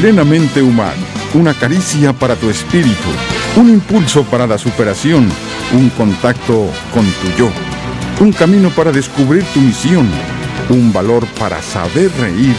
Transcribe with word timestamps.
Plenamente 0.00 0.60
humano, 0.60 0.92
una 1.32 1.54
caricia 1.54 2.12
para 2.12 2.36
tu 2.36 2.50
espíritu, 2.50 3.08
un 3.56 3.70
impulso 3.70 4.24
para 4.24 4.46
la 4.46 4.58
superación, 4.58 5.26
un 5.72 5.88
contacto 5.88 6.68
con 6.92 7.06
tu 7.06 7.38
yo, 7.38 7.50
un 8.20 8.30
camino 8.30 8.68
para 8.68 8.92
descubrir 8.92 9.42
tu 9.54 9.60
misión, 9.60 10.06
un 10.68 10.92
valor 10.92 11.26
para 11.38 11.62
saber 11.62 12.10
reír 12.20 12.54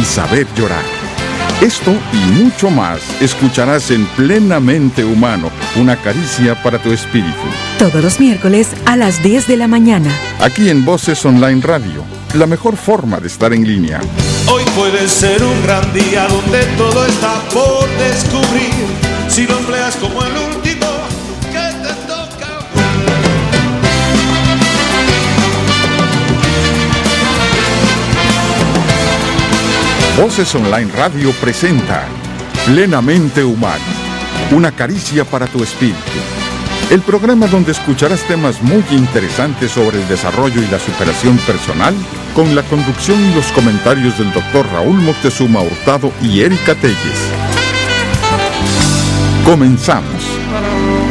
y 0.00 0.04
saber 0.04 0.46
llorar. 0.54 0.84
Esto 1.60 1.92
y 2.12 2.40
mucho 2.40 2.70
más 2.70 3.00
escucharás 3.20 3.90
en 3.90 4.06
Plenamente 4.06 5.04
Humano, 5.04 5.50
una 5.74 5.96
caricia 5.96 6.54
para 6.62 6.80
tu 6.80 6.92
espíritu. 6.92 7.34
Todos 7.80 8.00
los 8.00 8.20
miércoles 8.20 8.68
a 8.86 8.96
las 8.96 9.20
10 9.24 9.48
de 9.48 9.56
la 9.56 9.66
mañana. 9.66 10.08
Aquí 10.40 10.70
en 10.70 10.84
Voces 10.84 11.26
Online 11.26 11.60
Radio, 11.62 12.04
la 12.34 12.46
mejor 12.46 12.76
forma 12.76 13.18
de 13.18 13.26
estar 13.26 13.52
en 13.52 13.66
línea. 13.66 14.00
Hoy 14.48 14.64
puede 14.76 15.08
ser 15.08 15.42
un 15.42 15.62
gran 15.62 15.92
día 15.92 16.26
donde 16.28 16.64
todo 16.76 17.04
está 17.06 17.40
por 17.52 17.88
descubrir. 17.98 18.72
Si 19.28 19.46
lo 19.46 19.58
empleas 19.58 19.96
como 19.96 20.22
el 20.22 20.36
último 20.36 20.86
que 21.52 21.88
te 21.88 21.94
toca. 22.06 22.58
Voces 30.16 30.54
Online 30.54 30.90
Radio 30.92 31.32
presenta 31.40 32.06
Plenamente 32.66 33.44
Humano, 33.44 33.84
una 34.50 34.72
caricia 34.72 35.24
para 35.24 35.46
tu 35.46 35.62
espíritu. 35.62 36.39
El 36.90 37.02
programa 37.02 37.46
donde 37.46 37.70
escucharás 37.70 38.24
temas 38.24 38.60
muy 38.62 38.82
interesantes 38.90 39.70
sobre 39.70 40.02
el 40.02 40.08
desarrollo 40.08 40.60
y 40.60 40.66
la 40.66 40.80
superación 40.80 41.38
personal 41.38 41.94
con 42.34 42.52
la 42.56 42.64
conducción 42.64 43.16
y 43.30 43.32
los 43.32 43.46
comentarios 43.52 44.18
del 44.18 44.32
doctor 44.32 44.66
Raúl 44.72 45.00
Moctezuma 45.00 45.60
Hurtado 45.60 46.12
y 46.20 46.40
Erika 46.40 46.74
Telles. 46.74 47.20
Comenzamos. 49.44 50.24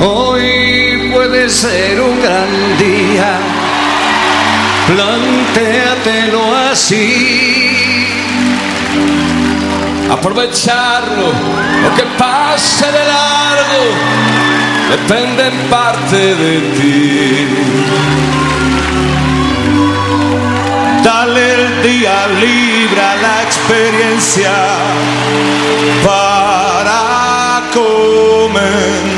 Hoy 0.02 1.12
puede 1.14 1.50
ser 1.50 2.02
un 2.02 2.22
gran 2.22 2.78
día. 2.78 3.40
Plantéatelo 4.86 6.56
así. 6.72 7.59
Aprovecharlo, 10.12 11.28
lo 11.84 11.96
que 11.96 12.04
pase 12.18 12.86
de 12.86 13.06
largo, 13.06 13.84
depende 14.90 15.48
en 15.48 15.70
parte 15.70 16.36
de 16.36 16.60
ti. 16.76 17.48
Dale 21.04 21.54
el 21.54 21.84
día 21.84 22.28
libre 22.28 23.02
a 23.02 23.16
la 23.16 23.44
experiencia 23.44 24.52
para 26.04 27.62
comenzar. 27.72 29.09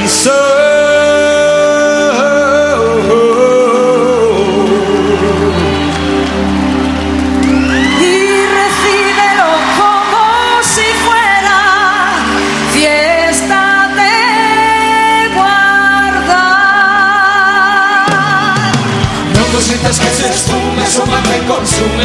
Que 19.82 19.92
se 19.94 20.30
esfume, 20.30 20.86
suma 20.86 21.22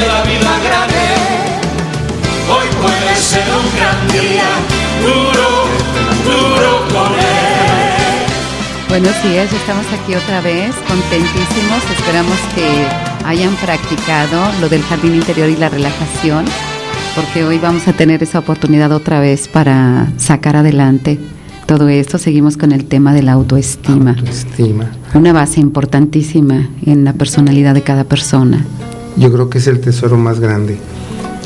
la 0.09 0.23
vida 0.23 0.59
grande. 0.65 1.05
Hoy 2.51 2.67
puede 2.81 3.17
ser 3.17 3.45
un 3.49 3.67
gran 3.77 4.09
día, 4.09 4.49
duro, 5.03 5.49
duro 6.25 6.89
con. 6.89 7.13
Buenos 8.89 9.23
días, 9.23 9.53
estamos 9.53 9.85
aquí 9.93 10.15
otra 10.15 10.41
vez, 10.41 10.75
contentísimos. 10.89 11.85
Esperamos 11.97 12.39
que 12.55 12.89
hayan 13.27 13.55
practicado 13.57 14.51
lo 14.61 14.69
del 14.69 14.83
jardín 14.83 15.15
interior 15.15 15.51
y 15.51 15.57
la 15.57 15.69
relajación, 15.69 16.47
porque 17.15 17.45
hoy 17.45 17.59
vamos 17.59 17.87
a 17.89 17.93
tener 17.93 18.23
esa 18.23 18.39
oportunidad 18.39 18.91
otra 18.91 19.21
vez 19.21 19.49
para 19.49 20.09
sacar 20.17 20.57
adelante 20.57 21.21
todo 21.67 21.89
esto. 21.89 22.19
Seguimos 22.19 22.57
con 22.57 22.73
el 22.73 22.87
tema 22.87 23.13
de 23.13 23.23
la 23.23 23.33
autoestima, 23.33 24.13
Autoestima. 24.13 24.91
una 25.15 25.33
base 25.33 25.61
importantísima 25.61 26.69
en 26.85 27.05
la 27.05 27.13
personalidad 27.13 27.75
de 27.75 27.83
cada 27.83 28.05
persona. 28.05 28.65
Yo 29.17 29.33
creo 29.33 29.51
que 29.51 29.59
es 29.59 29.67
el 29.67 29.81
tesoro 29.81 30.17
más 30.17 30.41
grande. 30.41 30.79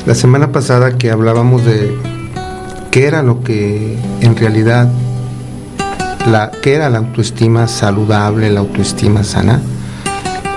La 0.05 0.15
semana 0.15 0.51
pasada 0.51 0.97
que 0.97 1.11
hablábamos 1.11 1.65
de 1.65 1.95
qué 2.91 3.05
era 3.05 3.23
lo 3.23 3.43
que 3.43 3.97
en 4.21 4.35
realidad, 4.35 4.91
la, 6.29 6.51
qué 6.61 6.75
era 6.75 6.89
la 6.89 6.99
autoestima 6.99 7.67
saludable, 7.67 8.51
la 8.51 8.59
autoestima 8.59 9.23
sana, 9.23 9.61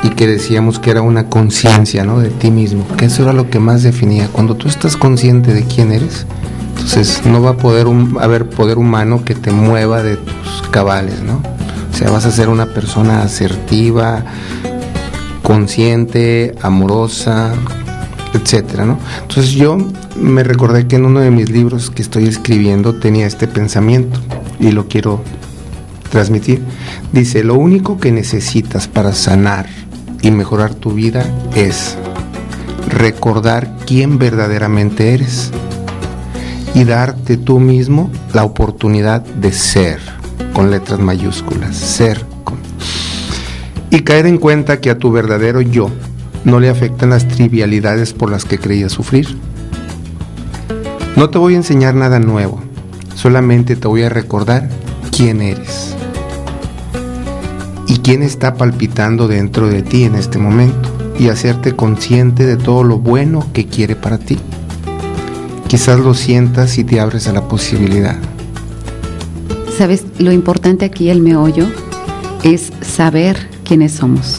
y 0.02 0.10
que 0.10 0.26
decíamos 0.26 0.78
que 0.78 0.90
era 0.90 1.00
una 1.00 1.28
conciencia 1.30 2.04
¿no? 2.04 2.20
de 2.20 2.28
ti 2.28 2.50
mismo, 2.50 2.86
que 2.96 3.06
eso 3.06 3.22
era 3.22 3.32
lo 3.32 3.48
que 3.48 3.58
más 3.58 3.82
definía. 3.82 4.28
Cuando 4.28 4.54
tú 4.54 4.68
estás 4.68 4.96
consciente 4.96 5.54
de 5.54 5.64
quién 5.64 5.92
eres, 5.92 6.26
entonces 6.84 7.24
no 7.24 7.40
va 7.40 7.50
a 7.50 7.56
poder 7.56 7.86
haber 8.20 8.48
poder 8.48 8.76
humano 8.76 9.24
que 9.24 9.34
te 9.34 9.50
mueva 9.50 10.02
de 10.02 10.16
tus 10.16 10.68
cabales, 10.70 11.22
¿no? 11.22 11.42
O 11.90 11.96
sea, 11.96 12.10
vas 12.10 12.26
a 12.26 12.30
ser 12.30 12.50
una 12.50 12.66
persona 12.66 13.22
asertiva, 13.22 14.22
consciente, 15.42 16.54
amorosa, 16.60 17.54
etcétera, 18.34 18.84
¿no? 18.84 18.98
Entonces 19.22 19.52
yo 19.52 19.78
me 20.16 20.44
recordé 20.44 20.86
que 20.86 20.96
en 20.96 21.06
uno 21.06 21.20
de 21.20 21.30
mis 21.30 21.48
libros 21.50 21.90
que 21.90 22.02
estoy 22.02 22.26
escribiendo 22.26 22.94
tenía 22.94 23.26
este 23.26 23.48
pensamiento 23.48 24.20
y 24.60 24.70
lo 24.70 24.86
quiero 24.86 25.22
transmitir. 26.10 26.62
Dice, 27.12 27.44
lo 27.44 27.54
único 27.54 27.98
que 27.98 28.12
necesitas 28.12 28.88
para 28.88 29.14
sanar 29.14 29.66
y 30.20 30.30
mejorar 30.30 30.74
tu 30.74 30.92
vida 30.92 31.24
es 31.56 31.96
recordar 32.88 33.74
quién 33.86 34.18
verdaderamente 34.18 35.14
eres 35.14 35.50
y 36.74 36.84
darte 36.84 37.36
tú 37.36 37.60
mismo 37.60 38.10
la 38.32 38.44
oportunidad 38.44 39.22
de 39.22 39.52
ser, 39.52 40.00
con 40.52 40.70
letras 40.70 40.98
mayúsculas, 41.00 41.76
ser. 41.76 42.24
con- 42.44 42.58
Y 43.90 44.00
caer 44.00 44.26
en 44.26 44.38
cuenta 44.38 44.80
que 44.80 44.90
a 44.90 44.98
tu 44.98 45.12
verdadero 45.12 45.60
yo 45.60 45.88
no 46.44 46.60
le 46.60 46.68
afectan 46.68 47.10
las 47.10 47.26
trivialidades 47.28 48.12
por 48.12 48.30
las 48.30 48.44
que 48.44 48.58
creías 48.58 48.92
sufrir. 48.92 49.28
No 51.16 51.30
te 51.30 51.38
voy 51.38 51.54
a 51.54 51.58
enseñar 51.58 51.94
nada 51.94 52.18
nuevo, 52.18 52.60
solamente 53.14 53.76
te 53.76 53.86
voy 53.86 54.02
a 54.02 54.08
recordar 54.08 54.68
quién 55.16 55.40
eres 55.42 55.94
y 57.86 57.98
quién 57.98 58.22
está 58.24 58.54
palpitando 58.54 59.28
dentro 59.28 59.68
de 59.68 59.82
ti 59.82 60.02
en 60.04 60.16
este 60.16 60.38
momento 60.38 60.90
y 61.18 61.28
hacerte 61.28 61.76
consciente 61.76 62.44
de 62.44 62.56
todo 62.56 62.82
lo 62.82 62.98
bueno 62.98 63.46
que 63.52 63.66
quiere 63.66 63.94
para 63.94 64.18
ti. 64.18 64.38
Quizás 65.74 65.98
lo 65.98 66.14
sientas 66.14 66.78
y 66.78 66.84
te 66.84 67.00
abres 67.00 67.26
a 67.26 67.32
la 67.32 67.48
posibilidad. 67.48 68.16
¿Sabes? 69.76 70.04
Lo 70.20 70.30
importante 70.30 70.84
aquí, 70.84 71.10
el 71.10 71.20
meollo, 71.20 71.66
es 72.44 72.70
saber 72.80 73.48
quiénes 73.64 73.90
somos, 73.90 74.38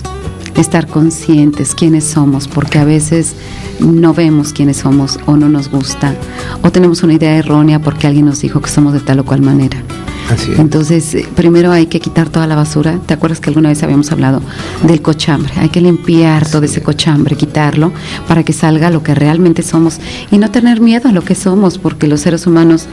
estar 0.56 0.88
conscientes 0.88 1.76
quiénes 1.76 2.06
somos, 2.06 2.48
porque 2.48 2.80
a 2.80 2.86
veces 2.86 3.34
no 3.82 4.14
vemos 4.14 4.54
quiénes 4.54 4.78
somos 4.78 5.20
o 5.26 5.36
no 5.36 5.50
nos 5.50 5.70
gusta, 5.70 6.16
o 6.62 6.72
tenemos 6.72 7.04
una 7.04 7.16
idea 7.16 7.36
errónea 7.36 7.82
porque 7.82 8.08
alguien 8.08 8.28
nos 8.28 8.40
dijo 8.40 8.62
que 8.62 8.70
somos 8.70 8.94
de 8.94 9.02
tal 9.02 9.20
o 9.20 9.26
cual 9.26 9.42
manera. 9.42 9.84
Así 10.32 10.52
es. 10.52 10.60
Entonces, 10.60 11.16
eh, 11.16 11.28
primero 11.36 11.72
hay 11.72 11.88
que 11.88 12.00
quitar 12.00 12.30
toda 12.30 12.48
la 12.48 12.56
basura. 12.56 13.00
¿Te 13.06 13.14
acuerdas 13.14 13.40
que 13.40 13.50
alguna 13.50 13.70
vez 13.70 13.84
habíamos 13.84 14.12
hablado 14.12 14.42
del 14.84 15.02
cochambre? 15.02 15.54
Hay 15.58 15.70
que 15.70 15.82
limpiar 15.82 16.48
todo 16.48 16.64
ese 16.64 16.82
cochambre, 16.82 17.36
quitarlo 17.36 17.92
para 18.28 18.44
que 18.44 18.54
salga 18.54 18.90
lo 18.90 19.04
que 19.04 19.16
realmente 19.16 19.62
somos 19.62 20.00
y 20.32 20.38
no 20.38 20.52
tener 20.52 20.82
miedo 20.82 21.10
a 21.10 21.12
lo 21.12 21.24
que 21.24 21.36
somos, 21.36 21.78
porque 21.78 22.08
los 22.08 22.22
seres 22.22 22.48
humanos 22.48 22.88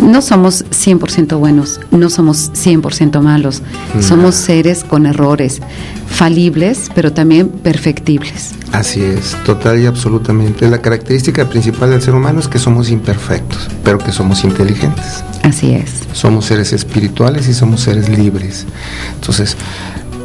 no 0.00 0.22
somos 0.22 0.64
100% 0.70 1.38
buenos, 1.38 1.80
no 1.90 2.08
somos 2.08 2.52
100% 2.52 3.20
malos. 3.20 3.62
Somos 4.00 4.34
seres 4.36 4.84
con 4.84 5.06
errores, 5.06 5.60
falibles, 6.06 6.90
pero 6.94 7.12
también 7.12 7.48
perfectibles. 7.48 8.54
Así 8.72 9.02
es, 9.02 9.36
total 9.44 9.80
y 9.80 9.86
absolutamente. 9.86 10.68
La 10.68 10.80
característica 10.80 11.48
principal 11.48 11.90
del 11.90 12.02
ser 12.02 12.14
humano 12.14 12.40
es 12.40 12.48
que 12.48 12.58
somos 12.58 12.90
imperfectos, 12.90 13.68
pero 13.84 13.98
que 13.98 14.12
somos 14.12 14.44
inteligentes. 14.44 15.24
Así 15.42 15.72
es. 15.72 16.02
Somos 16.12 16.46
seres 16.46 16.72
espirituales 16.72 17.48
y 17.48 17.54
somos 17.54 17.80
seres 17.80 18.08
libres. 18.08 18.66
Entonces, 19.14 19.56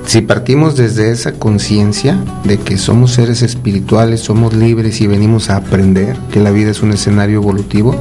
si 0.06 0.22
partimos 0.22 0.76
desde 0.76 1.12
esa 1.12 1.34
conciencia 1.34 2.18
de 2.44 2.60
que 2.60 2.78
somos 2.78 3.12
seres 3.14 3.42
espirituales, 3.42 4.22
somos 4.22 4.54
libres 4.54 5.02
y 5.02 5.08
venimos 5.08 5.50
a 5.50 5.56
aprender 5.56 6.18
que 6.32 6.40
la 6.40 6.52
vida 6.52 6.72
es 6.72 6.82
un 6.82 6.92
escenario 6.92 7.38
evolutivo, 7.38 7.96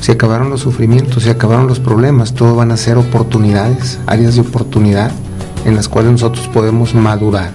se 0.00 0.12
acabaron 0.12 0.50
los 0.50 0.60
sufrimientos, 0.60 1.24
se 1.24 1.30
acabaron 1.30 1.66
los 1.66 1.80
problemas, 1.80 2.34
todo 2.34 2.54
van 2.54 2.70
a 2.70 2.76
ser 2.76 2.96
oportunidades, 2.96 3.98
áreas 4.06 4.34
de 4.34 4.42
oportunidad 4.42 5.10
en 5.64 5.74
las 5.74 5.88
cuales 5.88 6.12
nosotros 6.12 6.46
podemos 6.48 6.94
madurar, 6.94 7.52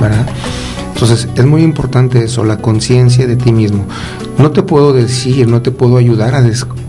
¿verdad? 0.00 0.26
Entonces 0.94 1.28
es 1.36 1.46
muy 1.46 1.62
importante 1.62 2.24
eso, 2.24 2.44
la 2.44 2.58
conciencia 2.58 3.26
de 3.26 3.36
ti 3.36 3.52
mismo. 3.52 3.86
no 4.38 4.50
te 4.50 4.62
puedo 4.62 4.92
decir, 4.92 5.46
no 5.48 5.62
te 5.62 5.70
puedo 5.70 5.96
ayudar 5.96 6.34
a 6.34 6.40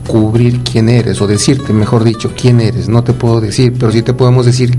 descubrir 0.10 0.62
quién 0.64 0.90
eres, 0.90 1.22
o 1.22 1.28
decirte, 1.28 1.72
mejor 1.72 2.04
dicho, 2.04 2.32
quién 2.36 2.62
eres, 2.62 2.90
no 2.90 3.04
te 3.04 3.14
puedo 3.14 3.40
decir, 3.40 3.76
pero 3.78 3.92
sí 3.92 4.02
te 4.02 4.16
podemos 4.16 4.44
decir 4.44 4.76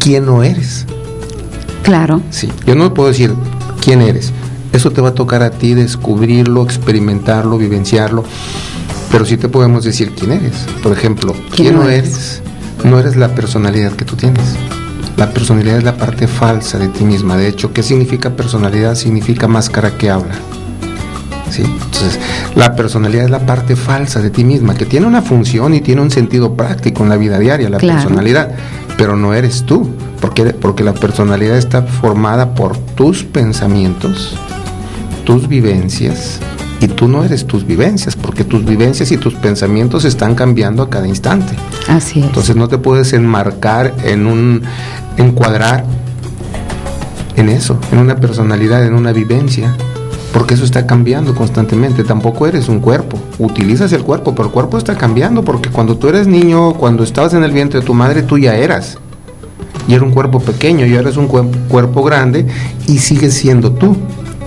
quién 0.00 0.26
no 0.26 0.42
eres. 0.42 0.86
Claro. 1.84 2.20
Sí, 2.30 2.48
yo 2.66 2.74
no 2.74 2.92
puedo 2.92 3.10
decir 3.10 3.32
quién 3.80 4.02
eres. 4.02 4.32
Eso 4.72 4.90
te 4.90 5.00
va 5.00 5.10
a 5.10 5.14
tocar 5.14 5.44
a 5.44 5.50
ti 5.50 5.74
descubrirlo, 5.74 6.64
experimentarlo, 6.64 7.58
vivenciarlo, 7.58 8.24
pero 9.12 9.24
sí 9.24 9.36
te 9.36 9.48
podemos 9.48 9.84
decir 9.84 10.14
quién 10.18 10.32
eres. 10.32 10.66
Por 10.82 10.90
ejemplo, 10.90 11.32
quién, 11.54 11.76
no 11.76 11.88
eres? 11.88 12.42
No 12.82 12.98
eres 12.98 13.14
la 13.14 13.36
personalidad 13.36 13.92
que 13.92 14.04
tú 14.04 14.16
tienes. 14.16 14.56
La 15.16 15.32
personalidad 15.32 15.78
es 15.78 15.84
la 15.84 15.96
parte 15.96 16.26
falsa 16.26 16.80
de 16.80 16.88
ti 16.88 17.04
misma. 17.04 17.36
De 17.36 17.46
hecho, 17.46 17.72
¿qué 17.72 17.84
significa 17.84 18.30
personalidad? 18.30 18.96
Significa 18.96 19.46
máscara 19.46 19.96
que 19.96 20.10
habla. 20.10 20.34
¿Sí? 21.52 21.62
Entonces, 21.62 22.18
la 22.56 22.74
personalidad 22.74 23.24
es 23.26 23.30
la 23.30 23.44
parte 23.44 23.76
falsa 23.76 24.20
de 24.20 24.30
ti 24.30 24.42
misma, 24.42 24.74
que 24.74 24.86
tiene 24.86 25.06
una 25.06 25.20
función 25.22 25.74
y 25.74 25.80
tiene 25.82 26.00
un 26.00 26.10
sentido 26.10 26.54
práctico 26.56 27.02
en 27.02 27.10
la 27.10 27.16
vida 27.16 27.38
diaria, 27.38 27.68
la 27.68 27.76
Claro. 27.78 28.00
personalidad, 28.02 28.52
pero 28.96 29.16
no 29.16 29.34
eres 29.34 29.64
tú, 29.64 29.90
porque, 30.20 30.44
porque 30.46 30.82
la 30.82 30.94
personalidad 30.94 31.56
está 31.58 31.82
formada 31.82 32.54
por 32.54 32.78
tus 32.78 33.22
pensamientos, 33.24 34.34
tus 35.24 35.46
vivencias, 35.46 36.38
y 36.80 36.88
tú 36.88 37.06
no 37.06 37.22
eres 37.22 37.46
tus 37.46 37.66
vivencias, 37.66 38.16
porque 38.16 38.44
tus 38.44 38.64
vivencias 38.64 39.12
y 39.12 39.16
tus 39.18 39.34
pensamientos 39.34 40.04
están 40.04 40.34
cambiando 40.34 40.82
a 40.82 40.88
cada 40.90 41.06
instante. 41.06 41.52
Así 41.88 42.20
es. 42.20 42.24
Entonces 42.26 42.56
no 42.56 42.66
te 42.68 42.78
puedes 42.78 43.12
enmarcar 43.12 43.94
en 44.04 44.26
un 44.26 44.62
encuadrar 45.18 45.84
en 47.36 47.48
eso, 47.48 47.78
en 47.92 47.98
una 47.98 48.16
personalidad, 48.16 48.84
en 48.84 48.94
una 48.94 49.12
vivencia, 49.12 49.74
porque 50.32 50.54
eso 50.54 50.64
está 50.64 50.86
cambiando 50.86 51.34
constantemente. 51.34 52.04
Tampoco 52.04 52.46
eres 52.46 52.68
un 52.68 52.80
cuerpo. 52.80 53.18
Utilizas 53.38 53.92
el 53.92 54.02
cuerpo, 54.02 54.34
pero 54.34 54.46
el 54.48 54.52
cuerpo 54.52 54.78
está 54.78 54.96
cambiando 54.96 55.44
porque 55.44 55.68
cuando 55.70 55.96
tú 55.96 56.08
eres 56.08 56.26
niño, 56.26 56.74
cuando 56.74 57.02
estabas 57.02 57.34
en 57.34 57.44
el 57.44 57.52
vientre 57.52 57.80
de 57.80 57.86
tu 57.86 57.94
madre, 57.94 58.22
tú 58.22 58.38
ya 58.38 58.54
eras. 58.56 58.98
Y 59.88 59.94
era 59.94 60.04
un 60.04 60.12
cuerpo 60.12 60.38
pequeño, 60.40 60.86
y 60.86 60.96
ahora 60.96 61.10
es 61.10 61.16
un 61.16 61.28
cuer- 61.28 61.50
cuerpo 61.68 62.04
grande 62.04 62.46
y 62.86 62.98
sigues 62.98 63.34
siendo 63.34 63.72
tú. 63.72 63.96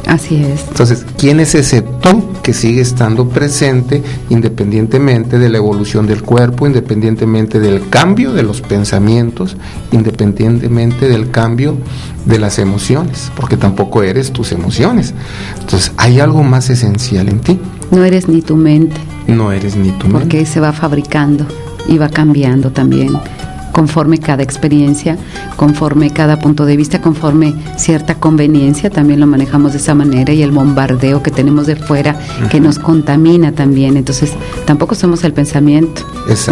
Así 0.07 0.35
es. 0.35 0.65
Entonces, 0.67 1.05
¿quién 1.17 1.39
es 1.39 1.55
ese 1.55 1.81
tú 1.81 2.23
que 2.43 2.53
sigue 2.53 2.81
estando 2.81 3.27
presente 3.27 4.03
independientemente 4.29 5.39
de 5.39 5.49
la 5.49 5.57
evolución 5.57 6.05
del 6.05 6.21
cuerpo, 6.21 6.67
independientemente 6.67 7.59
del 7.59 7.89
cambio 7.89 8.31
de 8.31 8.43
los 8.43 8.61
pensamientos, 8.61 9.57
independientemente 9.91 11.07
del 11.09 11.31
cambio 11.31 11.77
de 12.25 12.39
las 12.39 12.59
emociones? 12.59 13.31
Porque 13.35 13.57
tampoco 13.57 14.03
eres 14.03 14.31
tus 14.31 14.51
emociones. 14.51 15.13
Entonces, 15.59 15.91
hay 15.97 16.19
algo 16.19 16.43
más 16.43 16.69
esencial 16.69 17.27
en 17.29 17.39
ti. 17.39 17.59
No 17.91 18.03
eres 18.03 18.27
ni 18.27 18.41
tu 18.41 18.55
mente, 18.55 18.97
No 19.27 19.51
eres 19.51 19.75
ni 19.75 19.89
tu 19.91 20.07
mente. 20.07 20.19
porque 20.19 20.45
se 20.45 20.59
va 20.59 20.71
fabricando 20.73 21.45
y 21.87 21.97
va 21.97 22.09
cambiando 22.09 22.71
también 22.71 23.17
conforme 23.75 24.19
cada 24.19 24.41
experiencia, 24.41 25.17
conforme 25.57 26.09
cada 26.09 26.39
punto 26.39 26.65
de 26.65 26.77
vista, 26.77 27.01
conforme 27.01 27.53
cierta 27.75 28.15
conveniencia, 28.15 28.89
también 28.89 29.19
lo 29.19 29.27
manejamos 29.27 29.73
de 29.73 29.79
esa 29.79 29.93
manera 29.93 30.31
y 30.31 30.43
el 30.43 30.51
bombardeo 30.51 31.21
que 31.21 31.29
tenemos 31.29 31.67
de 31.67 31.75
fuera 31.75 32.17
que 32.49 32.61
nos 32.61 32.79
contamina 32.79 33.51
también. 33.51 33.97
Entonces, 33.97 34.31
tampoco 34.63 34.95
somos 34.95 35.25
el 35.25 35.33
pensamiento, 35.33 36.03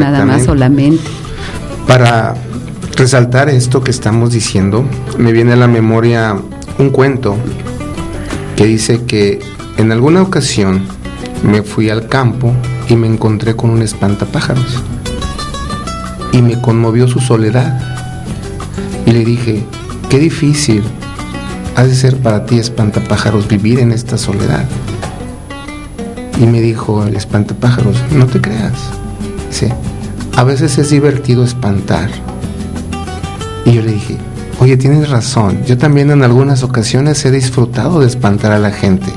nada 0.02 0.26
más 0.26 0.50
o 0.50 0.56
la 0.56 0.68
mente. 0.68 1.06
Para 1.88 2.36
resaltar 2.98 3.48
esto 3.48 3.82
que 3.82 3.92
estamos 3.92 4.34
diciendo, 4.34 4.84
me 5.18 5.32
viene 5.32 5.54
a 5.54 5.56
la 5.56 5.70
memoria 5.70 6.36
un 6.78 6.90
cuento 6.90 7.38
que 8.58 8.66
dice 8.66 9.06
que 9.06 9.40
en 9.78 9.94
alguna 9.94 10.22
ocasión 10.22 10.82
me 11.42 11.64
fui 11.64 11.90
al 11.90 12.10
campo 12.10 12.52
y 12.90 12.98
me 12.98 13.08
encontré 13.08 13.56
con 13.56 13.70
un 13.70 13.82
espantapájaros 13.82 14.84
y 16.34 16.42
me 16.42 16.60
conmovió 16.60 17.08
su 17.08 17.20
soledad 17.20 17.80
y 19.06 19.12
le 19.12 19.24
dije, 19.24 19.64
qué 20.10 20.20
difícil 20.20 20.84
ha 21.76 21.84
de 21.84 21.96
ser 21.96 22.18
para 22.18 22.46
ti 22.46 22.58
espantapájaros 22.58 23.48
vivir 23.48 23.80
en 23.80 23.92
esta 23.92 24.18
soledad. 24.18 24.66
Y 26.40 26.46
me 26.46 26.60
dijo 26.60 27.06
el 27.06 27.16
espantapájaros, 27.16 27.96
no 28.12 28.26
te 28.26 28.42
creas. 28.42 28.74
Dice, 29.50 29.74
a 30.36 30.44
veces 30.44 30.78
es 30.80 30.90
divertido 30.90 31.44
espantar. 31.44 32.10
Y 33.66 33.74
yo 33.74 33.82
le 33.82 33.94
dije, 33.94 34.18
oye, 34.60 34.76
tienes 34.76 35.10
razón, 35.10 35.64
yo 35.66 35.78
también 35.78 36.10
en 36.10 36.24
algunas 36.24 36.64
ocasiones 36.64 37.24
he 37.26 37.32
disfrutado 37.32 38.00
de 38.00 38.08
espantar 38.08 38.52
a 38.52 38.60
la 38.60 38.72
gente. 38.72 39.12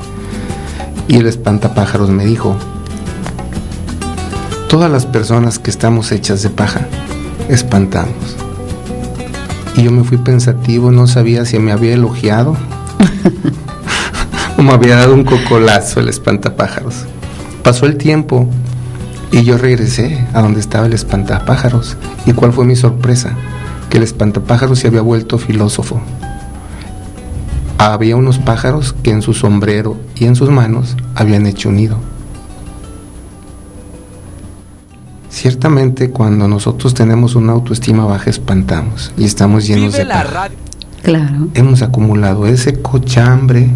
Y 1.08 1.16
el 1.16 1.26
espantapájaros 1.26 2.10
me 2.10 2.26
dijo, 2.26 2.56
todas 4.68 4.90
las 4.90 5.06
personas 5.06 5.58
que 5.58 5.70
estamos 5.70 6.10
hechas 6.12 6.42
de 6.42 6.50
paja, 6.50 6.86
espantamos. 7.48 8.36
Y 9.76 9.84
yo 9.84 9.92
me 9.92 10.04
fui 10.04 10.18
pensativo, 10.18 10.90
no 10.90 11.06
sabía 11.06 11.44
si 11.44 11.58
me 11.58 11.72
había 11.72 11.94
elogiado 11.94 12.56
o 14.58 14.62
me 14.62 14.72
había 14.72 14.96
dado 14.96 15.14
un 15.14 15.24
cocolazo 15.24 16.00
el 16.00 16.08
espantapájaros. 16.08 17.04
Pasó 17.62 17.86
el 17.86 17.96
tiempo 17.96 18.48
y 19.30 19.44
yo 19.44 19.58
regresé 19.58 20.26
a 20.32 20.42
donde 20.42 20.60
estaba 20.60 20.86
el 20.86 20.94
espantapájaros. 20.94 21.96
¿Y 22.24 22.32
cuál 22.32 22.52
fue 22.52 22.64
mi 22.64 22.74
sorpresa? 22.74 23.34
Que 23.90 23.98
el 23.98 24.02
espantapájaros 24.02 24.78
se 24.78 24.88
había 24.88 25.02
vuelto 25.02 25.38
filósofo. 25.38 26.00
Había 27.78 28.16
unos 28.16 28.38
pájaros 28.38 28.94
que 29.02 29.10
en 29.10 29.22
su 29.22 29.34
sombrero 29.34 29.96
y 30.16 30.24
en 30.24 30.34
sus 30.34 30.50
manos 30.50 30.96
habían 31.14 31.46
hecho 31.46 31.68
un 31.68 31.76
nido. 31.76 32.15
Ciertamente 35.36 36.08
cuando 36.08 36.48
nosotros 36.48 36.94
tenemos 36.94 37.34
una 37.34 37.52
autoestima 37.52 38.06
baja 38.06 38.30
espantamos 38.30 39.12
y 39.18 39.26
estamos 39.26 39.66
llenos 39.66 39.92
Vive 39.92 39.98
de 39.98 40.04
la 40.06 40.14
paja 40.14 40.30
radio. 40.30 40.56
Claro. 41.02 41.48
hemos 41.52 41.82
acumulado 41.82 42.46
ese 42.46 42.80
cochambre 42.80 43.68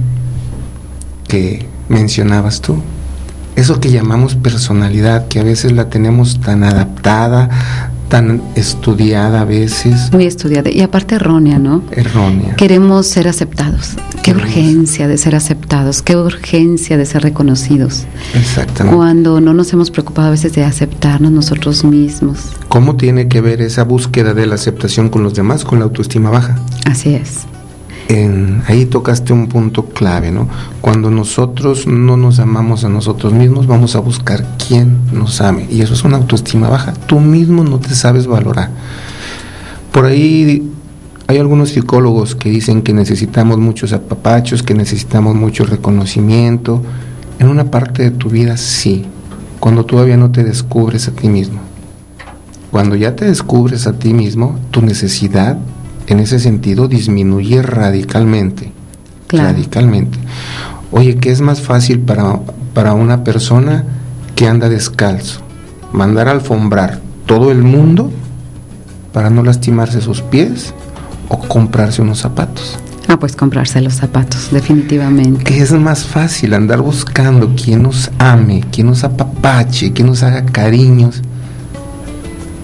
que 1.29 1.67
mencionabas 1.91 2.63
tú. 2.63 2.81
Eso 3.57 3.79
que 3.79 3.91
llamamos 3.91 4.37
personalidad, 4.37 5.29
que 5.29 5.39
a 5.39 5.43
veces 5.43 5.73
la 5.73 5.91
tenemos 5.91 6.41
tan 6.41 6.65
adaptada, 6.65 7.51
tan 8.11 8.43
estudiada 8.57 9.41
a 9.41 9.45
veces, 9.47 10.13
Muy 10.13 10.27
estudiada 10.27 10.69
y 10.71 10.81
aparte 10.83 11.15
errónea, 11.15 11.59
¿no? 11.59 11.83
errónea. 11.93 12.57
Queremos 12.57 13.07
ser 13.07 13.29
aceptados. 13.29 13.93
Qué 14.23 14.33
Queremos. 14.35 14.49
urgencia 14.49 15.09
de 15.09 15.17
ser 15.17 15.35
aceptados, 15.35 16.03
qué 16.03 16.17
urgencia 16.17 16.99
de 16.99 17.07
ser 17.07 17.23
reconocidos. 17.23 18.05
Exactamente. 18.35 18.95
Cuando 18.97 19.41
no 19.41 19.55
nos 19.55 19.73
hemos 19.73 19.91
preocupado 19.91 20.29
a 20.29 20.31
veces 20.33 20.53
de 20.53 20.65
aceptarnos 20.65 21.31
nosotros 21.33 21.85
mismos. 21.85 22.51
¿Cómo 22.69 22.97
tiene 22.97 23.29
que 23.29 23.41
ver 23.41 23.63
esa 23.63 23.85
búsqueda 23.85 24.35
de 24.35 24.47
la 24.47 24.57
aceptación 24.57 25.09
con 25.09 25.23
los 25.23 25.33
demás, 25.35 25.65
con 25.65 25.79
la 25.79 25.85
autoestima 25.87 26.29
baja? 26.31 26.59
Así 26.85 27.15
es. 27.15 27.47
Ahí 28.67 28.87
tocaste 28.87 29.33
un 29.33 29.47
punto 29.47 29.85
clave, 29.85 30.33
¿no? 30.33 30.49
Cuando 30.81 31.11
nosotros 31.11 31.87
no 31.87 32.17
nos 32.17 32.41
amamos 32.41 32.83
a 32.83 32.89
nosotros 32.89 33.33
mismos, 33.33 33.69
vamos 33.69 33.95
a 33.95 34.01
buscar 34.01 34.45
quién 34.67 34.99
nos 35.13 35.41
ame. 35.41 35.69
Y 35.71 35.83
eso 35.83 35.95
es 35.95 36.03
una 36.03 36.17
autoestima 36.17 36.69
baja. 36.69 36.93
Tú 36.93 37.21
mismo 37.21 37.63
no 37.63 37.79
te 37.79 37.95
sabes 37.95 38.27
valorar. 38.27 38.71
Por 39.93 40.07
ahí 40.07 40.69
hay 41.29 41.39
algunos 41.39 41.69
psicólogos 41.69 42.35
que 42.35 42.51
dicen 42.51 42.83
que 42.83 42.93
necesitamos 42.93 43.59
muchos 43.59 43.93
apapachos, 43.93 44.65
que 44.65 44.75
necesitamos 44.75 45.37
mucho 45.37 45.65
reconocimiento. 45.65 46.83
En 47.39 47.47
una 47.47 47.71
parte 47.71 48.03
de 48.03 48.11
tu 48.11 48.29
vida 48.29 48.57
sí, 48.57 49.05
cuando 49.61 49.85
todavía 49.87 50.17
no 50.17 50.33
te 50.33 50.43
descubres 50.43 51.07
a 51.07 51.13
ti 51.13 51.29
mismo. 51.29 51.61
Cuando 52.73 52.97
ya 52.97 53.15
te 53.15 53.25
descubres 53.25 53.87
a 53.87 53.93
ti 53.93 54.15
mismo, 54.15 54.59
tu 54.73 54.83
necesidad 54.83 55.59
en 56.13 56.21
ese 56.21 56.39
sentido 56.39 56.89
disminuye 56.89 57.63
radicalmente. 57.63 58.73
Claro. 59.27 59.51
Radicalmente. 59.51 60.19
Oye, 60.93 61.17
¿qué 61.17 61.31
es 61.31 61.41
más 61.41 61.61
fácil 61.61 62.01
para, 62.01 62.41
para 62.75 62.95
una 62.95 63.23
persona 63.23 63.85
que 64.35 64.49
anda 64.49 64.69
descalzo? 64.69 65.41
¿Mandar 65.93 66.29
a 66.29 66.33
alfombrar 66.33 67.01
todo 67.27 67.53
el 67.53 67.63
mundo 67.63 68.11
para 69.13 69.31
no 69.31 69.43
lastimarse 69.43 70.01
sus 70.01 70.21
pies 70.23 70.75
o 71.29 71.39
comprarse 71.39 72.03
unos 72.03 72.19
zapatos? 72.19 72.79
Ah, 73.09 73.19
pues 73.19 73.35
comprarse 73.35 73.81
los 73.81 73.95
zapatos, 73.95 74.51
definitivamente. 74.53 75.43
¿Qué 75.43 75.61
es 75.61 75.73
más 75.73 76.05
fácil 76.05 76.55
andar 76.55 76.81
buscando 76.81 77.55
quien 77.57 77.83
nos 77.83 78.11
ame, 78.19 78.63
quien 78.71 78.87
nos 78.87 79.03
apapache, 79.03 79.93
quien 79.93 80.07
nos 80.09 80.23
haga 80.23 80.45
cariños 80.45 81.23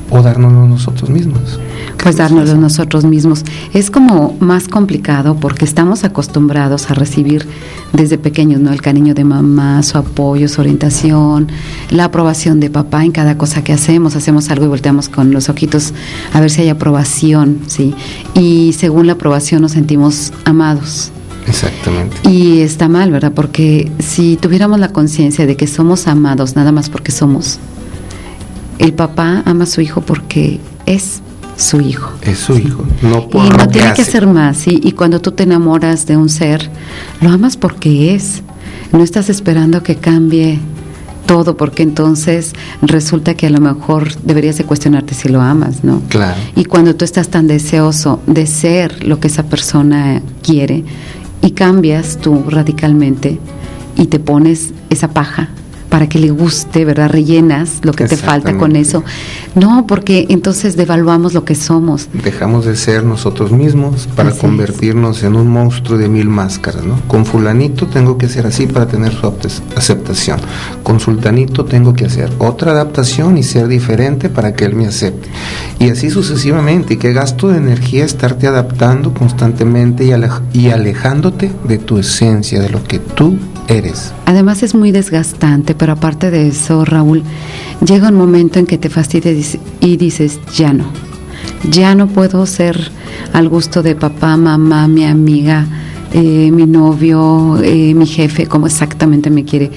o 0.09 0.23
dárnoslo 0.23 0.67
nosotros 0.67 1.11
mismos? 1.11 1.59
Pues 2.03 2.17
dárnoslo 2.17 2.55
nosotros 2.57 3.05
mismos. 3.05 3.45
Es 3.75 3.91
como 3.91 4.37
más 4.39 4.69
complicado 4.69 5.37
porque 5.37 5.65
estamos 5.65 6.05
acostumbrados 6.05 6.89
a 6.91 6.95
recibir 6.95 7.47
desde 7.93 8.17
pequeños, 8.17 8.61
¿no? 8.61 8.73
El 8.73 8.81
cariño 8.81 9.13
de 9.13 9.25
mamá, 9.25 9.83
su 9.83 9.99
apoyo, 9.99 10.49
su 10.49 10.61
orientación, 10.61 11.49
la 11.91 12.05
aprobación 12.05 12.61
de 12.61 12.71
papá 12.71 13.05
en 13.05 13.11
cada 13.11 13.37
cosa 13.37 13.65
que 13.65 13.73
hacemos. 13.73 14.15
Hacemos 14.15 14.51
algo 14.51 14.67
y 14.67 14.69
volteamos 14.69 15.09
con 15.09 15.33
los 15.33 15.49
ojitos 15.49 15.95
a 16.33 16.41
ver 16.41 16.51
si 16.51 16.63
hay 16.63 16.69
aprobación, 16.69 17.61
¿sí? 17.67 17.95
Y 18.35 18.73
según 18.75 19.07
la 19.07 19.15
aprobación 19.15 19.63
nos 19.63 19.73
sentimos 19.73 20.33
amados. 20.45 21.11
Exactamente. 21.49 22.17
Y 22.29 22.61
está 22.61 22.89
mal, 22.89 23.11
¿verdad? 23.11 23.33
Porque 23.35 23.91
si 23.99 24.37
tuviéramos 24.37 24.79
la 24.81 24.89
conciencia 24.89 25.47
de 25.47 25.57
que 25.57 25.67
somos 25.67 26.07
amados 26.07 26.57
nada 26.57 26.73
más 26.73 26.91
porque 26.91 27.13
somos, 27.13 27.59
el 28.79 28.93
papá 28.93 29.43
ama 29.47 29.65
a 29.65 29.67
su 29.67 29.81
hijo 29.81 30.01
porque 30.01 30.61
es 30.87 31.23
su 31.57 31.81
hijo. 31.81 32.13
Es 32.23 32.39
su 32.39 32.55
hijo, 32.57 32.85
no 33.03 33.29
por 33.29 33.45
Y 33.45 33.49
no 33.51 33.69
tiene 33.69 33.93
que 33.95 34.03
hace. 34.03 34.03
hacer 34.03 34.27
más. 34.27 34.57
¿sí? 34.59 34.81
Y 34.83 34.93
cuando 34.93 35.21
tú 35.21 35.33
te 35.33 35.45
enamoras 35.45 36.07
de 36.07 36.17
un 36.17 36.29
ser, 36.29 36.71
lo 37.21 37.31
amas 37.31 37.57
porque 37.57 38.15
es. 38.15 38.43
No 38.93 39.03
estás 39.03 39.29
esperando 39.31 39.83
que 39.83 39.97
cambie 39.97 40.61
todo, 41.27 41.57
porque 41.57 41.83
entonces 41.83 42.53
resulta 42.83 43.35
que 43.35 43.47
a 43.49 43.51
lo 43.51 43.61
mejor 43.61 44.15
deberías 44.23 44.59
de 44.59 44.65
cuestionarte 44.65 45.15
si 45.15 45.29
lo 45.29 45.41
amas, 45.41 45.83
¿no? 45.83 46.01
Claro. 46.09 46.41
Y 46.55 46.67
cuando 46.67 46.95
tú 46.95 47.05
estás 47.05 47.29
tan 47.29 47.49
deseoso 47.49 48.21
de 48.27 48.47
ser 48.47 49.05
lo 49.05 49.19
que 49.19 49.27
esa 49.27 49.43
persona 49.43 50.23
quiere 50.43 50.85
y 51.43 51.51
cambias 51.51 52.19
tú 52.19 52.45
radicalmente 52.49 53.41
y 53.97 54.07
te 54.07 54.21
pones 54.21 54.73
esa 54.89 55.09
paja 55.09 55.49
para 55.89 56.09
que 56.09 56.19
le 56.19 56.31
guste, 56.31 56.85
¿verdad? 56.85 57.09
Rellenas 57.11 57.81
lo 57.83 57.93
que 57.93 58.07
te 58.07 58.17
falta 58.17 58.57
con 58.59 58.77
eso. 58.77 59.05
No, 59.55 59.87
porque 59.87 60.27
entonces 60.29 60.77
devaluamos 60.77 61.33
lo 61.35 61.45
que 61.45 61.55
somos. 61.55 62.09
Dejamos 62.13 62.65
de 62.67 62.77
ser 62.77 63.05
nosotros 63.05 63.53
mismos 63.53 64.09
para 64.17 64.29
Así 64.31 64.39
es. 64.39 64.43
convertirnos 64.43 65.23
en 65.23 65.37
un 65.37 65.49
monstruo 65.49 65.99
de 65.99 66.09
mil 66.09 66.29
máscaras, 66.29 66.85
¿no? 66.85 67.01
Con 67.07 67.25
fulanito 67.25 67.87
tengo 67.87 68.19
que 68.19 68.29
ser 68.29 68.47
así 68.47 68.67
para 68.67 68.87
tener 68.87 69.13
su 69.15 69.33
aceptación. 69.77 70.41
Con 70.83 71.01
sultanito 71.01 71.65
tengo 71.65 71.95
que 71.95 72.05
hacer 72.07 72.31
otra 72.39 72.73
adaptación 72.73 73.39
y 73.39 73.43
ser 73.43 73.69
diferente 73.69 74.29
para 74.29 74.55
que 74.55 74.65
él 74.65 74.75
me 74.75 74.87
acepte. 74.87 75.29
Y 75.79 75.89
así 75.91 76.11
sucesivamente. 76.11 76.95
Y 76.95 76.97
qué 76.97 77.13
gasto 77.13 77.49
de 77.49 77.59
energía 77.59 78.05
estarte 78.05 78.47
adaptando 78.47 79.15
constantemente 79.15 80.05
y, 80.05 80.09
alej- 80.11 80.43
y 80.53 80.71
alejándote 80.71 81.51
de 81.67 81.79
tu 81.79 81.99
esencia, 81.99 82.61
de 82.61 82.69
lo 82.71 82.83
que 82.83 82.99
tú 82.99 83.37
eres. 83.69 84.13
Además 84.25 84.63
es 84.63 84.75
muy 84.75 84.93
desgastante, 84.93 85.75
pero 85.75 85.93
aparte 85.93 86.31
de 86.31 86.49
eso, 86.49 86.85
Raúl, 86.85 87.23
llega 87.85 88.09
un 88.09 88.17
momento 88.17 88.59
en 88.59 88.67
que 88.67 88.79
te 88.79 88.89
fastidias 88.89 89.59
y 89.81 89.97
dices, 89.97 90.41
ya 90.55 90.73
no, 90.73 90.85
ya 91.71 91.95
no 91.95 92.07
puedo 92.09 92.47
ser 92.47 92.91
al 93.33 93.49
gusto 93.49 93.83
de 93.83 93.95
papá, 93.95 94.37
mamá, 94.37 94.89
mi 94.89 95.05
amiga, 95.05 95.67
eh, 96.13 96.51
mi 96.53 96.67
novio, 96.67 97.61
eh, 97.63 97.95
mi 97.95 98.07
jefe, 98.07 98.47
como 98.47 98.67
exactamente 98.67 99.31
me 99.31 99.45
quiere. 99.45 99.71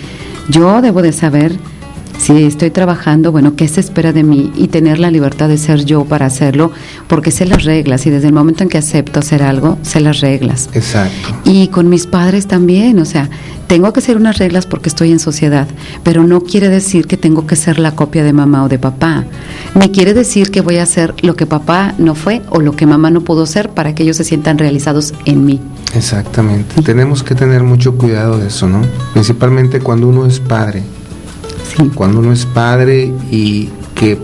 Yo 0.49 0.81
debo 0.81 1.01
de 1.01 1.11
saber 1.11 1.57
si 2.19 2.43
estoy 2.43 2.69
trabajando, 2.69 3.31
bueno, 3.31 3.55
qué 3.55 3.67
se 3.67 3.79
espera 3.79 4.11
de 4.11 4.23
mí 4.23 4.51
y 4.55 4.67
tener 4.67 4.99
la 4.99 5.09
libertad 5.09 5.47
de 5.47 5.57
ser 5.57 5.85
yo 5.85 6.03
para 6.03 6.25
hacerlo, 6.25 6.71
porque 7.07 7.31
sé 7.31 7.45
las 7.45 7.63
reglas 7.63 8.05
y 8.05 8.09
desde 8.09 8.27
el 8.27 8.33
momento 8.33 8.63
en 8.63 8.69
que 8.69 8.77
acepto 8.77 9.19
hacer 9.21 9.41
algo, 9.41 9.77
sé 9.81 10.01
las 10.01 10.19
reglas. 10.19 10.69
Exacto. 10.73 11.29
Y 11.45 11.69
con 11.69 11.89
mis 11.89 12.07
padres 12.07 12.45
también, 12.45 12.99
o 12.99 13.05
sea, 13.05 13.29
tengo 13.67 13.93
que 13.93 14.01
hacer 14.01 14.17
unas 14.17 14.37
reglas 14.37 14.65
porque 14.65 14.89
estoy 14.89 15.11
en 15.11 15.19
sociedad, 15.19 15.67
pero 16.03 16.23
no 16.23 16.41
quiere 16.41 16.69
decir 16.69 17.07
que 17.07 17.15
tengo 17.15 17.47
que 17.47 17.55
ser 17.55 17.79
la 17.79 17.91
copia 17.91 18.23
de 18.23 18.33
mamá 18.33 18.63
o 18.65 18.67
de 18.67 18.79
papá. 18.79 19.23
Ni 19.75 19.89
quiere 19.89 20.13
decir 20.13 20.51
que 20.51 20.61
voy 20.61 20.77
a 20.77 20.83
hacer 20.83 21.13
lo 21.21 21.35
que 21.35 21.45
papá 21.45 21.93
no 21.97 22.15
fue 22.15 22.41
o 22.49 22.59
lo 22.59 22.75
que 22.75 22.85
mamá 22.85 23.11
no 23.11 23.21
pudo 23.21 23.45
ser 23.45 23.69
para 23.69 23.95
que 23.95 24.03
ellos 24.03 24.17
se 24.17 24.25
sientan 24.25 24.57
realizados 24.57 25.13
en 25.25 25.45
mí. 25.45 25.61
Exactamente. 25.95 26.81
Tenemos 26.81 27.23
que 27.23 27.33
tener 27.33 27.63
mucho 27.63 27.95
cuidado 27.95 28.37
de 28.37 28.47
eso, 28.47 28.67
¿no? 28.67 28.81
Principalmente 29.13 29.79
cuando 29.79 30.09
uno 30.09 30.25
es 30.25 30.39
padre. 30.39 30.83
Cuando 31.95 32.19
uno 32.19 32.33
es 32.33 32.45
padre 32.45 33.13
y 33.31 33.69
que 33.95 34.17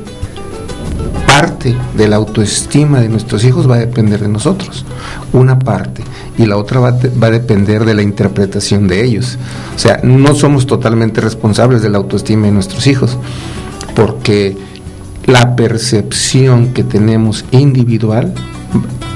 parte 1.25 1.75
de 1.95 2.07
la 2.07 2.15
autoestima 2.15 3.01
de 3.01 3.09
nuestros 3.09 3.43
hijos 3.43 3.69
va 3.69 3.75
a 3.75 3.79
depender 3.79 4.21
de 4.21 4.27
nosotros. 4.27 4.85
Una 5.33 5.59
parte. 5.59 6.03
Y 6.37 6.45
la 6.45 6.57
otra 6.57 6.79
va 6.79 6.91
va 6.91 7.27
a 7.27 7.31
depender 7.31 7.85
de 7.85 7.93
la 7.93 8.01
interpretación 8.01 8.87
de 8.87 9.03
ellos. 9.03 9.37
O 9.75 9.79
sea, 9.79 9.99
no 10.03 10.35
somos 10.35 10.65
totalmente 10.65 11.21
responsables 11.21 11.81
de 11.81 11.89
la 11.89 11.97
autoestima 11.97 12.47
de 12.47 12.51
nuestros 12.51 12.87
hijos. 12.87 13.17
Porque 13.95 14.57
la 15.25 15.55
percepción 15.55 16.73
que 16.73 16.83
tenemos 16.83 17.45
individual 17.51 18.33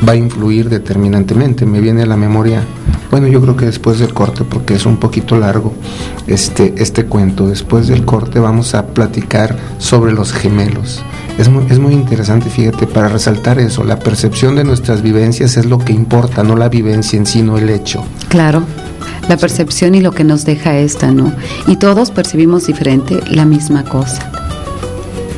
va 0.07 0.13
a 0.13 0.15
influir 0.15 0.69
determinantemente. 0.69 1.65
Me 1.65 1.81
viene 1.81 2.03
a 2.03 2.05
la 2.05 2.17
memoria, 2.17 2.63
bueno, 3.11 3.27
yo 3.27 3.41
creo 3.41 3.55
que 3.55 3.65
después 3.65 3.99
del 3.99 4.13
corte, 4.13 4.43
porque 4.43 4.75
es 4.75 4.85
un 4.85 4.97
poquito 4.97 5.37
largo 5.37 5.73
este, 6.27 6.73
este 6.77 7.05
cuento, 7.05 7.47
después 7.47 7.87
del 7.87 8.05
corte 8.05 8.39
vamos 8.39 8.75
a 8.75 8.87
platicar 8.87 9.57
sobre 9.77 10.11
los 10.11 10.33
gemelos. 10.33 11.03
Es 11.37 11.49
muy, 11.49 11.65
es 11.69 11.79
muy 11.79 11.93
interesante, 11.93 12.49
fíjate, 12.49 12.85
para 12.85 13.07
resaltar 13.07 13.59
eso, 13.59 13.83
la 13.83 13.99
percepción 13.99 14.55
de 14.55 14.63
nuestras 14.63 15.01
vivencias 15.01 15.57
es 15.57 15.65
lo 15.65 15.79
que 15.79 15.93
importa, 15.93 16.43
no 16.43 16.55
la 16.55 16.69
vivencia 16.69 17.17
en 17.17 17.25
sí, 17.25 17.41
no 17.41 17.57
el 17.57 17.69
hecho. 17.69 18.03
Claro, 18.27 18.63
la 19.29 19.37
percepción 19.37 19.95
y 19.95 20.01
lo 20.01 20.11
que 20.11 20.23
nos 20.23 20.43
deja 20.43 20.77
esta, 20.77 21.11
¿no? 21.11 21.33
Y 21.67 21.77
todos 21.77 22.11
percibimos 22.11 22.67
diferente 22.67 23.21
la 23.29 23.45
misma 23.45 23.85
cosa. 23.85 24.31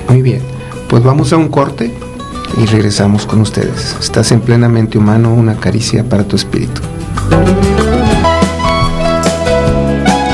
Muy 0.09 0.21
bien, 0.21 0.41
pues 0.89 1.03
vamos 1.03 1.31
a 1.33 1.37
un 1.37 1.49
corte 1.49 1.93
y 2.57 2.65
regresamos 2.65 3.25
con 3.25 3.41
ustedes. 3.41 3.95
Estás 3.99 4.31
en 4.31 4.41
plenamente 4.41 4.97
humano, 4.97 5.33
una 5.33 5.55
caricia 5.55 6.03
para 6.03 6.23
tu 6.23 6.35
espíritu. 6.35 6.81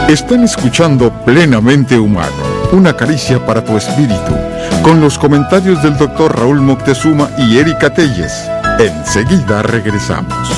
Están 0.07 0.43
escuchando 0.43 1.11
Plenamente 1.25 1.99
Humano, 1.99 2.31
una 2.71 2.95
caricia 2.95 3.45
para 3.45 3.63
tu 3.63 3.75
espíritu, 3.75 4.33
con 4.81 5.01
los 5.01 5.19
comentarios 5.19 5.83
del 5.83 5.97
doctor 5.97 6.33
Raúl 6.33 6.61
Moctezuma 6.61 7.29
y 7.37 7.57
Erika 7.57 7.93
Telles. 7.93 8.31
Enseguida 8.79 9.61
regresamos. 9.63 10.56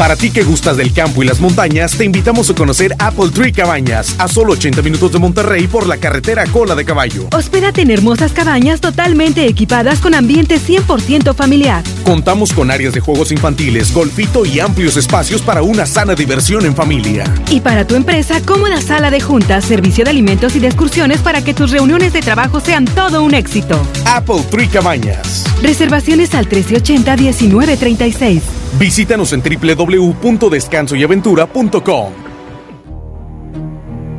Para 0.00 0.16
ti 0.16 0.30
que 0.30 0.44
gustas 0.44 0.78
del 0.78 0.94
campo 0.94 1.22
y 1.22 1.26
las 1.26 1.40
montañas, 1.40 1.94
te 1.94 2.06
invitamos 2.06 2.48
a 2.48 2.54
conocer 2.54 2.96
Apple 2.98 3.28
Tree 3.34 3.52
Cabañas, 3.52 4.14
a 4.16 4.28
solo 4.28 4.54
80 4.54 4.80
minutos 4.80 5.12
de 5.12 5.18
Monterrey 5.18 5.66
por 5.66 5.86
la 5.86 5.98
carretera 5.98 6.46
Cola 6.46 6.74
de 6.74 6.86
Caballo. 6.86 7.28
Hospédate 7.36 7.82
en 7.82 7.90
hermosas 7.90 8.32
cabañas 8.32 8.80
totalmente 8.80 9.44
equipadas 9.44 10.00
con 10.00 10.14
ambiente 10.14 10.58
100% 10.58 11.34
familiar. 11.34 11.84
Contamos 12.02 12.54
con 12.54 12.70
áreas 12.70 12.94
de 12.94 13.00
juegos 13.00 13.30
infantiles, 13.30 13.92
golfito 13.92 14.46
y 14.46 14.60
amplios 14.60 14.96
espacios 14.96 15.42
para 15.42 15.60
una 15.60 15.84
sana 15.84 16.14
diversión 16.14 16.64
en 16.64 16.74
familia. 16.74 17.24
Y 17.50 17.60
para 17.60 17.86
tu 17.86 17.94
empresa, 17.94 18.40
cómoda 18.40 18.80
sala 18.80 19.10
de 19.10 19.20
juntas, 19.20 19.66
servicio 19.66 20.04
de 20.04 20.12
alimentos 20.12 20.56
y 20.56 20.60
de 20.60 20.68
excursiones 20.68 21.20
para 21.20 21.44
que 21.44 21.52
tus 21.52 21.72
reuniones 21.72 22.14
de 22.14 22.22
trabajo 22.22 22.60
sean 22.60 22.86
todo 22.86 23.22
un 23.22 23.34
éxito. 23.34 23.78
Apple 24.06 24.46
Tree 24.50 24.68
Cabañas. 24.68 25.44
Reservaciones 25.60 26.34
al 26.34 26.48
1380-1936. 26.48 28.59
Visítanos 28.78 29.32
en 29.32 29.42
www.descansoyaventura.com. 29.42 32.30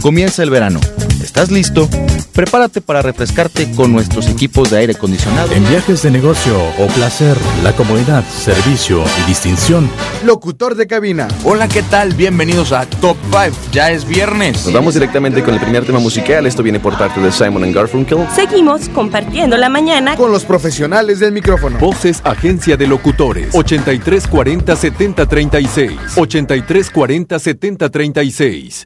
Comienza 0.00 0.42
el 0.42 0.50
verano. 0.50 0.80
¿Estás 1.22 1.50
listo? 1.50 1.88
Prepárate 2.32 2.80
para 2.80 3.00
refrescarte 3.00 3.70
con 3.72 3.92
nuestros 3.92 4.28
equipos 4.28 4.70
de 4.70 4.78
aire 4.78 4.92
acondicionado. 4.94 5.52
En 5.52 5.66
viajes 5.68 6.02
de 6.02 6.10
negocio 6.10 6.56
o 6.78 6.86
placer, 6.88 7.36
la 7.62 7.72
comodidad, 7.72 8.24
servicio 8.28 9.04
y 9.22 9.28
distinción. 9.28 9.88
Locutor 10.24 10.74
de 10.74 10.86
cabina. 10.86 11.28
Hola, 11.44 11.68
¿qué 11.68 11.82
tal? 11.82 12.14
Bienvenidos 12.14 12.72
a 12.72 12.86
Top 12.86 13.16
5. 13.30 13.56
Ya 13.72 13.90
es 13.90 14.06
viernes. 14.06 14.64
Nos 14.64 14.74
vamos 14.74 14.94
directamente 14.94 15.42
con 15.42 15.54
el 15.54 15.60
primer 15.60 15.84
tema 15.86 16.00
musical. 16.00 16.46
Esto 16.46 16.62
viene 16.62 16.80
por 16.80 16.98
parte 16.98 17.20
de 17.20 17.30
Simon 17.30 17.72
Garfunkel. 17.72 18.26
Seguimos 18.34 18.88
compartiendo 18.88 19.56
la 19.56 19.68
mañana 19.68 20.16
con 20.16 20.32
los 20.32 20.44
profesionales 20.44 21.20
del 21.20 21.32
micrófono. 21.32 21.78
Voces 21.78 22.20
Agencia 22.24 22.76
de 22.76 22.86
Locutores 22.86 23.54
8340 23.54 24.76
7036 24.76 25.92
8340 26.16 27.38
7036 27.38 28.84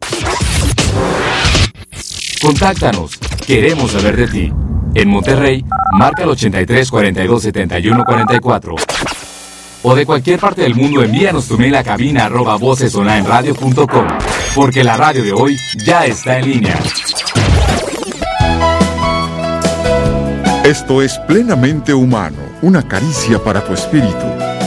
Contáctanos, 2.40 3.18
queremos 3.46 3.90
saber 3.90 4.16
de 4.16 4.28
ti. 4.28 4.52
En 4.94 5.08
Monterrey, 5.08 5.64
marca 5.92 6.22
el 6.22 6.30
83 6.30 6.90
42 6.90 7.42
71 7.42 8.04
44. 8.04 8.76
O 9.82 9.94
de 9.94 10.06
cualquier 10.06 10.38
parte 10.38 10.62
del 10.62 10.74
mundo, 10.74 11.02
envíanos 11.02 11.48
tu 11.48 11.58
mail 11.58 11.74
a 11.74 11.82
cabina 11.82 12.26
arroba. 12.26 12.56
Porque 14.54 14.84
la 14.84 14.96
radio 14.96 15.22
de 15.24 15.32
hoy 15.32 15.56
ya 15.84 16.06
está 16.06 16.38
en 16.38 16.50
línea. 16.50 16.78
Esto 20.64 21.02
es 21.02 21.18
plenamente 21.20 21.92
humano, 21.92 22.38
una 22.62 22.86
caricia 22.86 23.42
para 23.42 23.64
tu 23.64 23.72
espíritu. 23.72 24.26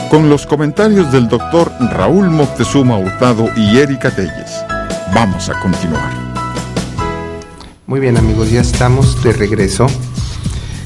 Con 0.10 0.30
los 0.30 0.46
comentarios 0.46 1.12
del 1.12 1.30
doctor 1.30 1.72
Raúl 1.80 2.30
Moctezuma 2.30 2.98
Hurtado 2.98 3.50
y 3.56 3.78
Erika 3.78 4.14
Telles. 4.14 4.66
Vamos 5.14 5.50
a 5.50 5.60
continuar. 5.60 6.31
Muy 7.92 8.00
bien 8.00 8.16
amigos, 8.16 8.50
ya 8.50 8.62
estamos 8.62 9.22
de 9.22 9.34
regreso. 9.34 9.86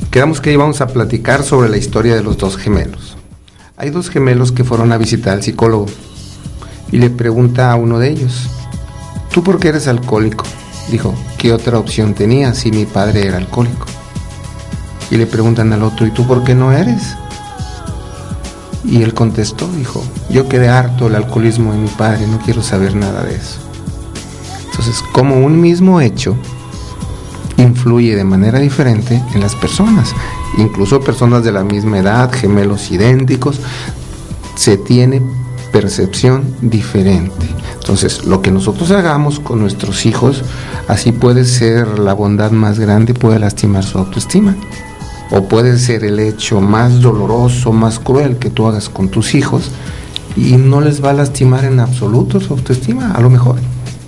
Quedamos 0.10 0.42
que 0.42 0.52
íbamos 0.52 0.82
a 0.82 0.88
platicar 0.88 1.44
sobre 1.44 1.70
la 1.70 1.78
historia 1.78 2.16
de 2.16 2.24
los 2.24 2.36
dos 2.36 2.58
gemelos. 2.58 3.16
Hay 3.78 3.92
dos 3.92 4.10
gemelos 4.10 4.52
que 4.52 4.64
fueron 4.64 4.92
a 4.92 4.98
visitar 4.98 5.34
al 5.34 5.44
psicólogo 5.44 5.86
y 6.92 6.98
le 6.98 7.12
pregunta 7.12 7.72
a 7.72 7.76
uno 7.76 8.00
de 8.00 8.10
ellos, 8.10 8.50
¿tú 9.32 9.44
por 9.44 9.60
qué 9.60 9.68
eres 9.68 9.88
alcohólico? 9.88 10.46
Dijo, 10.90 11.14
¿qué 11.38 11.54
otra 11.54 11.78
opción 11.78 12.16
tenía 12.16 12.56
si 12.56 12.72
mi 12.72 12.86
padre 12.86 13.28
era 13.28 13.38
alcohólico? 13.38 13.86
Y 15.12 15.18
le 15.18 15.28
preguntan 15.28 15.74
al 15.74 15.84
otro, 15.84 16.08
¿y 16.08 16.10
tú 16.10 16.26
por 16.26 16.44
qué 16.44 16.56
no 16.56 16.72
eres? 16.72 17.16
Y 18.84 19.04
él 19.04 19.14
contestó, 19.14 19.68
dijo, 19.78 20.04
yo 20.32 20.50
quedé 20.50 20.70
harto 20.70 21.04
del 21.04 21.18
alcoholismo 21.18 21.72
de 21.72 21.78
mi 21.78 21.88
padre, 21.88 22.26
no 22.26 22.40
quiero 22.40 22.64
saber 22.64 22.96
nada 22.96 23.22
de 23.22 23.36
eso. 23.36 23.60
Entonces, 24.72 25.04
como 25.14 25.46
un 25.46 25.62
mismo 25.62 26.02
hecho 26.02 26.36
influye 27.58 28.16
de 28.16 28.24
manera 28.24 28.60
diferente 28.60 29.22
en 29.34 29.42
las 29.42 29.56
personas. 29.56 30.14
Incluso 30.58 31.02
personas 31.02 31.44
de 31.44 31.52
la 31.52 31.64
misma 31.64 32.00
edad, 32.00 32.32
gemelos 32.32 32.92
idénticos, 32.92 33.60
se 34.56 34.78
tiene 34.78 35.22
percepción 35.72 36.56
diferente. 36.62 37.48
Entonces, 37.74 38.26
lo 38.26 38.42
que 38.42 38.52
nosotros 38.52 38.92
hagamos 38.92 39.40
con 39.40 39.60
nuestros 39.60 40.06
hijos, 40.06 40.44
así 40.88 41.12
puede 41.12 41.46
ser 41.46 42.00
la 42.00 42.14
bondad 42.14 42.52
más 42.52 42.80
grande, 42.80 43.14
puede 43.14 43.40
lastimar 43.40 43.84
su 43.84 44.00
autoestima. 44.00 44.56
O 45.32 45.48
puede 45.48 45.78
ser 45.80 46.04
el 46.04 46.20
hecho 46.20 46.62
más 46.62 47.02
doloroso, 47.02 47.72
más 47.74 48.00
cruel 48.00 48.38
que 48.38 48.50
tú 48.50 48.68
hagas 48.68 48.90
con 48.90 49.10
tus 49.10 49.34
hijos 49.36 49.72
y 50.36 50.58
no 50.58 50.82
les 50.82 51.04
va 51.04 51.12
a 51.12 51.14
lastimar 51.14 51.66
en 51.66 51.80
absoluto 51.80 52.40
su 52.40 52.54
autoestima, 52.54 53.12
a 53.12 53.22
lo 53.22 53.30
mejor 53.30 53.58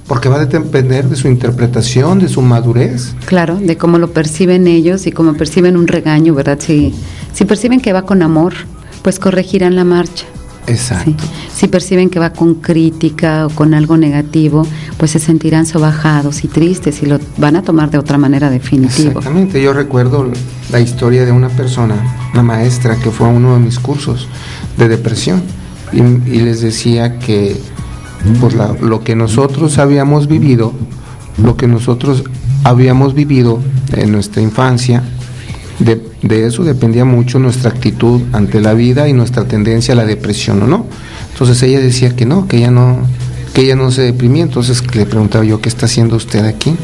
porque 0.07 0.29
va 0.29 0.37
a 0.37 0.45
depender 0.45 1.09
de 1.09 1.15
su 1.15 1.27
interpretación, 1.27 2.19
de 2.19 2.29
su 2.29 2.41
madurez. 2.41 3.13
Claro, 3.25 3.57
de 3.57 3.77
cómo 3.77 3.97
lo 3.97 4.11
perciben 4.11 4.67
ellos 4.67 5.05
y 5.05 5.11
cómo 5.11 5.33
perciben 5.33 5.75
un 5.75 5.87
regaño, 5.87 6.33
¿verdad? 6.33 6.57
Si, 6.59 6.93
si 7.33 7.45
perciben 7.45 7.81
que 7.81 7.93
va 7.93 8.03
con 8.03 8.21
amor, 8.21 8.53
pues 9.01 9.19
corregirán 9.19 9.75
la 9.75 9.83
marcha. 9.83 10.25
Exacto. 10.67 11.23
Si 11.53 11.67
perciben 11.67 12.09
que 12.09 12.19
va 12.19 12.31
con 12.31 12.55
crítica 12.55 13.45
o 13.45 13.49
con 13.49 13.73
algo 13.73 13.95
negativo, 13.95 14.67
pues 14.97 15.11
se 15.11 15.19
sentirán 15.19 15.65
sobajados 15.65 16.43
y 16.43 16.49
tristes 16.49 17.01
y 17.01 17.05
lo 17.05 17.19
van 17.37 17.55
a 17.55 17.61
tomar 17.61 17.89
de 17.89 17.97
otra 17.97 18.17
manera 18.17 18.49
definitiva. 18.49 19.09
Exactamente. 19.09 19.61
Yo 19.61 19.71
recuerdo 19.71 20.29
la 20.71 20.79
historia 20.81 21.25
de 21.25 21.31
una 21.31 21.47
persona, 21.49 21.95
una 22.33 22.43
maestra 22.43 22.97
que 22.97 23.11
fue 23.11 23.27
a 23.27 23.29
uno 23.29 23.53
de 23.53 23.59
mis 23.59 23.79
cursos 23.79 24.27
de 24.77 24.89
depresión 24.89 25.41
y, 25.93 25.99
y 25.99 26.41
les 26.41 26.59
decía 26.59 27.17
que 27.17 27.55
pues 28.39 28.55
lo 28.81 29.03
que 29.03 29.15
nosotros 29.15 29.77
habíamos 29.77 30.27
vivido, 30.27 30.73
lo 31.41 31.55
que 31.55 31.67
nosotros 31.67 32.23
habíamos 32.63 33.13
vivido 33.13 33.59
en 33.93 34.11
nuestra 34.11 34.41
infancia, 34.41 35.03
de, 35.79 36.01
de, 36.23 36.47
eso 36.47 36.63
dependía 36.63 37.05
mucho 37.05 37.37
nuestra 37.39 37.69
actitud 37.69 38.21
ante 38.33 38.61
la 38.61 38.73
vida 38.73 39.07
y 39.07 39.13
nuestra 39.13 39.45
tendencia 39.45 39.93
a 39.93 39.97
la 39.97 40.05
depresión 40.05 40.63
o 40.63 40.67
no. 40.67 40.85
Entonces 41.31 41.61
ella 41.63 41.79
decía 41.79 42.15
que 42.15 42.25
no, 42.25 42.47
que 42.47 42.57
ella 42.57 42.71
no, 42.71 42.97
que 43.53 43.61
ella 43.61 43.75
no 43.75 43.91
se 43.91 44.01
deprimía. 44.01 44.43
Entonces 44.43 44.83
le 44.95 45.05
preguntaba 45.05 45.45
yo, 45.45 45.61
¿qué 45.61 45.69
está 45.69 45.85
haciendo 45.85 46.15
usted 46.15 46.45
aquí? 46.45 46.75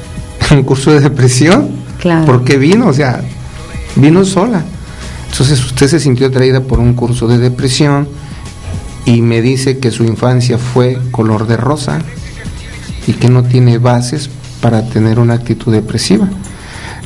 ¿Un 0.52 0.62
curso 0.62 0.92
de 0.92 1.00
depresión? 1.00 1.70
Claro. 2.00 2.24
¿Por 2.24 2.44
qué 2.44 2.56
vino? 2.56 2.86
O 2.86 2.92
sea, 2.92 3.20
vino 3.96 4.24
sola. 4.24 4.64
Entonces 5.30 5.64
usted 5.64 5.88
se 5.88 6.00
sintió 6.00 6.28
atraída 6.28 6.60
por 6.60 6.78
un 6.78 6.94
curso 6.94 7.26
de 7.26 7.38
depresión 7.38 8.08
y 9.06 9.22
me 9.22 9.40
dice 9.40 9.78
que 9.78 9.90
su 9.90 10.04
infancia 10.04 10.58
fue 10.58 10.98
color 11.12 11.46
de 11.46 11.56
rosa 11.56 12.00
y 13.06 13.12
que 13.14 13.30
no 13.30 13.44
tiene 13.44 13.78
bases 13.78 14.28
para 14.60 14.82
tener 14.82 15.20
una 15.20 15.34
actitud 15.34 15.72
depresiva. 15.72 16.28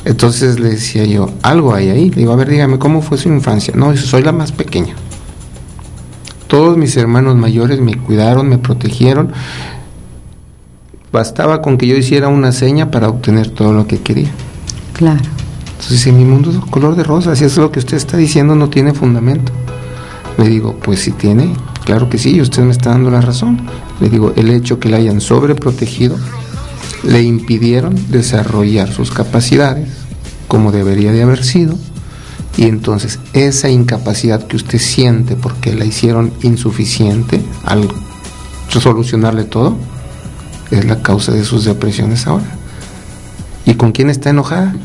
Entonces 0.03 0.59
le 0.59 0.71
decía 0.71 1.05
yo, 1.05 1.29
algo 1.43 1.75
hay 1.75 1.89
ahí. 1.89 2.09
Le 2.09 2.17
digo, 2.17 2.33
a 2.33 2.35
ver, 2.35 2.49
dígame, 2.49 2.79
¿cómo 2.79 3.03
fue 3.03 3.19
su 3.19 3.29
infancia? 3.29 3.75
No, 3.77 3.95
soy 3.95 4.23
la 4.23 4.31
más 4.31 4.51
pequeña. 4.51 4.95
Todos 6.47 6.75
mis 6.75 6.97
hermanos 6.97 7.35
mayores 7.37 7.79
me 7.79 7.95
cuidaron, 7.95 8.49
me 8.49 8.57
protegieron. 8.57 9.31
Bastaba 11.11 11.61
con 11.61 11.77
que 11.77 11.85
yo 11.85 11.95
hiciera 11.95 12.29
una 12.29 12.51
seña 12.51 12.89
para 12.89 13.09
obtener 13.09 13.51
todo 13.51 13.73
lo 13.73 13.85
que 13.85 13.99
quería. 13.99 14.31
Claro. 14.93 15.21
Entonces, 15.73 16.07
en 16.07 16.17
mi 16.17 16.25
mundo 16.25 16.49
es 16.51 16.57
color 16.71 16.95
de 16.95 17.03
rosa, 17.03 17.35
si 17.35 17.45
es 17.45 17.57
lo 17.57 17.71
que 17.71 17.79
usted 17.79 17.97
está 17.97 18.17
diciendo, 18.17 18.55
no 18.55 18.69
tiene 18.69 18.93
fundamento. 18.93 19.51
Le 20.37 20.47
digo, 20.47 20.75
pues 20.81 21.01
si 21.01 21.11
tiene, 21.11 21.53
Claro 21.85 22.09
que 22.09 22.17
sí, 22.17 22.39
usted 22.41 22.63
me 22.63 22.71
está 22.71 22.91
dando 22.91 23.09
la 23.11 23.21
razón. 23.21 23.61
Le 23.99 24.09
digo, 24.09 24.33
el 24.35 24.49
hecho 24.49 24.79
que 24.79 24.89
le 24.89 24.97
hayan 24.97 25.21
sobreprotegido 25.21 26.17
le 27.03 27.23
impidieron 27.23 27.95
desarrollar 28.11 28.91
sus 28.91 29.11
capacidades 29.11 29.89
como 30.47 30.71
debería 30.71 31.11
de 31.11 31.23
haber 31.23 31.43
sido. 31.43 31.77
Y 32.57 32.65
entonces 32.65 33.19
esa 33.31 33.69
incapacidad 33.69 34.45
que 34.45 34.57
usted 34.57 34.79
siente 34.79 35.35
porque 35.35 35.73
la 35.73 35.85
hicieron 35.85 36.33
insuficiente 36.41 37.41
al 37.63 37.87
solucionarle 38.67 39.45
todo, 39.45 39.77
es 40.69 40.85
la 40.85 41.01
causa 41.01 41.31
de 41.31 41.45
sus 41.45 41.63
depresiones 41.63 42.27
ahora. 42.27 42.45
¿Y 43.65 43.75
con 43.75 43.91
quién 43.93 44.09
está 44.09 44.29
enojada? 44.29 44.75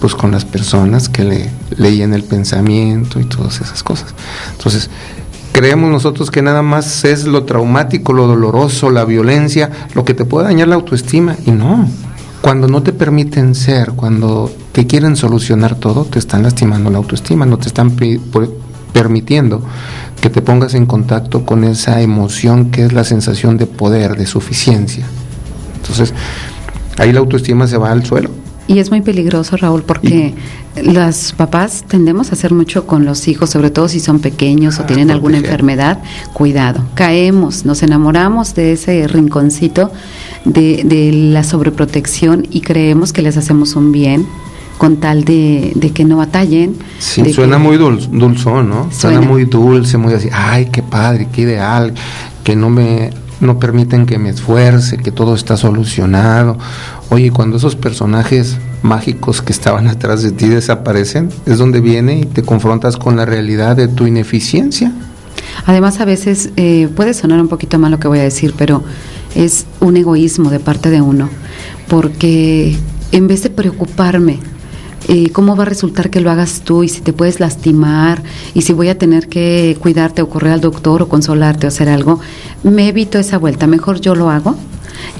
Pues 0.00 0.14
con 0.14 0.30
las 0.30 0.44
personas 0.44 1.08
que 1.08 1.24
le 1.24 1.50
leían 1.76 2.14
el 2.14 2.22
pensamiento 2.22 3.20
y 3.20 3.24
todas 3.24 3.60
esas 3.60 3.82
cosas. 3.82 4.14
Entonces, 4.52 4.88
creemos 5.52 5.90
nosotros 5.90 6.30
que 6.30 6.42
nada 6.42 6.62
más 6.62 7.04
es 7.04 7.24
lo 7.24 7.44
traumático, 7.44 8.12
lo 8.12 8.26
doloroso, 8.26 8.90
la 8.90 9.04
violencia, 9.04 9.70
lo 9.94 10.04
que 10.04 10.14
te 10.14 10.24
puede 10.24 10.46
dañar 10.46 10.68
la 10.68 10.74
autoestima. 10.74 11.36
Y 11.46 11.50
no, 11.50 11.88
cuando 12.40 12.66
no 12.66 12.82
te 12.82 12.92
permiten 12.92 13.54
ser, 13.54 13.92
cuando 13.92 14.50
te 14.72 14.86
quieren 14.86 15.16
solucionar 15.16 15.76
todo, 15.76 16.04
te 16.04 16.18
están 16.18 16.42
lastimando 16.42 16.90
la 16.90 16.98
autoestima, 16.98 17.46
no 17.46 17.58
te 17.58 17.68
están 17.68 17.94
permitiendo 18.92 19.62
que 20.20 20.30
te 20.30 20.42
pongas 20.42 20.74
en 20.74 20.86
contacto 20.86 21.44
con 21.44 21.64
esa 21.64 22.00
emoción 22.00 22.70
que 22.70 22.84
es 22.84 22.92
la 22.92 23.04
sensación 23.04 23.58
de 23.58 23.66
poder, 23.66 24.16
de 24.16 24.26
suficiencia. 24.26 25.04
Entonces, 25.76 26.14
ahí 26.98 27.12
la 27.12 27.20
autoestima 27.20 27.66
se 27.66 27.76
va 27.76 27.90
al 27.90 28.04
suelo. 28.04 28.41
Y 28.72 28.78
es 28.78 28.90
muy 28.90 29.02
peligroso, 29.02 29.56
Raúl, 29.58 29.82
porque 29.82 30.34
las 30.82 31.32
papás 31.32 31.84
tendemos 31.86 32.30
a 32.30 32.32
hacer 32.32 32.54
mucho 32.54 32.86
con 32.86 33.04
los 33.04 33.28
hijos, 33.28 33.50
sobre 33.50 33.70
todo 33.70 33.86
si 33.86 34.00
son 34.00 34.20
pequeños 34.20 34.78
o 34.78 34.82
ah, 34.82 34.86
tienen 34.86 35.10
alguna 35.10 35.36
enfermedad. 35.38 36.02
Cuidado, 36.32 36.82
caemos, 36.94 37.66
nos 37.66 37.82
enamoramos 37.82 38.54
de 38.54 38.72
ese 38.72 39.06
rinconcito 39.08 39.92
de, 40.46 40.84
de 40.84 41.12
la 41.12 41.44
sobreprotección 41.44 42.46
y 42.50 42.62
creemos 42.62 43.12
que 43.12 43.20
les 43.20 43.36
hacemos 43.36 43.76
un 43.76 43.92
bien 43.92 44.26
con 44.78 44.96
tal 44.96 45.24
de, 45.24 45.72
de 45.74 45.90
que 45.90 46.04
no 46.04 46.16
batallen. 46.16 46.76
Sí, 46.98 47.30
suena 47.32 47.58
muy 47.58 47.76
dul 47.76 48.00
dulzón, 48.10 48.70
¿no? 48.70 48.90
Suena. 48.90 48.94
suena 48.94 49.20
muy 49.20 49.44
dulce, 49.44 49.98
muy 49.98 50.14
así, 50.14 50.28
ay, 50.32 50.70
qué 50.72 50.82
padre, 50.82 51.28
qué 51.30 51.42
ideal, 51.42 51.92
que 52.42 52.56
no 52.56 52.70
me 52.70 53.10
no 53.42 53.58
permiten 53.58 54.06
que 54.06 54.18
me 54.18 54.30
esfuerce, 54.30 54.96
que 54.96 55.12
todo 55.12 55.34
está 55.34 55.56
solucionado. 55.56 56.56
Oye, 57.10 57.30
cuando 57.30 57.58
esos 57.58 57.76
personajes 57.76 58.56
mágicos 58.82 59.42
que 59.42 59.52
estaban 59.52 59.86
atrás 59.88 60.22
de 60.22 60.32
ti 60.32 60.48
desaparecen, 60.48 61.28
es 61.44 61.58
donde 61.58 61.80
viene 61.80 62.20
y 62.20 62.24
te 62.24 62.42
confrontas 62.42 62.96
con 62.96 63.16
la 63.16 63.26
realidad 63.26 63.76
de 63.76 63.88
tu 63.88 64.06
ineficiencia. 64.06 64.92
Además, 65.66 66.00
a 66.00 66.06
veces 66.06 66.50
eh, 66.56 66.88
puede 66.96 67.12
sonar 67.12 67.40
un 67.40 67.48
poquito 67.48 67.78
mal 67.78 67.90
lo 67.90 68.00
que 68.00 68.08
voy 68.08 68.20
a 68.20 68.22
decir, 68.22 68.54
pero 68.56 68.82
es 69.34 69.66
un 69.80 69.96
egoísmo 69.96 70.50
de 70.50 70.60
parte 70.60 70.88
de 70.90 71.00
uno 71.00 71.28
porque 71.92 72.74
en 73.10 73.28
vez 73.28 73.42
de 73.42 73.50
preocuparme, 73.50 74.38
eh, 75.08 75.30
cómo 75.30 75.56
va 75.56 75.62
a 75.62 75.66
resultar 75.66 76.10
que 76.10 76.20
lo 76.20 76.30
hagas 76.30 76.62
tú 76.64 76.82
y 76.82 76.88
si 76.88 77.00
te 77.00 77.12
puedes 77.12 77.40
lastimar 77.40 78.22
y 78.54 78.62
si 78.62 78.72
voy 78.72 78.88
a 78.88 78.98
tener 78.98 79.28
que 79.28 79.76
cuidarte 79.80 80.22
o 80.22 80.28
correr 80.28 80.52
al 80.52 80.60
doctor 80.60 81.02
o 81.02 81.08
consolarte 81.08 81.66
o 81.66 81.68
hacer 81.68 81.88
algo, 81.88 82.20
me 82.62 82.88
evito 82.88 83.18
esa 83.18 83.38
vuelta, 83.38 83.66
mejor 83.66 84.00
yo 84.00 84.14
lo 84.14 84.30
hago. 84.30 84.56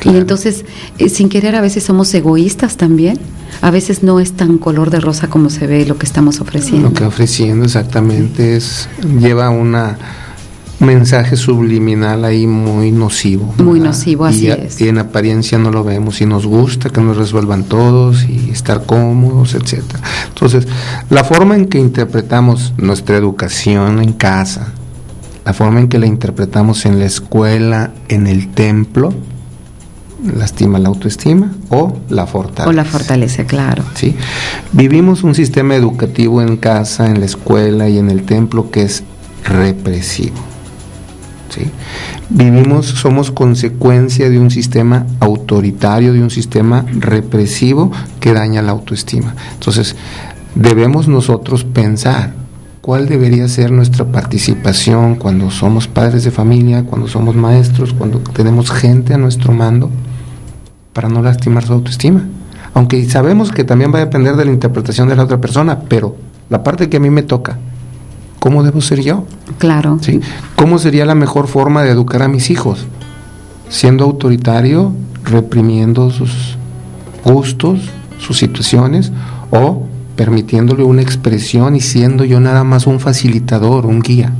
Y 0.05 0.11
entonces, 0.11 0.64
eh, 0.99 1.09
sin 1.09 1.29
querer, 1.29 1.57
a 1.57 1.61
veces 1.61 1.85
somos 1.85 2.12
egoístas 2.14 2.77
también. 2.77 3.18
A 3.61 3.71
veces 3.71 4.03
no 4.03 4.21
es 4.21 4.33
tan 4.33 4.59
color 4.59 4.90
de 4.90 5.01
rosa 5.01 5.29
como 5.29 5.51
se 5.51 5.66
ve 5.66 5.85
lo 5.87 5.99
que 5.99 6.07
estamos 6.07 6.40
ofreciendo. 6.40 6.88
Lo 6.88 6.95
que 6.95 7.05
ofreciendo 7.05 7.64
exactamente 7.64 8.57
es 8.57 8.88
lleva 9.21 9.51
una 9.51 9.99
mensaje 10.83 11.37
subliminal 11.37 12.25
ahí 12.25 12.47
muy 12.47 12.90
nocivo. 12.90 13.55
Muy 13.59 13.81
nocivo, 13.81 14.25
así 14.25 14.47
y, 14.47 14.51
es. 14.51 14.81
Y 14.81 14.88
en 14.88 14.99
apariencia 14.99 15.59
no 15.59 15.71
lo 15.71 15.85
vemos 15.85 16.21
y 16.21 16.27
nos 16.27 16.47
gusta 16.47 16.90
que 16.90 17.01
nos 17.01 17.16
resuelvan 17.16 17.64
todos 17.64 18.25
y 18.25 18.51
estar 18.51 18.85
cómodos, 18.85 19.55
etcétera. 19.55 20.01
Entonces, 20.29 20.66
la 21.09 21.25
forma 21.25 21.57
en 21.57 21.66
que 21.66 21.79
interpretamos 21.79 22.75
nuestra 22.77 23.16
educación 23.16 24.03
en 24.03 24.12
casa, 24.12 24.73
la 25.45 25.55
forma 25.55 25.81
en 25.81 25.88
que 25.88 25.99
la 25.99 26.07
interpretamos 26.07 26.85
en 26.85 26.99
la 26.99 27.07
escuela, 27.07 27.92
en 28.09 28.27
el 28.27 28.49
templo, 28.49 29.14
lastima 30.37 30.79
la 30.79 30.88
autoestima 30.88 31.53
o 31.68 31.97
la 32.09 32.27
fortaleza. 32.27 32.68
O 32.68 32.73
la 32.73 32.85
fortalece, 32.85 33.45
claro. 33.45 33.83
¿sí? 33.95 34.14
Vivimos 34.73 35.25
un 35.25 35.35
sistema 35.35 35.75
educativo 35.75 36.42
en 36.42 36.57
casa, 36.57 37.07
en 37.07 37.21
la 37.21 37.27
escuela 37.27 37.88
y 37.88 37.99
en 37.99 38.11
el 38.11 38.25
templo 38.25 38.71
que 38.71 38.83
es 38.83 39.03
represivo. 39.45 40.51
¿Sí? 41.52 41.70
Vivimos, 42.28 42.86
somos 42.86 43.30
consecuencia 43.30 44.30
de 44.30 44.38
un 44.38 44.50
sistema 44.50 45.06
autoritario, 45.20 46.12
de 46.12 46.22
un 46.22 46.30
sistema 46.30 46.84
represivo 46.98 47.92
que 48.20 48.32
daña 48.32 48.62
la 48.62 48.72
autoestima. 48.72 49.34
Entonces, 49.54 49.96
debemos 50.54 51.08
nosotros 51.08 51.64
pensar 51.64 52.34
cuál 52.80 53.06
debería 53.08 53.46
ser 53.48 53.70
nuestra 53.70 54.06
participación 54.06 55.14
cuando 55.14 55.50
somos 55.50 55.86
padres 55.86 56.24
de 56.24 56.30
familia, 56.30 56.84
cuando 56.84 57.06
somos 57.06 57.36
maestros, 57.36 57.94
cuando 57.94 58.18
tenemos 58.18 58.70
gente 58.70 59.14
a 59.14 59.18
nuestro 59.18 59.52
mando, 59.52 59.90
para 60.92 61.08
no 61.08 61.22
lastimar 61.22 61.64
su 61.64 61.72
autoestima. 61.72 62.28
Aunque 62.74 63.08
sabemos 63.08 63.52
que 63.52 63.64
también 63.64 63.92
va 63.92 63.98
a 63.98 64.04
depender 64.06 64.34
de 64.36 64.46
la 64.46 64.50
interpretación 64.50 65.08
de 65.08 65.16
la 65.16 65.24
otra 65.24 65.40
persona, 65.40 65.80
pero 65.88 66.16
la 66.48 66.62
parte 66.62 66.88
que 66.88 66.96
a 66.96 67.00
mí 67.00 67.10
me 67.10 67.22
toca, 67.22 67.58
¿cómo 68.42 68.64
debo 68.64 68.81
ser 68.81 69.00
yo? 69.02 69.24
Claro. 69.59 69.98
¿Sí? 70.00 70.20
¿Cómo 70.57 70.81
sería 70.81 71.07
la 71.07 71.14
mejor 71.14 71.46
forma 71.46 71.85
de 71.85 71.90
educar 71.90 72.22
a 72.22 72.28
mis 72.28 72.50
hijos? 72.50 72.87
Siendo 73.68 74.02
autoritario, 74.02 74.92
reprimiendo 75.24 76.11
sus 76.11 76.57
gustos, 77.24 77.78
sus 78.18 78.38
situaciones, 78.38 79.12
o 79.52 79.85
permitiéndole 80.16 80.83
una 80.83 81.02
expresión 81.02 81.76
y 81.76 81.81
siendo 81.81 82.24
yo 82.24 82.40
nada 82.40 82.64
más 82.64 82.88
un 82.88 82.98
facilitador, 82.98 83.87
un 83.87 84.00
guía. 84.00 84.33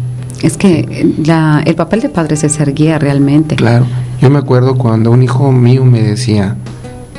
Es 0.43 0.57
que 0.57 1.15
la, 1.25 1.63
el 1.65 1.77
papel 1.77 2.01
de 2.01 2.09
padre 2.09 2.35
es 2.35 2.41
ser 2.41 2.75
guía 2.75 2.99
realmente. 2.99 3.55
Claro. 3.55 3.87
Yo 4.21 4.31
me 4.31 4.41
acuerdo 4.41 4.75
cuando 4.75 5.13
un 5.13 5.23
hijo 5.23 5.53
mío 5.53 5.85
me 5.85 6.03
decía 6.03 6.57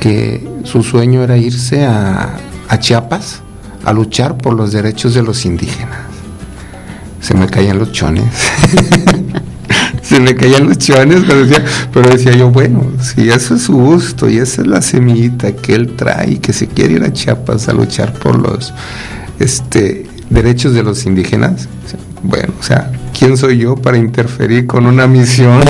que 0.00 0.46
su 0.64 0.82
sueño 0.82 1.22
era 1.22 1.38
irse 1.38 1.86
a, 1.86 2.36
a 2.68 2.78
Chiapas 2.78 3.40
a 3.86 3.94
luchar 3.94 4.36
por 4.36 4.52
los 4.52 4.70
derechos 4.72 5.14
de 5.14 5.22
los 5.22 5.46
indígenas. 5.46 6.13
Se 7.24 7.32
me 7.32 7.46
caían 7.46 7.78
los 7.78 7.90
chones. 7.90 8.26
se 10.02 10.20
me 10.20 10.34
caían 10.34 10.68
los 10.68 10.76
chones, 10.76 11.22
pero 11.26 11.46
decía, 11.46 11.64
pero 11.90 12.10
decía 12.10 12.32
yo, 12.32 12.50
bueno, 12.50 12.84
si 13.00 13.30
eso 13.30 13.54
es 13.54 13.62
su 13.62 13.72
gusto 13.72 14.28
y 14.28 14.36
esa 14.36 14.60
es 14.60 14.66
la 14.66 14.82
semillita 14.82 15.52
que 15.52 15.74
él 15.74 15.96
trae, 15.96 16.38
que 16.38 16.52
se 16.52 16.66
quiere 16.66 16.96
ir 16.96 17.02
a 17.02 17.14
Chiapas 17.14 17.68
a 17.68 17.72
luchar 17.72 18.12
por 18.12 18.38
los 18.38 18.74
este, 19.38 20.06
derechos 20.28 20.74
de 20.74 20.82
los 20.82 21.06
indígenas, 21.06 21.66
bueno, 22.22 22.52
o 22.60 22.62
sea, 22.62 22.92
¿quién 23.18 23.38
soy 23.38 23.56
yo 23.56 23.74
para 23.74 23.96
interferir 23.96 24.66
con 24.66 24.84
una 24.84 25.06
misión? 25.06 25.62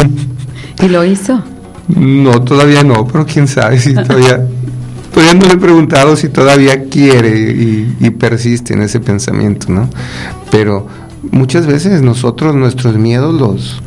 ¿Y 0.82 0.88
lo 0.88 1.04
hizo? 1.04 1.40
No, 1.86 2.42
todavía 2.42 2.82
no, 2.82 3.06
pero 3.06 3.26
quién 3.26 3.46
sabe 3.46 3.78
si 3.78 3.94
todavía... 3.94 4.44
todavía 5.14 5.34
no 5.34 5.46
le 5.46 5.52
he 5.54 5.58
preguntado 5.58 6.16
si 6.16 6.28
todavía 6.30 6.86
quiere 6.90 7.38
y, 7.38 7.96
y 8.00 8.10
persiste 8.10 8.74
en 8.74 8.82
ese 8.82 8.98
pensamiento, 8.98 9.68
¿no? 9.68 9.88
Pero 10.50 10.88
muchas 11.34 11.66
veces 11.66 12.00
nosotros 12.00 12.54
nuestros 12.54 12.96
miedos 12.96 13.34
los 13.34 13.82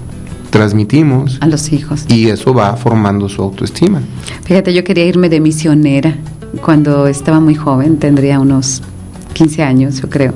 transmitimos 0.49 1.37
a 1.41 1.47
los 1.47 1.71
hijos 1.71 2.05
y 2.09 2.27
eso 2.27 2.53
va 2.53 2.75
formando 2.75 3.29
su 3.29 3.41
autoestima. 3.41 4.01
Fíjate, 4.43 4.73
yo 4.73 4.83
quería 4.83 5.05
irme 5.05 5.29
de 5.29 5.39
misionera 5.39 6.15
cuando 6.61 7.07
estaba 7.07 7.39
muy 7.39 7.55
joven, 7.55 7.97
tendría 7.97 8.39
unos 8.39 8.81
15 9.33 9.63
años, 9.63 10.01
yo 10.01 10.09
creo. 10.09 10.33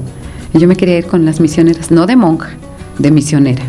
Y 0.53 0.59
yo 0.59 0.67
me 0.67 0.75
quería 0.75 0.97
ir 0.97 1.05
con 1.05 1.25
las 1.25 1.39
misioneras, 1.39 1.91
no 1.91 2.05
de 2.05 2.15
monja, 2.15 2.51
de 2.97 3.11
misionera. 3.11 3.63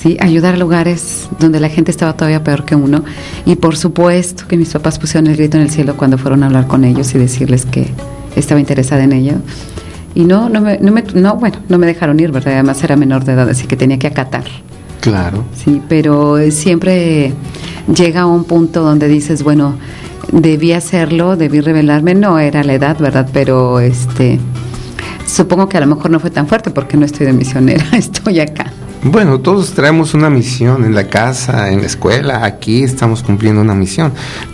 ¿sí? 0.00 0.16
ayudar 0.20 0.54
a 0.54 0.56
lugares 0.58 1.28
donde 1.40 1.60
la 1.60 1.68
gente 1.68 1.90
estaba 1.90 2.14
todavía 2.14 2.44
peor 2.44 2.64
que 2.64 2.74
uno. 2.74 3.04
Y 3.44 3.56
por 3.56 3.76
supuesto 3.76 4.46
que 4.46 4.56
mis 4.56 4.70
papás 4.70 4.98
pusieron 4.98 5.28
el 5.28 5.36
grito 5.36 5.56
en 5.56 5.64
el 5.64 5.70
cielo 5.70 5.96
cuando 5.96 6.18
fueron 6.18 6.42
a 6.42 6.46
hablar 6.46 6.66
con 6.66 6.84
ellos 6.84 7.14
y 7.14 7.18
decirles 7.18 7.66
que 7.66 7.88
estaba 8.36 8.60
interesada 8.60 9.04
en 9.04 9.12
ello. 9.12 9.34
Y 10.18 10.24
no, 10.24 10.48
no 10.48 10.60
me, 10.60 10.80
no 10.80 10.90
me, 10.90 11.04
no, 11.14 11.36
bueno, 11.36 11.58
no 11.68 11.78
me 11.78 11.86
dejaron 11.86 12.18
ir, 12.18 12.32
¿verdad? 12.32 12.54
Además 12.54 12.82
era 12.82 12.96
menor 12.96 13.24
de 13.24 13.34
edad, 13.34 13.48
así 13.48 13.68
que 13.68 13.76
tenía 13.76 14.00
que 14.00 14.08
acatar. 14.08 14.42
Claro. 15.00 15.44
Sí, 15.54 15.80
pero 15.88 16.38
siempre 16.50 17.32
llega 17.94 18.22
a 18.22 18.26
un 18.26 18.42
punto 18.42 18.82
donde 18.82 19.06
dices, 19.06 19.44
bueno, 19.44 19.76
debí 20.32 20.72
hacerlo, 20.72 21.36
debí 21.36 21.60
revelarme, 21.60 22.16
no 22.16 22.40
era 22.40 22.64
la 22.64 22.74
edad, 22.74 22.98
¿verdad? 22.98 23.28
Pero 23.32 23.78
este 23.78 24.40
supongo 25.24 25.68
que 25.68 25.76
a 25.76 25.80
lo 25.82 25.86
mejor 25.86 26.10
no 26.10 26.18
fue 26.18 26.30
tan 26.30 26.48
fuerte 26.48 26.70
porque 26.70 26.96
no 26.96 27.06
estoy 27.06 27.24
de 27.24 27.32
misionera, 27.32 27.84
estoy 27.92 28.40
acá. 28.40 28.72
Bueno, 29.04 29.38
todos 29.38 29.70
traemos 29.70 30.14
una 30.14 30.30
misión 30.30 30.84
en 30.84 30.96
la 30.96 31.06
casa, 31.06 31.70
en 31.70 31.82
la 31.82 31.86
escuela, 31.86 32.44
aquí 32.44 32.82
estamos 32.82 33.22
cumpliendo 33.22 33.60
una 33.60 33.76
misión. 33.76 34.10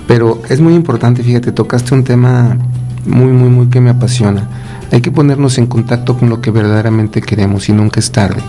Pero 0.07 0.42
es 0.50 0.61
muy 0.61 0.74
importante, 0.74 1.22
fíjate, 1.22 1.53
tocaste 1.53 1.94
un 1.94 2.05
tema 2.05 2.59
muy, 3.07 3.33
muy, 3.33 3.48
muy 3.48 3.68
que 3.68 3.81
me 3.81 3.88
apasiona. 3.88 4.46
Hay 4.92 5.00
que 5.00 5.10
ponernos 5.10 5.58
en 5.58 5.66
contacto 5.66 6.16
con 6.16 6.28
lo 6.28 6.40
que 6.40 6.50
verdaderamente 6.50 7.20
queremos 7.20 7.68
y 7.68 7.72
nunca 7.72 8.00
es 8.00 8.12
tarde. 8.12 8.42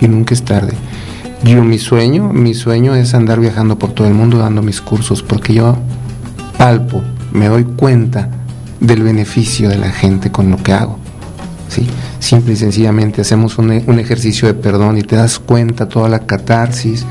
Y 0.00 0.08
nunca 0.08 0.34
es 0.34 0.42
tarde. 0.42 0.74
Yo, 1.44 1.62
mi 1.62 1.78
sueño, 1.78 2.32
mi 2.32 2.54
sueño 2.54 2.94
es 2.94 3.14
andar 3.14 3.40
viajando 3.40 3.78
por 3.78 3.92
todo 3.92 4.06
el 4.06 4.14
mundo 4.14 4.38
dando 4.38 4.62
mis 4.62 4.80
cursos, 4.80 5.22
porque 5.22 5.54
yo 5.54 5.76
palpo, 6.58 7.02
me 7.32 7.48
doy 7.48 7.64
cuenta 7.64 8.30
del 8.80 9.02
beneficio 9.02 9.68
de 9.68 9.78
la 9.78 9.90
gente 9.90 10.30
con 10.30 10.50
lo 10.50 10.56
que 10.62 10.72
hago. 10.72 10.98
¿sí? 11.68 11.86
Simple 12.18 12.54
y 12.54 12.56
sencillamente 12.56 13.20
hacemos 13.20 13.58
un, 13.58 13.70
un, 13.86 13.98
ejercicio 13.98 14.48
de 14.48 14.54
perdón 14.54 14.98
y 14.98 15.02
te 15.02 15.16
das 15.16 15.38
cuenta 15.38 15.88
toda 15.88 16.08
la 16.08 16.20
catarsis, 16.20 17.04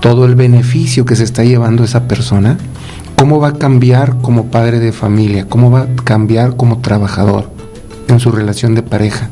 todo 0.00 0.26
el 0.26 0.34
beneficio 0.34 1.04
que 1.04 1.16
se 1.16 1.24
está 1.24 1.44
llevando 1.44 1.84
esa 1.84 2.06
persona, 2.06 2.58
cómo 3.16 3.40
va 3.40 3.48
a 3.48 3.52
cambiar 3.54 4.18
como 4.22 4.46
padre 4.46 4.80
de 4.80 4.92
familia, 4.92 5.46
cómo 5.48 5.70
va 5.70 5.82
a 5.82 5.86
cambiar 6.04 6.56
como 6.56 6.80
trabajador 6.80 7.50
en 8.08 8.20
su 8.20 8.30
relación 8.30 8.74
de 8.74 8.82
pareja. 8.82 9.30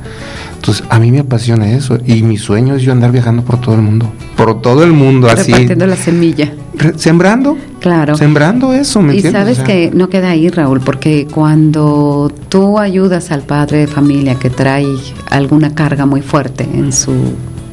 Entonces, 0.56 0.84
a 0.90 0.98
mí 0.98 1.10
me 1.10 1.20
apasiona 1.20 1.72
eso 1.72 1.98
y 2.04 2.22
mi 2.22 2.36
sueño 2.36 2.74
es 2.74 2.82
yo 2.82 2.92
andar 2.92 3.12
viajando 3.12 3.42
por 3.42 3.60
todo 3.60 3.74
el 3.74 3.80
mundo, 3.80 4.12
por 4.36 4.60
todo 4.60 4.84
el 4.84 4.92
mundo 4.92 5.28
así. 5.28 5.52
Repartiendo 5.52 5.86
la 5.86 5.96
semilla. 5.96 6.52
Sembrando. 6.96 7.56
Claro. 7.80 8.14
Sembrando 8.14 8.74
eso, 8.74 9.00
¿me 9.00 9.14
y 9.14 9.16
entiendes? 9.16 9.40
sabes 9.40 9.58
O 9.58 9.64
sea, 9.64 9.64
que 9.64 9.90
no 9.94 10.10
queda 10.10 10.30
ahí, 10.30 10.50
Raúl, 10.50 10.80
porque 10.80 11.26
cuando 11.32 12.30
tú 12.50 12.78
ayudas 12.78 13.30
al 13.30 13.40
padre 13.40 13.78
de 13.78 13.86
familia 13.86 14.34
que 14.34 14.50
trae 14.50 14.86
alguna 15.30 15.74
carga 15.74 16.04
muy 16.04 16.20
fuerte 16.20 16.68
en 16.74 16.92
su, 16.92 17.14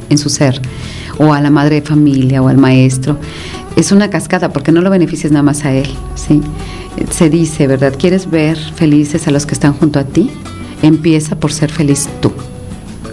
en 0.08 0.16
su 0.16 0.30
ser, 0.30 0.60
o 1.18 1.32
a 1.32 1.40
la 1.40 1.50
madre 1.50 1.76
de 1.76 1.82
familia 1.82 2.42
o 2.42 2.48
al 2.48 2.58
maestro, 2.58 3.18
es 3.76 3.92
una 3.92 4.10
cascada 4.10 4.52
porque 4.52 4.72
no 4.72 4.80
lo 4.80 4.90
beneficias 4.90 5.32
nada 5.32 5.42
más 5.42 5.64
a 5.64 5.72
él, 5.72 5.88
¿sí? 6.14 6.40
Se 7.10 7.30
dice, 7.30 7.66
¿verdad? 7.66 7.94
¿Quieres 7.96 8.30
ver 8.30 8.56
felices 8.58 9.28
a 9.28 9.30
los 9.30 9.46
que 9.46 9.54
están 9.54 9.72
junto 9.72 9.98
a 9.98 10.04
ti? 10.04 10.30
Empieza 10.82 11.36
por 11.36 11.52
ser 11.52 11.70
feliz 11.70 12.08
tú. 12.20 12.32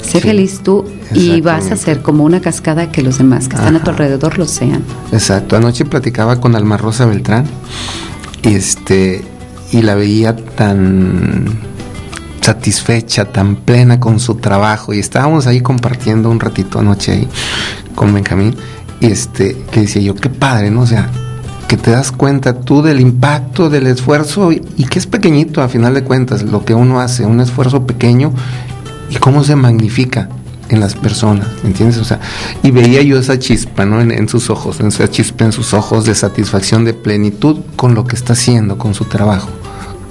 Sé 0.02 0.20
Sí, 0.20 0.22
feliz 0.22 0.62
tú 0.64 0.86
y 1.14 1.42
vas 1.42 1.72
a 1.72 1.76
ser 1.76 2.02
como 2.02 2.24
una 2.24 2.40
cascada 2.40 2.92
que 2.92 3.02
los 3.02 3.18
demás 3.18 3.48
que 3.48 3.56
están 3.56 3.76
a 3.76 3.84
tu 3.84 3.90
alrededor 3.90 4.38
lo 4.38 4.46
sean. 4.46 4.84
Exacto, 5.12 5.56
anoche 5.56 5.86
platicaba 5.86 6.40
con 6.40 6.56
Alma 6.56 6.78
Rosa 6.78 7.06
Beltrán 7.06 7.46
y 8.44 8.54
este 8.54 9.24
y 9.72 9.82
la 9.82 9.96
veía 9.96 10.36
tan 10.36 11.46
satisfecha, 12.46 13.26
tan 13.26 13.56
plena 13.56 14.00
con 14.00 14.20
su 14.20 14.36
trabajo 14.36 14.94
y 14.94 15.00
estábamos 15.00 15.48
ahí 15.48 15.62
compartiendo 15.62 16.30
un 16.30 16.40
ratito 16.40 16.78
anoche 16.80 17.12
ahí 17.12 17.28
con 17.96 18.14
Benjamín 18.14 18.56
y 19.00 19.08
este 19.08 19.58
que 19.72 19.82
decía 19.82 20.04
yo, 20.04 20.14
qué 20.14 20.30
padre, 20.30 20.70
¿no? 20.70 20.82
O 20.82 20.86
sea, 20.86 21.10
que 21.68 21.76
te 21.76 21.90
das 21.90 22.12
cuenta 22.12 22.62
tú 22.62 22.84
del 22.84 23.00
impacto, 23.00 23.72
del 23.72 23.88
esfuerzo 23.88 24.52
y, 24.52 24.60
que 24.60 25.00
es 25.00 25.08
pequeñito 25.08 25.64
a 25.64 25.70
final 25.70 25.96
de 25.96 26.04
cuentas 26.04 26.44
lo 26.44 26.64
que 26.64 26.76
uno 26.76 27.00
hace, 27.00 27.26
un 27.26 27.42
esfuerzo 27.42 27.88
pequeño 27.88 28.32
y 29.10 29.16
cómo 29.16 29.44
se 29.44 29.56
magnifica 29.56 30.30
en 30.70 30.80
las 30.80 30.94
personas, 30.94 31.48
¿me 31.64 31.70
entiendes? 31.70 31.98
O 31.98 32.06
sea, 32.06 32.20
y 32.62 32.70
veía 32.70 33.02
yo 33.02 33.18
esa 33.18 33.40
chispa, 33.40 33.86
¿no? 33.86 34.02
En, 34.02 34.30
sus 34.30 34.52
ojos, 34.52 34.80
esa 34.82 35.10
chispa 35.10 35.46
en 35.46 35.52
sus 35.52 35.74
ojos 35.74 36.06
de 36.06 36.14
satisfacción, 36.14 36.86
de 36.86 36.94
plenitud 36.94 37.62
con 37.76 37.96
lo 37.96 38.06
que 38.06 38.16
está 38.16 38.34
haciendo, 38.34 38.78
con 38.78 38.94
su 38.94 39.06
trabajo. 39.06 39.50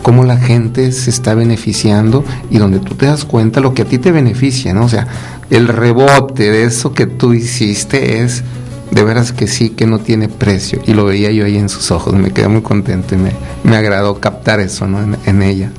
Cómo 0.04 0.24
la 0.24 0.36
gente 0.36 0.92
se 0.92 1.08
está 1.08 1.34
beneficiando 1.34 2.24
y 2.50 2.58
donde 2.58 2.78
tú 2.78 2.94
te 2.94 3.06
das 3.06 3.24
cuenta 3.24 3.60
lo 3.60 3.72
que 3.72 3.82
a 3.82 3.84
ti 3.86 3.96
te 3.96 4.12
beneficia, 4.12 4.74
¿no? 4.74 4.84
O 4.84 4.88
sea, 4.90 5.08
el 5.48 5.66
rebote 5.66 6.50
de 6.50 6.64
eso 6.64 6.92
que 6.92 7.06
tú 7.06 7.32
hiciste 7.32 8.20
es 8.22 8.44
de 8.90 9.02
veras 9.02 9.32
que 9.32 9.46
sí, 9.46 9.70
que 9.70 9.86
no 9.86 9.98
tiene 10.00 10.28
precio. 10.28 10.80
Y 10.86 10.92
lo 10.92 11.06
veía 11.06 11.30
yo 11.32 11.46
ahí 11.46 11.56
en 11.56 11.70
sus 11.70 11.90
ojos, 11.90 12.12
me 12.12 12.32
quedé 12.32 12.48
muy 12.48 12.60
contento 12.60 13.14
y 13.14 13.18
me, 13.18 13.32
me 13.64 13.76
agradó 13.76 14.20
captar 14.20 14.60
eso, 14.60 14.86
¿no? 14.86 15.02
En, 15.02 15.16
en 15.24 15.42
ella. 15.42 15.70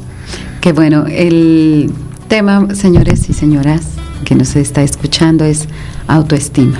Qué 0.60 0.74
bueno, 0.74 1.06
el 1.08 1.94
tema, 2.28 2.74
señores 2.74 3.30
y 3.30 3.34
señoras, 3.34 3.82
que 4.24 4.34
nos 4.34 4.56
está 4.56 4.82
escuchando 4.82 5.46
es 5.46 5.68
autoestima. 6.08 6.80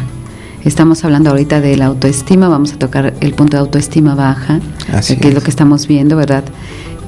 Estamos 0.64 1.06
hablando 1.06 1.30
ahorita 1.30 1.62
de 1.62 1.78
la 1.78 1.86
autoestima, 1.86 2.50
vamos 2.50 2.74
a 2.74 2.80
tocar 2.80 3.14
el 3.22 3.34
punto 3.36 3.56
de 3.58 3.62
autoestima 3.62 4.16
baja, 4.16 4.60
Así 4.92 5.16
que 5.18 5.28
es. 5.28 5.30
es 5.30 5.36
lo 5.36 5.42
que 5.42 5.52
estamos 5.52 5.86
viendo, 5.86 6.16
¿verdad? 6.16 6.44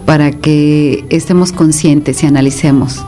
Para 0.07 0.31
que 0.31 1.05
estemos 1.11 1.51
conscientes 1.51 2.23
y 2.23 2.25
analicemos 2.25 3.05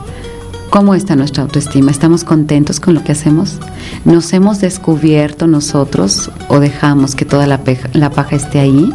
cómo 0.70 0.94
está 0.94 1.16
nuestra 1.16 1.42
autoestima. 1.42 1.90
¿Estamos 1.90 2.22
contentos 2.22 2.78
con 2.78 2.94
lo 2.94 3.02
que 3.02 3.10
hacemos? 3.10 3.58
¿Nos 4.04 4.32
hemos 4.32 4.60
descubierto 4.60 5.48
nosotros 5.48 6.30
o 6.46 6.60
dejamos 6.60 7.16
que 7.16 7.24
toda 7.24 7.48
la, 7.48 7.64
peja, 7.64 7.90
la 7.92 8.10
paja 8.10 8.36
esté 8.36 8.60
ahí 8.60 8.94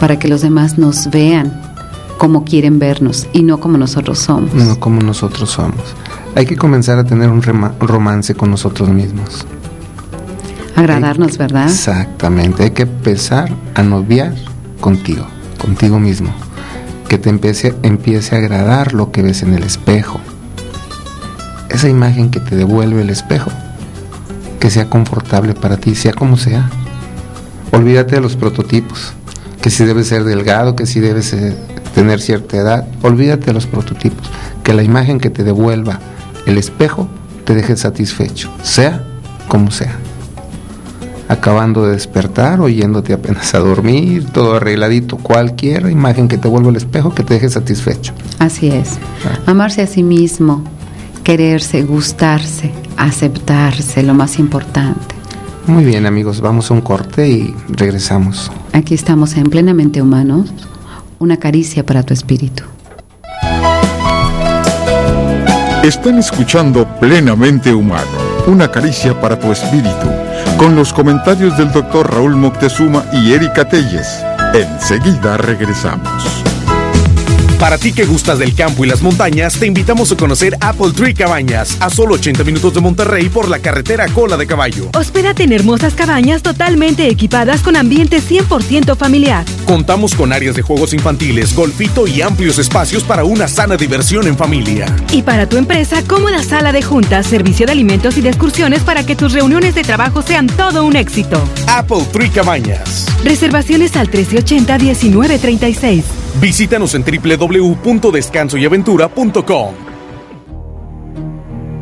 para 0.00 0.18
que 0.18 0.28
los 0.28 0.40
demás 0.40 0.78
nos 0.78 1.10
vean 1.10 1.60
como 2.16 2.44
quieren 2.44 2.78
vernos 2.78 3.26
y 3.34 3.42
no 3.42 3.60
como 3.60 3.76
nosotros 3.76 4.20
somos? 4.20 4.54
No 4.54 4.80
como 4.80 5.02
nosotros 5.02 5.50
somos 5.50 5.82
hay 6.36 6.44
que 6.44 6.56
comenzar 6.56 6.98
a 6.98 7.04
tener 7.04 7.30
un 7.30 7.42
romance 7.42 8.34
con 8.34 8.50
nosotros 8.50 8.90
mismos. 8.90 9.46
Agradarnos, 10.76 11.38
¿verdad? 11.38 11.64
Exactamente, 11.64 12.64
hay 12.64 12.70
que 12.72 12.82
empezar 12.82 13.50
a 13.74 13.82
noviar 13.82 14.34
contigo, 14.78 15.26
contigo 15.58 15.98
mismo. 15.98 16.28
Que 17.08 17.18
te 17.18 17.30
empiece, 17.30 17.74
empiece 17.82 18.34
a 18.34 18.38
agradar 18.38 18.92
lo 18.92 19.12
que 19.12 19.22
ves 19.22 19.42
en 19.42 19.54
el 19.54 19.62
espejo. 19.62 20.20
Esa 21.68 21.88
imagen 21.88 22.30
que 22.30 22.40
te 22.40 22.56
devuelve 22.56 23.02
el 23.02 23.10
espejo. 23.10 23.50
Que 24.60 24.70
sea 24.70 24.88
confortable 24.88 25.54
para 25.54 25.76
ti, 25.76 25.94
sea 25.94 26.12
como 26.12 26.36
sea. 26.36 26.70
Olvídate 27.72 28.16
de 28.16 28.20
los 28.20 28.36
prototipos. 28.36 29.12
Que 29.60 29.70
si 29.70 29.84
debes 29.84 30.08
ser 30.08 30.24
delgado, 30.24 30.76
que 30.76 30.86
si 30.86 31.00
debes 31.00 31.34
tener 31.94 32.20
cierta 32.20 32.56
edad. 32.56 32.86
Olvídate 33.02 33.46
de 33.46 33.52
los 33.52 33.66
prototipos. 33.66 34.30
Que 34.62 34.74
la 34.74 34.82
imagen 34.82 35.18
que 35.18 35.30
te 35.30 35.44
devuelva 35.44 36.00
el 36.46 36.58
espejo 36.58 37.08
te 37.44 37.54
deje 37.54 37.76
satisfecho, 37.76 38.50
sea 38.62 39.04
como 39.48 39.70
sea. 39.70 39.96
Acabando 41.28 41.86
de 41.86 41.92
despertar 41.92 42.60
o 42.60 42.68
yéndote 42.68 43.12
apenas 43.12 43.54
a 43.54 43.58
dormir, 43.58 44.26
todo 44.26 44.56
arregladito, 44.56 45.16
cualquier 45.16 45.90
imagen 45.90 46.28
que 46.28 46.38
te 46.38 46.46
vuelva 46.46 46.70
el 46.70 46.76
espejo 46.76 47.14
que 47.14 47.24
te 47.24 47.34
deje 47.34 47.48
satisfecho. 47.48 48.12
Así 48.38 48.68
es. 48.68 48.98
Ah. 49.24 49.50
Amarse 49.50 49.82
a 49.82 49.86
sí 49.86 50.02
mismo, 50.02 50.62
quererse, 51.24 51.82
gustarse, 51.82 52.70
aceptarse, 52.96 54.02
lo 54.02 54.14
más 54.14 54.38
importante. 54.38 55.16
Muy 55.66 55.84
bien 55.84 56.06
amigos, 56.06 56.40
vamos 56.40 56.70
a 56.70 56.74
un 56.74 56.80
corte 56.80 57.28
y 57.28 57.54
regresamos. 57.68 58.52
Aquí 58.72 58.94
estamos 58.94 59.36
en 59.36 59.50
Plenamente 59.50 60.00
Humanos, 60.00 60.52
una 61.18 61.38
caricia 61.38 61.84
para 61.84 62.04
tu 62.04 62.14
espíritu. 62.14 62.62
Están 65.82 66.18
escuchando 66.18 66.86
Plenamente 67.00 67.74
Humano, 67.74 68.04
una 68.46 68.70
caricia 68.70 69.20
para 69.20 69.38
tu 69.38 69.50
espíritu, 69.52 70.08
con 70.56 70.76
los 70.76 70.92
comentarios 70.92 71.56
del 71.58 71.72
doctor 71.72 72.12
Raúl 72.12 72.36
Moctezuma 72.36 73.04
y 73.12 73.32
Erika 73.32 73.68
Telles. 73.68 74.24
Enseguida 74.54 75.36
regresamos. 75.36 76.55
Para 77.58 77.78
ti 77.78 77.92
que 77.92 78.04
gustas 78.04 78.38
del 78.38 78.54
campo 78.54 78.84
y 78.84 78.88
las 78.88 79.00
montañas, 79.00 79.58
te 79.58 79.66
invitamos 79.66 80.12
a 80.12 80.16
conocer 80.16 80.58
Apple 80.60 80.92
Tree 80.94 81.14
Cabañas, 81.14 81.78
a 81.80 81.88
solo 81.88 82.16
80 82.16 82.44
minutos 82.44 82.74
de 82.74 82.82
Monterrey 82.82 83.30
por 83.30 83.48
la 83.48 83.60
carretera 83.60 84.06
Cola 84.08 84.36
de 84.36 84.46
Caballo. 84.46 84.90
Hospédate 84.94 85.44
en 85.44 85.54
hermosas 85.54 85.94
cabañas 85.94 86.42
totalmente 86.42 87.08
equipadas 87.08 87.62
con 87.62 87.74
ambiente 87.76 88.20
100% 88.20 88.94
familiar. 88.94 89.46
Contamos 89.64 90.14
con 90.14 90.34
áreas 90.34 90.54
de 90.54 90.60
juegos 90.60 90.92
infantiles, 90.92 91.54
golfito 91.54 92.06
y 92.06 92.20
amplios 92.20 92.58
espacios 92.58 93.04
para 93.04 93.24
una 93.24 93.48
sana 93.48 93.78
diversión 93.78 94.26
en 94.26 94.36
familia. 94.36 94.94
Y 95.10 95.22
para 95.22 95.48
tu 95.48 95.56
empresa, 95.56 96.02
cómoda 96.06 96.42
sala 96.42 96.72
de 96.72 96.82
juntas, 96.82 97.26
servicio 97.26 97.64
de 97.64 97.72
alimentos 97.72 98.18
y 98.18 98.20
de 98.20 98.28
excursiones 98.28 98.82
para 98.82 99.06
que 99.06 99.16
tus 99.16 99.32
reuniones 99.32 99.74
de 99.74 99.82
trabajo 99.82 100.20
sean 100.20 100.46
todo 100.46 100.84
un 100.84 100.94
éxito. 100.94 101.42
Apple 101.68 102.04
Tree 102.12 102.28
Cabañas. 102.28 103.06
Reservaciones 103.24 103.96
al 103.96 104.10
1380-1936. 104.10 106.02
Visítanos 106.40 106.94
en 106.94 107.02
www.descansoyaventura.com. 107.46 109.74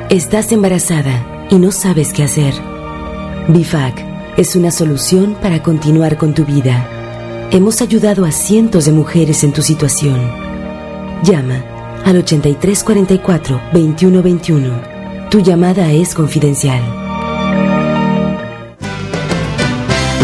Estás 0.10 0.52
embarazada 0.52 1.46
y 1.50 1.56
no 1.56 1.72
sabes 1.72 2.12
qué 2.12 2.24
hacer. 2.24 2.54
BIFAC 3.48 4.12
es 4.38 4.58
una 4.58 4.72
solución 4.72 5.38
para 5.42 5.64
continuar 5.64 6.18
con 6.18 6.34
tu 6.34 6.44
vida. 6.44 6.86
Hemos 7.52 7.82
ayudado 7.82 8.26
a 8.26 8.34
cientos 8.34 8.84
de 8.86 8.92
mujeres 8.92 9.46
en 9.46 9.54
tu 9.54 9.62
situación. 9.62 10.20
Llama 11.24 11.64
al 12.04 12.22
8344-2121. 12.26 14.90
Tu 15.32 15.39
llamada 15.39 15.89
es 15.94 16.13
confidencial. 16.13 16.82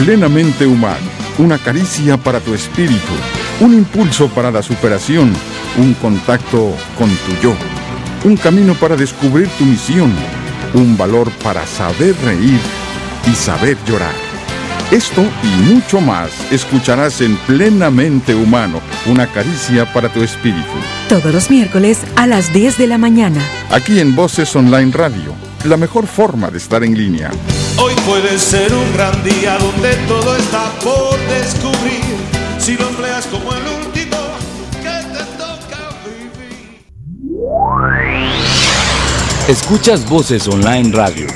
Plenamente 0.03 0.67
humano, 0.67 0.97
una 1.37 1.57
caricia 1.57 2.17
para 2.17 2.41
tu 2.41 2.53
espíritu, 2.53 3.13
un 3.61 3.73
impulso 3.73 4.27
para 4.27 4.51
la 4.51 4.61
superación, 4.61 5.31
un 5.77 5.93
contacto 5.93 6.75
con 6.97 7.07
tu 7.07 7.41
yo, 7.41 7.55
un 8.25 8.35
camino 8.35 8.73
para 8.73 8.97
descubrir 8.97 9.47
tu 9.57 9.63
misión, 9.63 10.11
un 10.73 10.97
valor 10.97 11.31
para 11.41 11.65
saber 11.65 12.13
reír 12.25 12.59
y 13.31 13.33
saber 13.33 13.77
llorar. 13.87 14.26
Esto 14.91 15.21
y 15.43 15.47
mucho 15.73 15.99
más 15.99 16.31
escucharás 16.49 17.19
en 17.19 17.35
Plenamente 17.39 18.33
Humano, 18.33 18.79
una 19.05 19.27
caricia 19.27 19.91
para 19.91 20.07
tu 20.07 20.23
espíritu. 20.23 20.63
Todos 21.09 21.33
los 21.33 21.49
miércoles 21.49 21.99
a 22.15 22.25
las 22.25 22.53
10 22.53 22.77
de 22.77 22.87
la 22.87 22.97
mañana. 22.97 23.41
Aquí 23.69 23.99
en 23.99 24.15
Voces 24.15 24.55
Online 24.55 24.89
Radio, 24.93 25.33
la 25.65 25.75
mejor 25.75 26.07
forma 26.07 26.49
de 26.51 26.59
estar 26.59 26.85
en 26.85 26.97
línea. 26.97 27.31
Hoy 27.77 27.93
puede 28.05 28.39
ser 28.39 28.73
un 28.73 28.93
gran 28.93 29.21
día 29.25 29.57
donde 29.57 29.93
todo 30.07 30.37
está 30.37 30.71
por 30.81 31.19
descubrir. 31.27 31.99
Si 32.57 32.77
lo 32.77 32.87
empleas 32.87 33.25
como 33.25 33.53
el 33.53 33.63
último 33.85 34.17
que 34.81 35.03
te 35.11 35.25
toca 35.37 35.89
vivir. 36.05 36.71
Escuchas 39.49 40.07
Voces 40.07 40.47
Online 40.47 40.93
Radio 40.93 41.27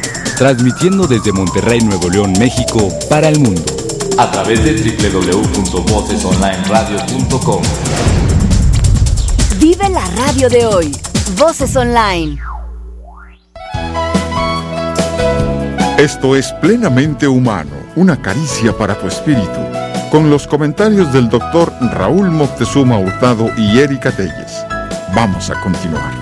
transmitiendo 0.41 1.05
desde 1.05 1.31
Monterrey, 1.31 1.79
Nuevo 1.81 2.09
León, 2.09 2.33
México, 2.39 2.89
para 3.07 3.29
el 3.29 3.39
mundo, 3.39 3.61
a 4.17 4.31
través 4.31 4.63
de 4.63 4.73
www.vocesonlineradio.com. 4.73 7.61
Vive 9.59 9.87
la 9.89 10.03
radio 10.17 10.49
de 10.49 10.65
hoy. 10.65 10.91
Voces 11.37 11.75
Online. 11.75 12.41
Esto 15.99 16.35
es 16.35 16.51
plenamente 16.53 17.27
humano, 17.27 17.69
una 17.95 18.19
caricia 18.19 18.75
para 18.75 18.97
tu 18.97 19.05
espíritu, 19.05 19.59
con 20.09 20.31
los 20.31 20.47
comentarios 20.47 21.13
del 21.13 21.29
doctor 21.29 21.71
Raúl 21.93 22.31
Moctezuma 22.31 22.97
Hurtado 22.97 23.51
y 23.57 23.77
Erika 23.77 24.09
Telles. 24.09 24.65
Vamos 25.13 25.51
a 25.51 25.61
continuar. 25.61 26.20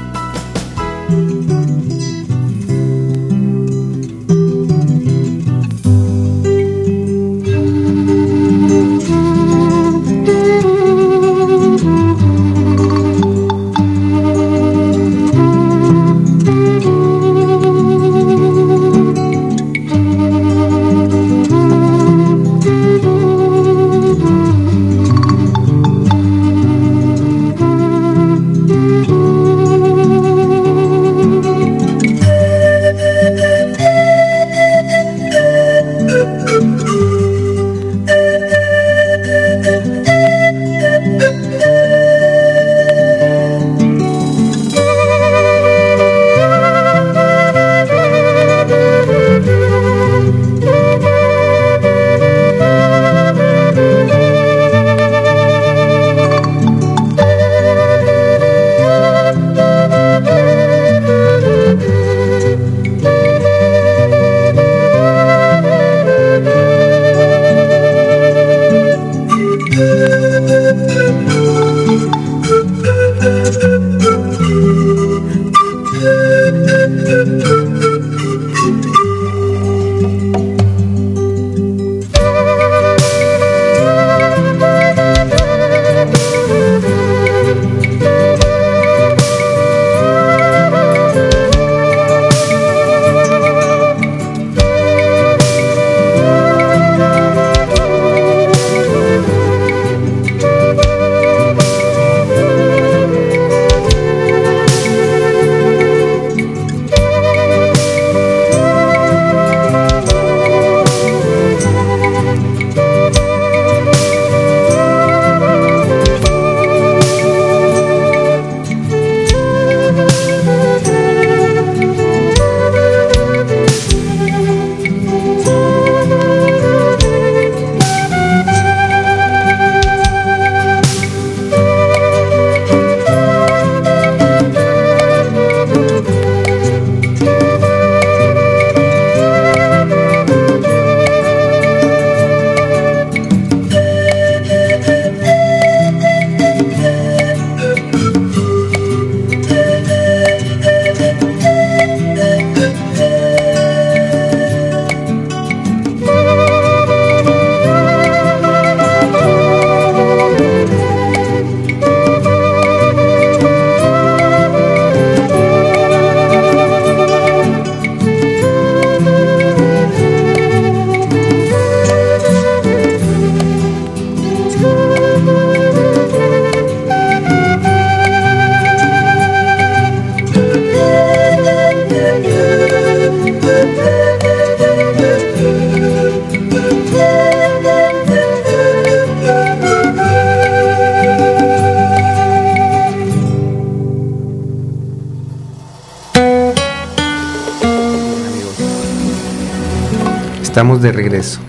Estamos 200.59 200.81
de 200.81 200.91
regreso. 200.91 201.39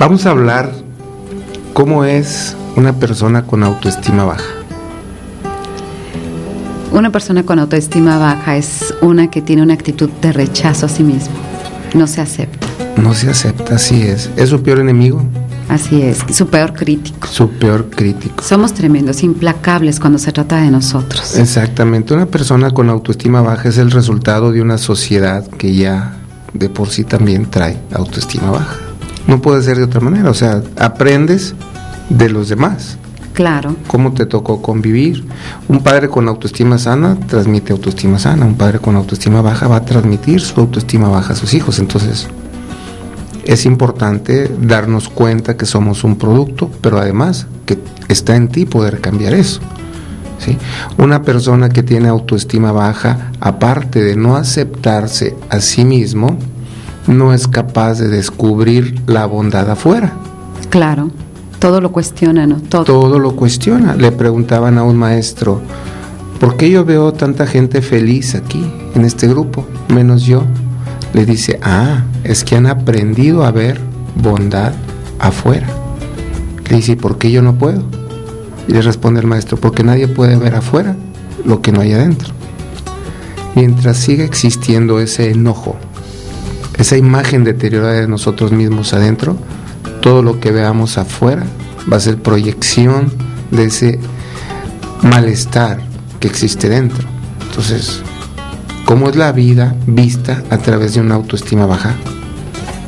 Vamos 0.00 0.26
a 0.26 0.30
hablar 0.30 0.72
cómo 1.72 2.04
es 2.04 2.56
una 2.74 2.92
persona 2.94 3.46
con 3.46 3.62
autoestima 3.62 4.24
baja. 4.24 4.42
Una 6.90 7.12
persona 7.12 7.44
con 7.44 7.60
autoestima 7.60 8.18
baja 8.18 8.56
es 8.56 8.92
una 9.02 9.30
que 9.30 9.40
tiene 9.40 9.62
una 9.62 9.74
actitud 9.74 10.10
de 10.20 10.32
rechazo 10.32 10.86
a 10.86 10.88
sí 10.88 11.04
mismo. 11.04 11.36
No 11.94 12.08
se 12.08 12.20
acepta. 12.20 12.66
No 13.00 13.14
se 13.14 13.30
acepta, 13.30 13.76
así 13.76 14.02
es. 14.02 14.30
¿Es 14.34 14.48
su 14.48 14.64
peor 14.64 14.80
enemigo? 14.80 15.22
Así 15.68 16.02
es, 16.02 16.18
su 16.32 16.48
peor 16.48 16.72
crítico. 16.72 17.28
Su 17.28 17.48
peor 17.50 17.88
crítico. 17.88 18.42
Somos 18.42 18.74
tremendos, 18.74 19.22
implacables 19.22 20.00
cuando 20.00 20.18
se 20.18 20.32
trata 20.32 20.56
de 20.60 20.72
nosotros. 20.72 21.36
Exactamente. 21.36 22.14
Una 22.14 22.26
persona 22.26 22.72
con 22.72 22.90
autoestima 22.90 23.42
baja 23.42 23.68
es 23.68 23.78
el 23.78 23.92
resultado 23.92 24.50
de 24.50 24.60
una 24.60 24.76
sociedad 24.76 25.46
que 25.46 25.76
ya 25.76 26.17
de 26.52 26.68
por 26.68 26.88
sí 26.88 27.04
también 27.04 27.46
trae 27.50 27.78
autoestima 27.92 28.50
baja. 28.50 28.76
No 29.26 29.40
puede 29.40 29.62
ser 29.62 29.76
de 29.76 29.84
otra 29.84 30.00
manera. 30.00 30.30
O 30.30 30.34
sea, 30.34 30.62
aprendes 30.76 31.54
de 32.08 32.30
los 32.30 32.48
demás. 32.48 32.96
Claro. 33.34 33.76
¿Cómo 33.86 34.12
te 34.12 34.26
tocó 34.26 34.60
convivir? 34.62 35.24
Un 35.68 35.80
padre 35.82 36.08
con 36.08 36.26
autoestima 36.26 36.78
sana 36.78 37.16
transmite 37.26 37.72
autoestima 37.72 38.18
sana. 38.18 38.44
Un 38.44 38.56
padre 38.56 38.80
con 38.80 38.96
autoestima 38.96 39.42
baja 39.42 39.68
va 39.68 39.76
a 39.76 39.84
transmitir 39.84 40.40
su 40.40 40.58
autoestima 40.60 41.08
baja 41.08 41.34
a 41.34 41.36
sus 41.36 41.54
hijos. 41.54 41.78
Entonces, 41.78 42.26
es 43.44 43.64
importante 43.64 44.50
darnos 44.60 45.08
cuenta 45.08 45.56
que 45.56 45.66
somos 45.66 46.04
un 46.04 46.16
producto, 46.16 46.70
pero 46.80 46.98
además 46.98 47.46
que 47.64 47.78
está 48.08 48.34
en 48.34 48.48
ti 48.48 48.66
poder 48.66 49.00
cambiar 49.00 49.34
eso. 49.34 49.60
¿Sí? 50.38 50.56
Una 50.96 51.22
persona 51.22 51.68
que 51.68 51.82
tiene 51.82 52.08
autoestima 52.08 52.72
baja, 52.72 53.32
aparte 53.40 54.02
de 54.02 54.16
no 54.16 54.36
aceptarse 54.36 55.36
a 55.50 55.60
sí 55.60 55.84
mismo, 55.84 56.38
no 57.06 57.32
es 57.32 57.48
capaz 57.48 57.94
de 57.94 58.08
descubrir 58.08 59.00
la 59.06 59.26
bondad 59.26 59.70
afuera. 59.70 60.12
Claro, 60.70 61.10
todo 61.58 61.80
lo 61.80 61.92
cuestiona, 61.92 62.46
¿no? 62.46 62.56
Todo. 62.56 62.84
Todo 62.84 63.18
lo 63.18 63.34
cuestiona. 63.36 63.94
Le 63.94 64.12
preguntaban 64.12 64.78
a 64.78 64.82
un 64.82 64.96
maestro, 64.96 65.60
¿por 66.38 66.56
qué 66.56 66.70
yo 66.70 66.84
veo 66.84 67.12
tanta 67.12 67.46
gente 67.46 67.82
feliz 67.82 68.34
aquí, 68.34 68.70
en 68.94 69.04
este 69.04 69.26
grupo, 69.28 69.66
menos 69.88 70.24
yo? 70.24 70.44
le 71.12 71.24
dice, 71.24 71.58
ah, 71.62 72.04
es 72.24 72.44
que 72.44 72.56
han 72.56 72.66
aprendido 72.66 73.44
a 73.44 73.50
ver 73.50 73.80
bondad 74.22 74.72
afuera. 75.18 75.66
Le 76.68 76.76
dice, 76.76 76.96
¿por 76.96 77.18
qué 77.18 77.30
yo 77.30 77.42
no 77.42 77.54
puedo? 77.54 77.82
Y 78.68 78.72
le 78.72 78.82
responde 78.82 79.20
el 79.20 79.26
maestro, 79.26 79.56
porque 79.56 79.82
nadie 79.82 80.06
puede 80.06 80.36
ver 80.36 80.54
afuera 80.54 80.94
lo 81.44 81.62
que 81.62 81.72
no 81.72 81.80
hay 81.80 81.92
adentro. 81.92 82.32
Mientras 83.54 83.96
siga 83.96 84.24
existiendo 84.24 85.00
ese 85.00 85.30
enojo, 85.30 85.76
esa 86.76 86.96
imagen 86.96 87.42
deteriorada 87.42 87.94
de 87.94 88.06
nosotros 88.06 88.52
mismos 88.52 88.92
adentro, 88.92 89.36
todo 90.00 90.22
lo 90.22 90.38
que 90.38 90.52
veamos 90.52 90.96
afuera 90.96 91.44
va 91.90 91.96
a 91.96 92.00
ser 92.00 92.18
proyección 92.18 93.12
de 93.50 93.64
ese 93.64 93.98
malestar 95.02 95.80
que 96.20 96.28
existe 96.28 96.68
dentro. 96.68 97.06
Entonces, 97.48 98.02
¿cómo 98.84 99.08
es 99.08 99.16
la 99.16 99.32
vida 99.32 99.74
vista 99.86 100.42
a 100.50 100.58
través 100.58 100.94
de 100.94 101.00
una 101.00 101.14
autoestima 101.14 101.66
baja? 101.66 101.94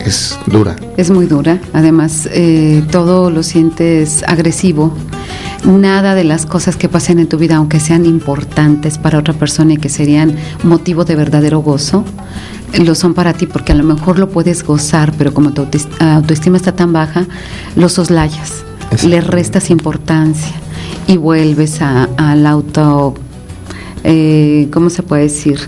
Es 0.04 0.38
dura. 0.46 0.76
Es 0.96 1.10
muy 1.10 1.26
dura. 1.26 1.60
Además, 1.72 2.28
eh, 2.32 2.82
todo 2.90 3.30
lo 3.30 3.42
sientes 3.42 4.22
agresivo. 4.26 4.94
Nada 5.64 6.14
de 6.14 6.24
las 6.24 6.46
cosas 6.46 6.76
que 6.76 6.88
pasen 6.88 7.18
en 7.18 7.28
tu 7.28 7.36
vida, 7.36 7.56
aunque 7.56 7.80
sean 7.80 8.06
importantes 8.06 8.96
para 8.96 9.18
otra 9.18 9.34
persona 9.34 9.74
y 9.74 9.76
que 9.76 9.90
serían 9.90 10.36
motivo 10.62 11.04
de 11.04 11.16
verdadero 11.16 11.60
gozo, 11.60 12.04
lo 12.82 12.94
son 12.94 13.12
para 13.14 13.34
ti 13.34 13.46
porque 13.46 13.72
a 13.72 13.74
lo 13.74 13.84
mejor 13.84 14.18
lo 14.18 14.30
puedes 14.30 14.64
gozar, 14.64 15.12
pero 15.18 15.34
como 15.34 15.52
tu 15.52 15.66
autoestima 16.00 16.56
está 16.56 16.72
tan 16.72 16.92
baja, 16.92 17.26
lo 17.76 17.88
soslayas, 17.90 18.64
le 19.06 19.20
restas 19.20 19.70
importancia 19.70 20.54
y 21.06 21.18
vuelves 21.18 21.82
al 21.82 22.46
auto, 22.46 23.14
eh, 24.02 24.68
¿cómo 24.72 24.88
se 24.88 25.02
puede 25.02 25.24
decir? 25.24 25.60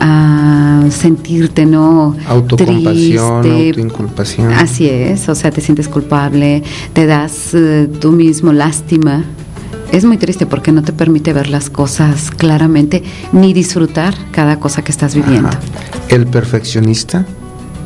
A 0.00 0.84
sentirte, 0.90 1.66
¿no? 1.66 2.16
Autocompasión, 2.26 3.42
Triste. 3.42 3.68
autoinculpación. 3.68 4.52
Así 4.52 4.88
es, 4.88 5.28
o 5.28 5.34
sea, 5.34 5.50
te 5.50 5.60
sientes 5.60 5.88
culpable, 5.88 6.62
te 6.92 7.06
das 7.06 7.54
eh, 7.54 7.88
tú 8.00 8.12
mismo 8.12 8.52
lástima. 8.52 9.24
Es 9.92 10.04
muy 10.04 10.18
triste 10.18 10.44
porque 10.44 10.70
no 10.70 10.82
te 10.82 10.92
permite 10.92 11.32
ver 11.32 11.48
las 11.48 11.70
cosas 11.70 12.30
claramente 12.30 13.02
ni 13.32 13.54
disfrutar 13.54 14.14
cada 14.32 14.60
cosa 14.60 14.82
que 14.82 14.92
estás 14.92 15.14
viviendo. 15.14 15.48
Ajá. 15.48 15.58
El 16.08 16.26
perfeccionista 16.26 17.24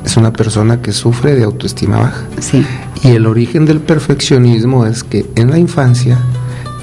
es 0.04 0.16
una 0.16 0.32
persona 0.32 0.82
que 0.82 0.92
sufre 0.92 1.34
de 1.34 1.44
autoestima 1.44 1.98
baja. 1.98 2.26
Sí. 2.40 2.64
Y 3.04 3.08
el 3.08 3.26
origen 3.26 3.66
del 3.66 3.80
perfeccionismo 3.80 4.84
es 4.86 5.04
que 5.04 5.26
en 5.36 5.50
la 5.50 5.58
infancia 5.58 6.18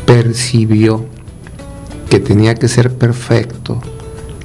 percibió 0.05 1.05
que 2.09 2.19
tenía 2.19 2.55
que 2.55 2.67
ser 2.67 2.93
perfecto, 2.93 3.81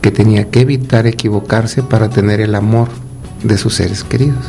que 0.05 0.11
tenía 0.11 0.51
que 0.51 0.61
evitar 0.61 1.07
equivocarse 1.07 1.83
para 1.83 2.11
tener 2.11 2.43
el 2.43 2.55
amor 2.55 2.89
de 3.43 3.57
sus 3.57 3.77
seres 3.77 4.05
queridos. 4.05 4.45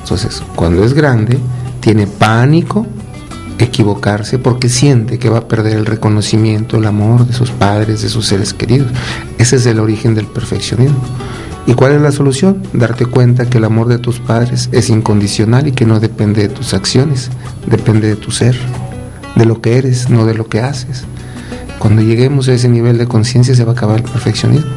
Entonces, 0.00 0.42
cuando 0.56 0.84
es 0.84 0.94
grande, 0.94 1.38
tiene 1.80 2.06
pánico 2.06 2.86
equivocarse 3.58 4.38
porque 4.38 4.70
siente 4.70 5.18
que 5.18 5.28
va 5.28 5.40
a 5.40 5.48
perder 5.48 5.76
el 5.76 5.84
reconocimiento, 5.84 6.78
el 6.78 6.86
amor 6.86 7.26
de 7.26 7.34
sus 7.34 7.50
padres, 7.50 8.00
de 8.00 8.08
sus 8.08 8.24
seres 8.24 8.54
queridos. 8.54 8.90
Ese 9.36 9.56
es 9.56 9.66
el 9.66 9.80
origen 9.80 10.14
del 10.14 10.28
perfeccionismo. 10.28 11.02
¿Y 11.66 11.74
cuál 11.74 11.92
es 11.92 12.00
la 12.00 12.10
solución? 12.10 12.62
Darte 12.72 13.04
cuenta 13.04 13.44
que 13.44 13.58
el 13.58 13.64
amor 13.64 13.88
de 13.88 13.98
tus 13.98 14.18
padres 14.18 14.70
es 14.72 14.88
incondicional 14.88 15.66
y 15.66 15.72
que 15.72 15.84
no 15.84 16.00
depende 16.00 16.40
de 16.40 16.48
tus 16.48 16.72
acciones, 16.72 17.28
depende 17.66 18.08
de 18.08 18.16
tu 18.16 18.30
ser, 18.30 18.56
de 19.36 19.44
lo 19.44 19.60
que 19.60 19.76
eres, 19.76 20.08
no 20.08 20.24
de 20.24 20.32
lo 20.32 20.48
que 20.48 20.60
haces. 20.62 21.04
Cuando 21.84 22.00
lleguemos 22.00 22.48
a 22.48 22.54
ese 22.54 22.70
nivel 22.70 22.96
de 22.96 23.06
conciencia 23.06 23.54
se 23.54 23.62
va 23.62 23.72
a 23.72 23.74
acabar 23.74 23.98
el 23.98 24.04
perfeccionismo. 24.04 24.70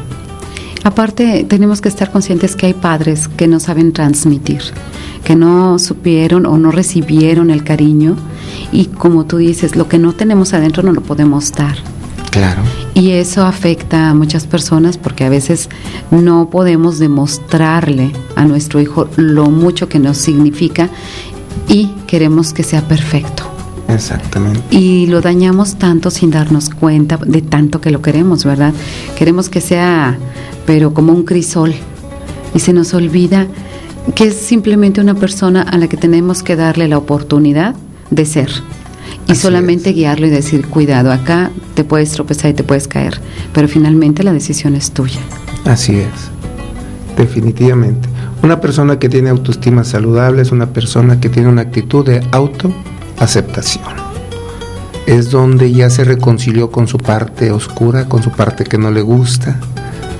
Aparte, 0.84 1.46
tenemos 1.48 1.80
que 1.80 1.88
estar 1.88 2.12
conscientes 2.12 2.54
que 2.54 2.66
hay 2.66 2.74
padres 2.74 3.28
que 3.28 3.46
no 3.48 3.60
saben 3.60 3.94
transmitir, 3.94 4.60
que 5.24 5.34
no 5.34 5.78
supieron 5.78 6.44
o 6.44 6.58
no 6.58 6.70
recibieron 6.70 7.48
el 7.48 7.64
cariño 7.64 8.14
y 8.72 8.88
como 8.88 9.24
tú 9.24 9.38
dices, 9.38 9.74
lo 9.74 9.88
que 9.88 9.98
no 9.98 10.12
tenemos 10.12 10.52
adentro 10.52 10.82
no 10.82 10.92
lo 10.92 11.00
podemos 11.00 11.50
dar. 11.52 11.76
Claro. 12.30 12.60
Y 12.92 13.12
eso 13.12 13.46
afecta 13.46 14.10
a 14.10 14.14
muchas 14.14 14.46
personas 14.46 14.98
porque 14.98 15.24
a 15.24 15.30
veces 15.30 15.70
no 16.10 16.50
podemos 16.50 16.98
demostrarle 16.98 18.12
a 18.36 18.44
nuestro 18.44 18.82
hijo 18.82 19.08
lo 19.16 19.48
mucho 19.48 19.88
que 19.88 19.98
nos 19.98 20.18
significa 20.18 20.90
y 21.68 21.86
queremos 22.06 22.52
que 22.52 22.64
sea 22.64 22.82
perfecto. 22.82 23.47
Exactamente. 23.88 24.60
Y 24.70 25.06
lo 25.06 25.20
dañamos 25.20 25.76
tanto 25.76 26.10
sin 26.10 26.30
darnos 26.30 26.68
cuenta 26.70 27.18
de 27.24 27.42
tanto 27.42 27.80
que 27.80 27.90
lo 27.90 28.02
queremos, 28.02 28.44
¿verdad? 28.44 28.74
Queremos 29.16 29.48
que 29.48 29.60
sea, 29.60 30.18
pero 30.66 30.92
como 30.92 31.12
un 31.12 31.24
crisol. 31.24 31.74
Y 32.54 32.60
se 32.60 32.72
nos 32.72 32.94
olvida 32.94 33.46
que 34.14 34.28
es 34.28 34.34
simplemente 34.34 35.00
una 35.00 35.14
persona 35.14 35.62
a 35.62 35.78
la 35.78 35.88
que 35.88 35.96
tenemos 35.96 36.42
que 36.42 36.56
darle 36.56 36.88
la 36.88 36.98
oportunidad 36.98 37.74
de 38.10 38.26
ser. 38.26 38.50
Y 39.26 39.32
Así 39.32 39.42
solamente 39.42 39.92
guiarlo 39.92 40.26
y 40.26 40.30
decir, 40.30 40.66
cuidado, 40.68 41.12
acá 41.12 41.50
te 41.74 41.84
puedes 41.84 42.10
tropezar 42.12 42.50
y 42.50 42.54
te 42.54 42.64
puedes 42.64 42.88
caer. 42.88 43.20
Pero 43.52 43.68
finalmente 43.68 44.22
la 44.22 44.32
decisión 44.32 44.74
es 44.74 44.90
tuya. 44.90 45.20
Así 45.64 45.96
es, 45.96 46.08
definitivamente. 47.16 48.08
Una 48.42 48.60
persona 48.60 48.98
que 48.98 49.08
tiene 49.08 49.30
autoestima 49.30 49.84
saludable 49.84 50.42
es 50.42 50.52
una 50.52 50.72
persona 50.72 51.20
que 51.20 51.28
tiene 51.28 51.48
una 51.48 51.62
actitud 51.62 52.06
de 52.06 52.22
autoaceptación. 53.18 53.84
Es 55.06 55.30
donde 55.30 55.72
ya 55.72 55.90
se 55.90 56.04
reconcilió 56.04 56.70
con 56.70 56.86
su 56.86 56.98
parte 56.98 57.50
oscura, 57.50 58.08
con 58.08 58.22
su 58.22 58.30
parte 58.30 58.64
que 58.64 58.78
no 58.78 58.90
le 58.90 59.00
gusta, 59.00 59.58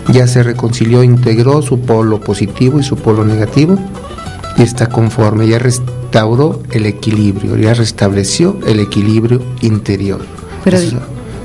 ya 0.08 0.26
se 0.26 0.42
reconcilió, 0.42 1.04
integró 1.04 1.62
su 1.62 1.80
polo 1.80 2.20
positivo 2.20 2.80
y 2.80 2.82
su 2.82 2.96
polo 2.96 3.24
negativo 3.24 3.78
y 4.56 4.62
está 4.62 4.88
conforme, 4.88 5.46
ya 5.46 5.58
restauró 5.58 6.62
el 6.70 6.86
equilibrio, 6.86 7.56
ya 7.56 7.74
restableció 7.74 8.58
el 8.66 8.80
equilibrio 8.80 9.42
interior. 9.60 10.20
Pero- 10.64 10.78
eso, 10.78 10.96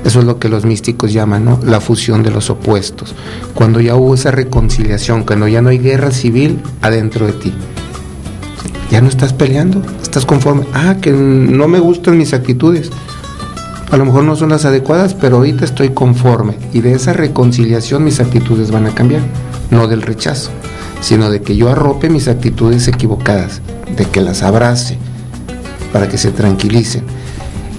eso 0.04 0.18
es 0.18 0.24
lo 0.24 0.38
que 0.38 0.48
los 0.48 0.64
místicos 0.64 1.12
llaman 1.12 1.44
¿no? 1.44 1.60
la 1.64 1.80
fusión 1.80 2.22
de 2.22 2.30
los 2.30 2.50
opuestos. 2.50 3.14
Cuando 3.54 3.80
ya 3.80 3.94
hubo 3.94 4.14
esa 4.14 4.30
reconciliación, 4.30 5.22
cuando 5.24 5.46
ya 5.46 5.62
no 5.62 5.68
hay 5.68 5.78
guerra 5.78 6.10
civil 6.10 6.60
adentro 6.80 7.26
de 7.26 7.32
ti. 7.34 7.52
Ya 8.94 9.00
no 9.00 9.08
estás 9.08 9.32
peleando, 9.32 9.82
estás 10.00 10.24
conforme. 10.24 10.66
Ah, 10.72 10.98
que 11.00 11.10
no 11.10 11.66
me 11.66 11.80
gustan 11.80 12.16
mis 12.16 12.32
actitudes. 12.32 12.90
A 13.90 13.96
lo 13.96 14.04
mejor 14.04 14.22
no 14.22 14.36
son 14.36 14.50
las 14.50 14.66
adecuadas, 14.66 15.14
pero 15.14 15.38
ahorita 15.38 15.64
estoy 15.64 15.88
conforme. 15.88 16.54
Y 16.72 16.80
de 16.80 16.92
esa 16.92 17.12
reconciliación 17.12 18.04
mis 18.04 18.20
actitudes 18.20 18.70
van 18.70 18.86
a 18.86 18.94
cambiar. 18.94 19.22
No 19.72 19.88
del 19.88 20.00
rechazo, 20.00 20.52
sino 21.00 21.28
de 21.28 21.42
que 21.42 21.56
yo 21.56 21.70
arrope 21.70 22.08
mis 22.08 22.28
actitudes 22.28 22.86
equivocadas, 22.86 23.62
de 23.96 24.04
que 24.04 24.20
las 24.20 24.44
abrace 24.44 24.96
para 25.92 26.08
que 26.08 26.16
se 26.16 26.30
tranquilicen. 26.30 27.02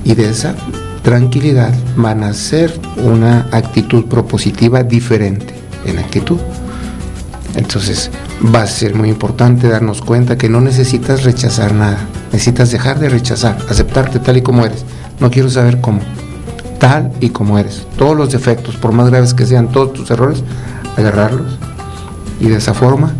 Y 0.03 0.15
de 0.15 0.29
esa 0.29 0.53
tranquilidad 1.01 1.73
van 1.95 2.23
a 2.23 2.33
ser 2.33 2.77
una 2.97 3.47
actitud 3.53 4.03
propositiva 4.07 4.83
diferente 4.83 5.53
en 5.85 5.97
actitud. 5.97 6.39
Entonces 7.55 8.11
va 8.53 8.63
a 8.63 8.67
ser 8.67 8.95
muy 8.95 9.09
importante 9.09 9.69
darnos 9.69 10.01
cuenta 10.01 10.37
que 10.37 10.49
no 10.49 10.59
necesitas 10.61 11.23
rechazar 11.23 11.73
nada, 11.73 11.99
necesitas 12.31 12.71
dejar 12.71 12.99
de 12.99 13.09
rechazar, 13.09 13.57
aceptarte 13.69 14.19
tal 14.19 14.37
y 14.37 14.41
como 14.41 14.65
eres. 14.65 14.83
No 15.19 15.31
quiero 15.31 15.49
saber 15.49 15.79
cómo, 15.79 16.01
tal 16.79 17.11
y 17.21 17.29
como 17.29 17.57
eres. 17.57 17.87
Todos 17.97 18.17
los 18.17 18.31
defectos, 18.31 18.75
por 18.75 18.91
más 18.91 19.09
graves 19.09 19.33
que 19.33 19.45
sean, 19.45 19.71
todos 19.71 19.93
tus 19.93 20.11
errores, 20.11 20.43
agarrarlos 20.97 21.57
y 22.39 22.47
de 22.47 22.57
esa 22.57 22.73
forma 22.73 23.13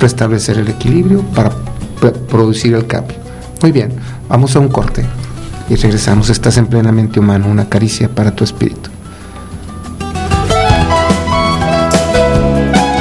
restablecer 0.00 0.58
el 0.58 0.68
equilibrio 0.68 1.22
para 1.34 1.52
producir 2.28 2.74
el 2.74 2.86
cambio. 2.86 3.16
Muy 3.62 3.72
bien, 3.72 3.92
vamos 4.28 4.56
a 4.56 4.60
un 4.60 4.68
corte 4.68 5.04
y 5.68 5.76
regresamos. 5.76 6.28
Estás 6.28 6.56
en 6.56 6.66
plenamente 6.66 7.20
humano, 7.20 7.46
una 7.48 7.68
caricia 7.68 8.08
para 8.08 8.32
tu 8.32 8.44
espíritu. 8.44 8.95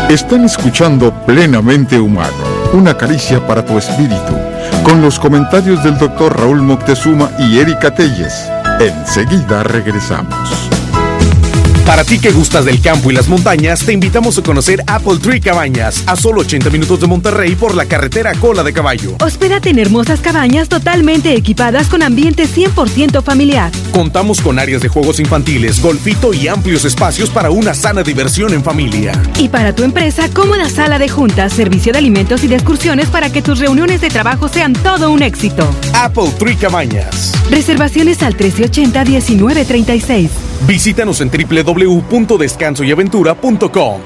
Están 0.10 0.46
escuchando 0.46 1.12
Plenamente 1.26 2.00
Humano, 2.00 2.32
una 2.74 2.96
caricia 2.96 3.46
para 3.46 3.66
tu 3.66 3.76
espíritu, 3.80 4.38
con 4.84 5.02
los 5.02 5.20
comentarios 5.20 5.84
del 5.84 5.98
doctor 5.98 6.40
Raúl 6.40 6.62
Moctezuma 6.62 7.32
y 7.40 7.58
Erika 7.58 7.90
Telles. 7.90 8.48
Enseguida 8.80 9.64
regresamos. 9.64 10.65
Para 11.86 12.04
ti 12.04 12.18
que 12.18 12.32
gustas 12.32 12.66
del 12.66 12.82
campo 12.82 13.12
y 13.12 13.14
las 13.14 13.28
montañas, 13.28 13.86
te 13.86 13.94
invitamos 13.94 14.40
a 14.40 14.42
conocer 14.42 14.84
Apple 14.88 15.18
Tree 15.22 15.40
Cabañas, 15.40 16.04
a 16.08 16.16
solo 16.16 16.42
80 16.42 16.72
minutos 16.72 17.00
de 17.00 17.06
Monterrey 17.06 17.56
por 17.56 17.76
la 17.76 17.86
carretera 17.86 18.34
Cola 18.34 18.64
de 18.64 18.74
Caballo. 18.74 19.16
Hospédate 19.22 19.70
en 19.70 19.78
hermosas 19.78 20.20
cabañas 20.20 20.68
totalmente 20.68 21.36
equipadas 21.36 21.88
con 21.88 22.02
ambiente 22.02 22.48
100% 22.48 23.22
familiar. 23.22 23.72
Contamos 23.92 24.42
con 24.42 24.58
áreas 24.58 24.82
de 24.82 24.90
juegos 24.90 25.20
infantiles, 25.20 25.80
golfito 25.80 26.34
y 26.34 26.48
amplios 26.48 26.86
espacios 26.86 27.30
para 27.30 27.52
una 27.52 27.76
sana 27.76 28.02
diversión 28.02 28.54
en 28.54 28.64
familia. 28.64 29.14
Y 29.38 29.50
para 29.50 29.76
tu 29.76 29.84
empresa, 29.84 30.28
cómoda 30.34 30.68
sala 30.70 30.98
de 30.98 31.08
juntas, 31.08 31.54
servicio 31.54 31.94
de 31.94 32.00
alimentos 32.00 32.44
y 32.44 32.48
de 32.48 32.56
excursiones 32.56 33.10
para 33.10 33.32
que 33.32 33.44
tus 33.44 33.60
reuniones 33.60 34.02
de 34.02 34.10
trabajo 34.10 34.48
sean 34.48 34.74
todo 34.74 35.12
un 35.12 35.22
éxito. 35.22 35.70
Apple 35.94 36.32
Tree 36.40 36.56
Cabañas. 36.56 37.32
Reservaciones 37.52 38.24
al 38.24 38.36
1380-1936. 38.36 40.30
Visítanos 40.68 41.22
en 41.22 41.30
www.descansoyaventura.com. 41.30 44.02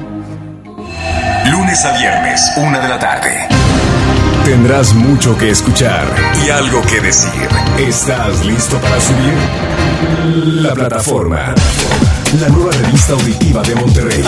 Lunes 1.51 1.85
a 1.85 1.97
viernes, 1.97 2.41
una 2.57 2.79
de 2.79 2.89
la 2.89 2.99
tarde. 2.99 3.47
Tendrás 4.43 4.93
mucho 4.93 5.37
que 5.37 5.49
escuchar 5.49 6.05
y 6.45 6.49
algo 6.49 6.81
que 6.81 6.99
decir. 7.01 7.31
¿Estás 7.77 8.45
listo 8.45 8.77
para 8.77 8.99
subir? 8.99 9.33
La 10.61 10.73
plataforma. 10.73 11.53
La 12.33 12.49
nueva 12.49 12.71
revista 12.73 13.13
auditiva 13.13 13.63
de 13.63 13.73
Monterrey. 13.75 14.21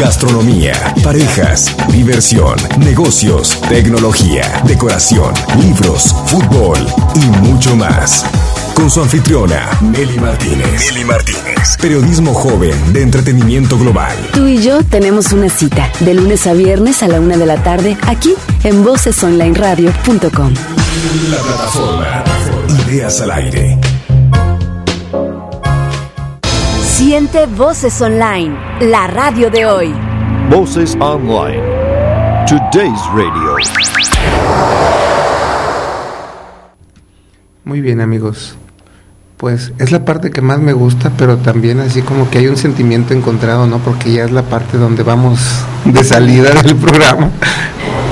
Gastronomía, 0.00 0.72
parejas, 1.04 1.76
diversión, 1.88 2.56
negocios, 2.78 3.60
tecnología, 3.68 4.62
decoración, 4.64 5.34
libros, 5.60 6.14
fútbol 6.26 6.78
y 7.14 7.46
mucho 7.46 7.76
más. 7.76 8.24
Con 8.74 8.90
su 8.90 9.02
anfitriona, 9.02 9.68
Nelly 9.82 10.18
Martínez. 10.18 10.92
Nelly 10.92 11.04
Martínez. 11.04 11.76
Periodismo 11.78 12.32
joven 12.32 12.92
de 12.94 13.02
entretenimiento 13.02 13.78
global. 13.78 14.16
Tú 14.32 14.46
y 14.46 14.62
yo 14.62 14.82
tenemos 14.82 15.32
una 15.32 15.50
cita 15.50 15.92
de 16.00 16.14
lunes 16.14 16.46
a 16.46 16.54
viernes 16.54 17.02
a 17.02 17.08
la 17.08 17.20
una 17.20 17.36
de 17.36 17.44
la 17.44 17.62
tarde 17.62 17.98
aquí 18.06 18.34
en 18.64 18.82
vocesonlineradio.com. 18.82 20.54
La 21.30 21.36
plataforma. 21.36 22.24
Ideas 22.88 23.20
al 23.20 23.30
aire. 23.30 23.78
Siente 27.04 27.46
Voces 27.46 28.00
Online, 28.00 28.56
la 28.82 29.08
radio 29.08 29.50
de 29.50 29.66
hoy. 29.66 29.92
Voces 30.48 30.96
Online. 31.00 31.60
Today's 32.46 33.00
Radio. 33.12 33.56
Muy 37.64 37.80
bien 37.80 38.00
amigos. 38.00 38.54
Pues 39.36 39.72
es 39.78 39.90
la 39.90 40.04
parte 40.04 40.30
que 40.30 40.42
más 40.42 40.60
me 40.60 40.74
gusta, 40.74 41.10
pero 41.18 41.38
también 41.38 41.80
así 41.80 42.02
como 42.02 42.30
que 42.30 42.38
hay 42.38 42.46
un 42.46 42.56
sentimiento 42.56 43.14
encontrado, 43.14 43.66
¿no? 43.66 43.78
Porque 43.78 44.12
ya 44.12 44.24
es 44.24 44.30
la 44.30 44.42
parte 44.42 44.78
donde 44.78 45.02
vamos 45.02 45.40
de 45.84 46.04
salida 46.04 46.50
del 46.62 46.76
programa. 46.76 47.30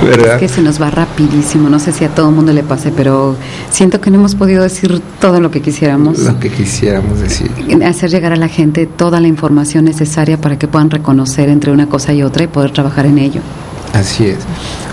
¿Verdad? 0.01 0.35
Es 0.35 0.39
que 0.39 0.47
se 0.47 0.61
nos 0.61 0.81
va 0.81 0.89
rapidísimo, 0.89 1.69
no 1.69 1.79
sé 1.79 1.91
si 1.91 2.03
a 2.05 2.09
todo 2.09 2.29
el 2.29 2.35
mundo 2.35 2.53
le 2.53 2.63
pase, 2.63 2.91
pero 2.91 3.35
siento 3.69 4.01
que 4.01 4.09
no 4.09 4.17
hemos 4.17 4.35
podido 4.35 4.63
decir 4.63 5.01
todo 5.19 5.39
lo 5.39 5.51
que 5.51 5.61
quisiéramos. 5.61 6.19
Lo 6.19 6.39
que 6.39 6.49
quisiéramos 6.49 7.19
decir. 7.19 7.51
Hacer 7.85 8.09
llegar 8.09 8.33
a 8.33 8.37
la 8.37 8.47
gente 8.47 8.85
toda 8.85 9.19
la 9.19 9.27
información 9.27 9.85
necesaria 9.85 10.39
para 10.39 10.57
que 10.57 10.67
puedan 10.67 10.89
reconocer 10.89 11.49
entre 11.49 11.71
una 11.71 11.87
cosa 11.87 12.13
y 12.13 12.23
otra 12.23 12.43
y 12.43 12.47
poder 12.47 12.71
trabajar 12.71 13.05
en 13.05 13.17
ello. 13.17 13.41
Así 13.93 14.25
es. 14.25 14.39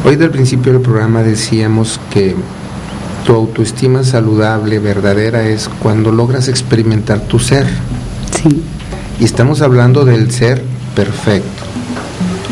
Hoy 0.04 0.16
del 0.16 0.30
principio 0.30 0.72
del 0.72 0.82
programa 0.82 1.22
decíamos 1.22 2.00
que 2.12 2.34
tu 3.24 3.34
autoestima 3.34 4.04
saludable, 4.04 4.78
verdadera, 4.78 5.46
es 5.48 5.68
cuando 5.80 6.10
logras 6.12 6.48
experimentar 6.48 7.20
tu 7.20 7.38
ser. 7.38 7.66
Sí. 8.42 8.62
Y 9.20 9.24
estamos 9.24 9.60
hablando 9.60 10.04
del 10.04 10.30
ser 10.30 10.62
perfecto. 10.94 11.57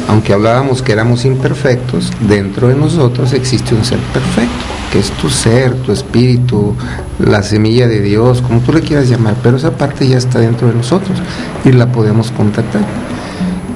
Aunque 0.09 0.33
hablábamos 0.33 0.83
que 0.83 0.93
éramos 0.93 1.25
imperfectos, 1.25 2.13
dentro 2.29 2.69
de 2.69 2.77
nosotros 2.77 3.33
existe 3.33 3.75
un 3.75 3.85
ser 3.85 3.99
perfecto, 4.13 4.55
que 4.93 5.01
es 5.01 5.11
tu 5.11 5.29
ser, 5.29 5.75
tu 5.75 5.93
espíritu, 5.93 6.75
la 7.19 7.43
semilla 7.43 7.89
de 7.89 8.01
Dios, 8.01 8.41
como 8.41 8.61
tú 8.61 8.73
le 8.73 8.83
quieras 8.83 9.09
llamar, 9.09 9.35
pero 9.43 9.57
esa 9.57 9.73
parte 9.73 10.07
ya 10.07 10.19
está 10.19 10.39
dentro 10.39 10.69
de 10.69 10.75
nosotros 10.75 11.19
y 11.65 11.73
la 11.73 11.91
podemos 11.91 12.31
contactar. 12.31 12.83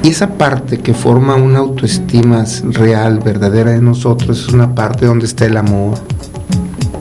Y 0.03 0.09
esa 0.09 0.39
parte 0.39 0.79
que 0.79 0.95
forma 0.95 1.35
una 1.35 1.59
autoestima 1.59 2.45
real, 2.63 3.19
verdadera 3.19 3.73
de 3.73 3.83
nosotros, 3.83 4.47
es 4.47 4.49
una 4.49 4.75
parte 4.75 5.07
donde 5.07 5.27
está 5.27 5.47
el 5.47 5.57
amor, 5.57 5.99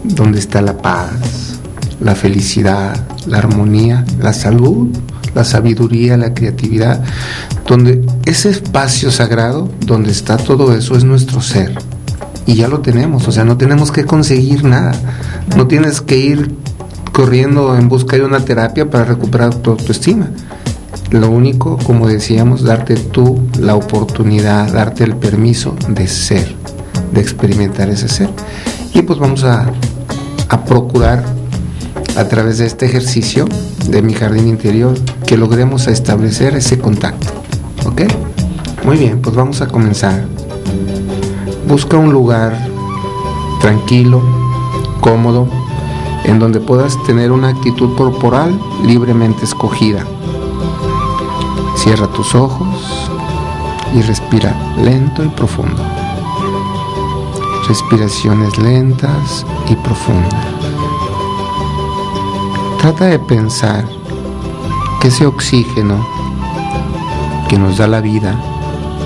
donde 0.03 0.39
está 0.39 0.61
la 0.61 0.77
paz, 0.77 1.59
la 2.01 2.15
felicidad, 2.15 2.97
la 3.27 3.37
armonía, 3.37 4.03
la 4.19 4.33
salud, 4.33 4.89
la 5.33 5.43
sabiduría, 5.43 6.17
la 6.17 6.33
creatividad, 6.33 7.01
donde 7.69 8.03
ese 8.25 8.49
espacio 8.49 9.11
sagrado, 9.11 9.69
donde 9.85 10.09
está 10.09 10.37
todo 10.37 10.75
eso, 10.75 10.95
es 10.95 11.03
nuestro 11.03 11.39
ser. 11.39 11.77
Y 12.47 12.55
ya 12.55 12.67
lo 12.67 12.79
tenemos, 12.79 13.27
o 13.27 13.31
sea, 13.31 13.43
no 13.43 13.57
tenemos 13.57 13.91
que 13.91 14.05
conseguir 14.05 14.63
nada. 14.63 14.91
No 15.55 15.67
tienes 15.67 16.01
que 16.01 16.17
ir 16.17 16.55
corriendo 17.13 17.77
en 17.77 17.87
busca 17.87 18.15
de 18.17 18.23
una 18.23 18.39
terapia 18.39 18.89
para 18.89 19.05
recuperar 19.05 19.53
tu 19.53 19.69
autoestima. 19.69 20.31
Lo 21.11 21.29
único, 21.29 21.77
como 21.77 22.07
decíamos, 22.07 22.63
darte 22.63 22.95
tú 22.95 23.39
la 23.59 23.75
oportunidad, 23.75 24.73
darte 24.73 25.03
el 25.03 25.15
permiso 25.15 25.75
de 25.89 26.07
ser, 26.07 26.55
de 27.13 27.21
experimentar 27.21 27.87
ese 27.89 28.07
ser. 28.07 28.31
Y 28.95 29.03
pues 29.03 29.19
vamos 29.19 29.43
a, 29.43 29.71
a 30.49 30.65
procurar 30.65 31.23
a 32.17 32.23
través 32.27 32.57
de 32.57 32.65
este 32.65 32.87
ejercicio 32.87 33.45
de 33.87 34.01
mi 34.01 34.15
jardín 34.15 34.47
interior 34.47 34.95
que 35.27 35.37
logremos 35.37 35.87
establecer 35.87 36.55
ese 36.55 36.79
contacto. 36.79 37.38
Muy 38.85 38.97
bien, 38.97 39.21
pues 39.21 39.35
vamos 39.35 39.61
a 39.61 39.67
comenzar. 39.67 40.25
Busca 41.67 41.97
un 41.97 42.11
lugar 42.11 42.57
tranquilo, 43.59 44.21
cómodo, 45.01 45.47
en 46.23 46.39
donde 46.39 46.59
puedas 46.59 47.01
tener 47.03 47.31
una 47.31 47.49
actitud 47.49 47.95
corporal 47.95 48.57
libremente 48.85 49.45
escogida. 49.45 50.05
Cierra 51.75 52.07
tus 52.07 52.35
ojos 52.35 53.09
y 53.95 54.01
respira 54.01 54.55
lento 54.77 55.23
y 55.23 55.29
profundo. 55.29 55.83
Respiraciones 57.67 58.57
lentas 58.57 59.45
y 59.69 59.75
profundas. 59.75 60.45
Trata 62.79 63.05
de 63.05 63.19
pensar 63.19 63.85
que 65.01 65.09
ese 65.09 65.25
oxígeno 65.25 66.18
que 67.49 67.57
nos 67.57 67.79
da 67.79 67.87
la 67.87 67.99
vida 67.99 68.39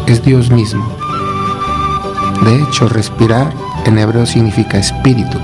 es 0.06 0.22
Dios 0.22 0.52
mismo. 0.52 0.86
De 2.44 2.62
hecho, 2.62 2.90
respirar 2.90 3.54
en 3.86 3.98
hebreo 3.98 4.26
significa 4.26 4.78
espíritu. 4.78 5.40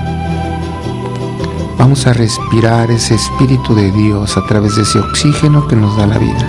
Vamos 1.78 2.06
a 2.06 2.12
respirar 2.12 2.90
ese 2.90 3.14
espíritu 3.14 3.74
de 3.74 3.90
Dios 3.90 4.36
a 4.36 4.44
través 4.46 4.76
de 4.76 4.82
ese 4.82 4.98
oxígeno 4.98 5.66
que 5.66 5.76
nos 5.76 5.96
da 5.96 6.06
la 6.06 6.18
vida. 6.18 6.46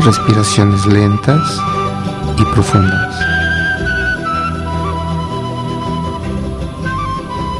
Respiraciones 0.00 0.86
lentas 0.86 1.60
y 2.38 2.44
profundas. 2.44 3.16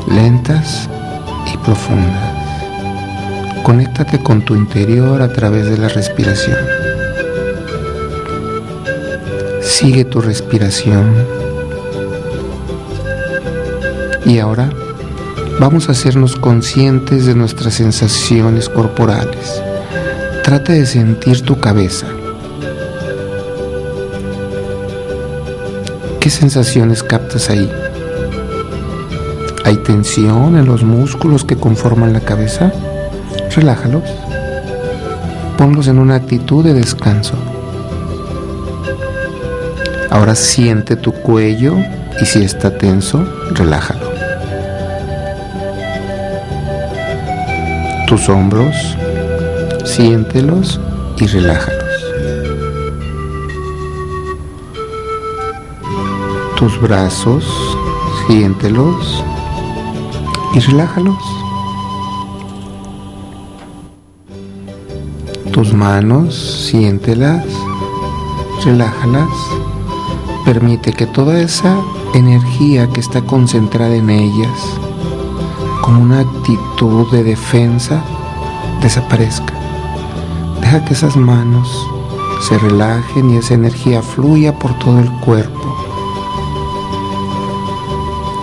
Lentas 0.07 0.89
y 1.53 1.57
profundas. 1.59 2.33
Conéctate 3.65 4.23
con 4.23 4.43
tu 4.43 4.55
interior 4.55 5.21
a 5.21 5.33
través 5.33 5.67
de 5.67 5.79
la 5.79 5.89
respiración. 5.89 6.76
Sigue 9.67 10.05
tu 10.05 10.21
respiración. 10.21 11.13
Y 14.25 14.39
ahora 14.39 14.71
vamos 15.61 15.89
a 15.89 15.93
hacernos 15.93 16.37
conscientes 16.37 17.27
de 17.27 17.35
nuestras 17.35 17.75
sensaciones 17.75 18.69
corporales. 18.69 19.61
Trata 20.45 20.73
de 20.73 20.87
sentir 20.87 21.43
tu 21.43 21.59
cabeza. 21.61 22.07
¿Qué 26.21 26.31
sensaciones 26.31 27.03
captas 27.03 27.51
ahí? 27.51 27.71
¿Hay 29.65 29.77
tensión 29.79 30.57
en 30.57 30.65
los 30.67 30.85
músculos 30.85 31.45
que 31.45 31.57
conforman 31.57 32.13
la 32.13 32.21
cabeza? 32.21 32.73
Relájalos. 33.55 34.05
Ponlos 35.59 35.89
en 35.89 35.99
una 35.99 36.15
actitud 36.15 36.65
de 36.65 36.73
descanso. 36.73 37.35
Ahora 40.17 40.35
siente 40.35 40.97
tu 40.97 41.13
cuello 41.13 41.77
y 42.19 42.25
si 42.25 42.43
está 42.43 42.79
tenso, 42.79 43.23
relájalo. 43.51 44.11
Tus 48.07 48.27
hombros, 48.31 48.97
siéntelos 49.85 50.81
y 51.19 51.27
relájalos. 51.27 51.85
Tus 56.57 56.81
brazos, 56.81 57.45
siéntelos 58.27 59.23
y 60.55 60.61
relájalos. 60.61 61.23
Tus 65.53 65.75
manos, 65.75 66.35
siéntelas, 66.71 67.45
relájalas. 68.65 69.56
Permite 70.47 70.93
que 70.93 71.07
toda 71.07 71.41
esa 71.41 71.77
energía 72.15 72.89
que 72.89 73.01
está 73.01 73.21
concentrada 73.21 73.97
en 73.97 74.11
ellas, 74.11 74.79
como 75.83 76.01
una 76.05 76.21
actitud 76.21 77.11
de 77.11 77.25
defensa, 77.25 78.01
desaparezca. 78.81 79.53
Deja 80.61 80.85
que 80.85 80.95
esas 80.95 81.17
manos 81.17 81.69
se 82.43 82.57
relajen 82.59 83.31
y 83.31 83.39
esa 83.39 83.55
energía 83.55 84.03
fluya 84.03 84.57
por 84.57 84.73
todo 84.79 85.01
el 85.01 85.11
cuerpo. 85.19 85.77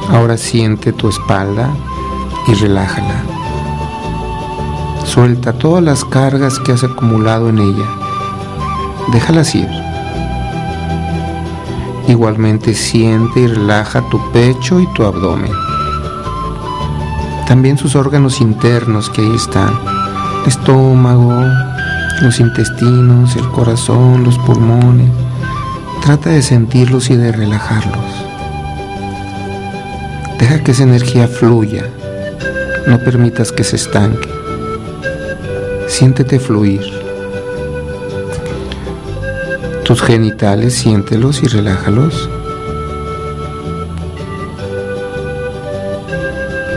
Ahora 0.09 0.35
siente 0.35 0.91
tu 0.91 1.07
espalda 1.07 1.73
y 2.47 2.53
relájala. 2.55 3.23
Suelta 5.05 5.53
todas 5.53 5.81
las 5.81 6.03
cargas 6.03 6.59
que 6.59 6.73
has 6.73 6.83
acumulado 6.83 7.47
en 7.47 7.59
ella. 7.59 7.87
Déjalas 9.13 9.55
ir. 9.55 9.82
Igualmente 12.07 12.73
siente 12.73 13.41
y 13.41 13.47
relaja 13.47 14.01
tu 14.09 14.19
pecho 14.31 14.79
y 14.79 14.87
tu 14.93 15.03
abdomen. 15.03 15.51
También 17.47 17.77
sus 17.77 17.95
órganos 17.95 18.41
internos 18.41 19.09
que 19.09 19.21
ahí 19.21 19.35
están. 19.35 19.73
El 20.43 20.49
estómago, 20.49 21.33
los 22.21 22.39
intestinos, 22.39 23.35
el 23.35 23.47
corazón, 23.49 24.23
los 24.23 24.37
pulmones. 24.39 25.11
Trata 26.03 26.31
de 26.31 26.41
sentirlos 26.41 27.09
y 27.09 27.15
de 27.15 27.31
relajarlos. 27.31 28.05
Deja 30.39 30.63
que 30.63 30.71
esa 30.71 30.83
energía 30.83 31.27
fluya. 31.27 31.85
No 32.87 32.99
permitas 32.99 33.51
que 33.51 33.63
se 33.63 33.77
estanque. 33.77 34.29
Siéntete 35.87 36.39
fluir. 36.39 37.02
Tus 39.85 40.01
genitales, 40.01 40.75
siéntelos 40.75 41.43
y 41.43 41.47
relájalos. 41.47 42.29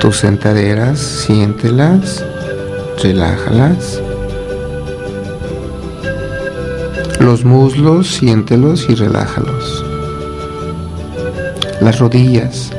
Tus 0.00 0.16
sentaderas, 0.16 0.98
siéntelas, 0.98 2.24
relájalas. 3.00 4.02
Los 7.20 7.44
muslos, 7.44 8.08
siéntelos 8.08 8.86
y 8.88 8.96
relájalos. 8.96 9.84
Las 11.80 12.00
rodillas, 12.00 12.72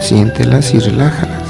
siéntelas 0.00 0.72
y 0.72 0.78
relájalas. 0.78 1.44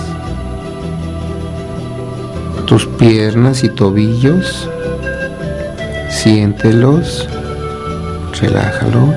Tus 2.67 2.87
piernas 2.87 3.63
y 3.63 3.69
tobillos, 3.69 4.69
siéntelos, 6.09 7.29
relájalos. 8.41 9.14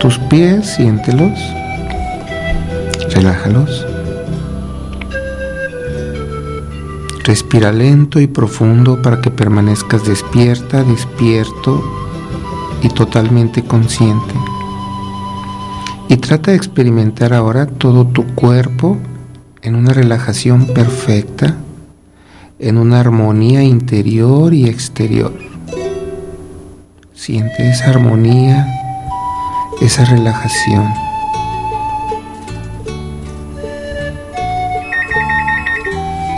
Tus 0.00 0.18
pies, 0.18 0.74
siéntelos, 0.76 1.38
relájalos. 3.10 3.86
Respira 7.24 7.72
lento 7.72 8.20
y 8.20 8.28
profundo 8.28 9.02
para 9.02 9.20
que 9.20 9.30
permanezcas 9.30 10.04
despierta, 10.04 10.84
despierto 10.84 11.82
y 12.82 12.88
totalmente 12.88 13.64
consciente. 13.64 14.34
Y 16.08 16.18
trata 16.18 16.52
de 16.52 16.56
experimentar 16.56 17.34
ahora 17.34 17.66
todo 17.66 18.06
tu 18.06 18.24
cuerpo 18.34 18.96
en 19.62 19.74
una 19.74 19.92
relajación 19.92 20.66
perfecta, 20.68 21.56
en 22.60 22.78
una 22.78 23.00
armonía 23.00 23.64
interior 23.64 24.54
y 24.54 24.68
exterior. 24.68 25.55
Siente 27.26 27.68
esa 27.68 27.90
armonía, 27.90 28.68
esa 29.80 30.04
relajación. 30.04 30.94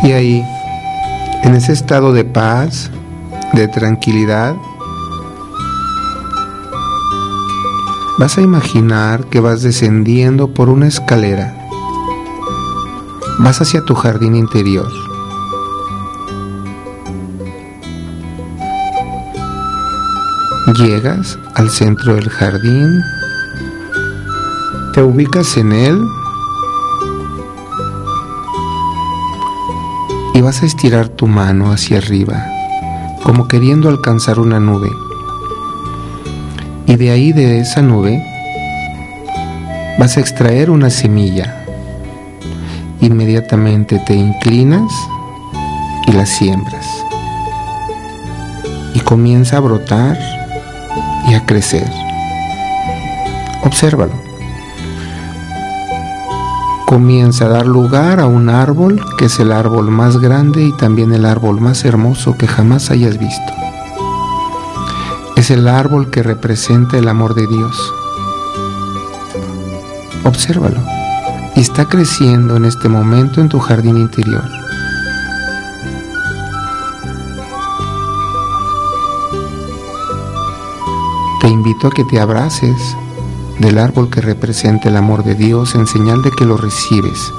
Y 0.03 0.13
ahí, 0.13 0.43
en 1.43 1.55
ese 1.55 1.75
estado 1.75 2.15
de 2.15 2.25
paz, 2.25 2.91
de 3.53 3.69
tranquilidad, 3.69 4.57
vas 8.19 8.39
a 8.39 8.41
imaginar 8.41 9.27
que 9.27 9.41
vas 9.41 9.61
descendiendo 9.61 10.55
por 10.55 10.71
una 10.71 10.87
escalera. 10.87 11.69
Vas 13.41 13.61
hacia 13.61 13.85
tu 13.85 13.95
jardín 13.95 14.35
interior. 14.35 15.08
Llegas 20.79 21.37
al 21.57 21.71
centro 21.71 22.15
del 22.15 22.29
jardín, 22.29 23.03
te 24.95 25.03
ubicas 25.03 25.57
en 25.57 25.73
él 25.73 26.01
y 30.35 30.41
vas 30.41 30.63
a 30.63 30.67
estirar 30.67 31.09
tu 31.09 31.27
mano 31.27 31.73
hacia 31.73 31.99
arriba, 31.99 32.47
como 33.25 33.49
queriendo 33.49 33.89
alcanzar 33.89 34.39
una 34.39 34.61
nube. 34.61 34.89
Y 36.87 36.95
de 36.95 37.11
ahí, 37.11 37.33
de 37.33 37.59
esa 37.59 37.83
nube, 37.83 38.23
vas 39.99 40.17
a 40.17 40.21
extraer 40.21 40.71
una 40.71 40.91
semilla. 40.91 41.65
Inmediatamente 43.01 44.01
te 44.07 44.15
inclinas 44.15 44.93
y 46.07 46.13
la 46.13 46.25
siembras. 46.25 46.87
Y 48.95 49.01
comienza 49.01 49.57
a 49.57 49.61
brotar 49.61 50.38
y 51.29 51.35
a 51.35 51.45
crecer. 51.45 51.91
Obsérvalo. 53.65 54.13
Comienza 56.87 57.45
a 57.45 57.49
dar 57.49 57.67
lugar 57.67 58.19
a 58.19 58.27
un 58.27 58.49
árbol 58.49 59.05
que 59.19 59.27
es 59.27 59.39
el 59.41 59.53
árbol 59.53 59.91
más 59.91 60.17
grande 60.19 60.65
y 60.65 60.73
también 60.77 61.13
el 61.13 61.27
árbol 61.27 61.61
más 61.61 61.85
hermoso 61.85 62.37
que 62.39 62.47
jamás 62.47 62.91
hayas 62.91 63.19
visto. 63.19 63.53
Es 65.37 65.51
el 65.51 65.69
árbol 65.69 66.11
que 66.11 66.23
representa 66.23 66.97
el 66.97 67.09
amor 67.09 67.35
de 67.35 67.47
Dios. 67.47 67.95
Obsérvalo. 70.25 70.81
Y 71.55 71.61
está 71.61 71.85
creciendo 71.85 72.57
en 72.57 72.65
este 72.65 72.89
momento 72.89 73.41
en 73.41 73.49
tu 73.49 73.59
jardín 73.59 73.99
interior. 73.99 74.45
Te 81.41 81.49
invito 81.49 81.87
a 81.87 81.91
que 81.91 82.05
te 82.05 82.19
abraces 82.19 82.97
del 83.61 83.79
árbol 83.79 84.11
que 84.11 84.21
representa 84.21 84.89
el 84.89 84.97
amor 84.97 85.23
de 85.23 85.37
Dios 85.37 85.77
en 85.77 85.87
señal 85.87 86.21
de 86.23 86.33
que 86.33 86.45
lo 86.45 86.57
recibes. 86.57 87.33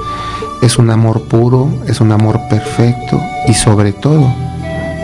Es 0.61 0.77
un 0.77 0.89
amor 0.89 1.23
puro, 1.23 1.69
es 1.85 1.99
un 1.99 2.13
amor 2.13 2.39
perfecto 2.49 3.21
y 3.47 3.53
sobre 3.53 3.91
todo 3.91 4.33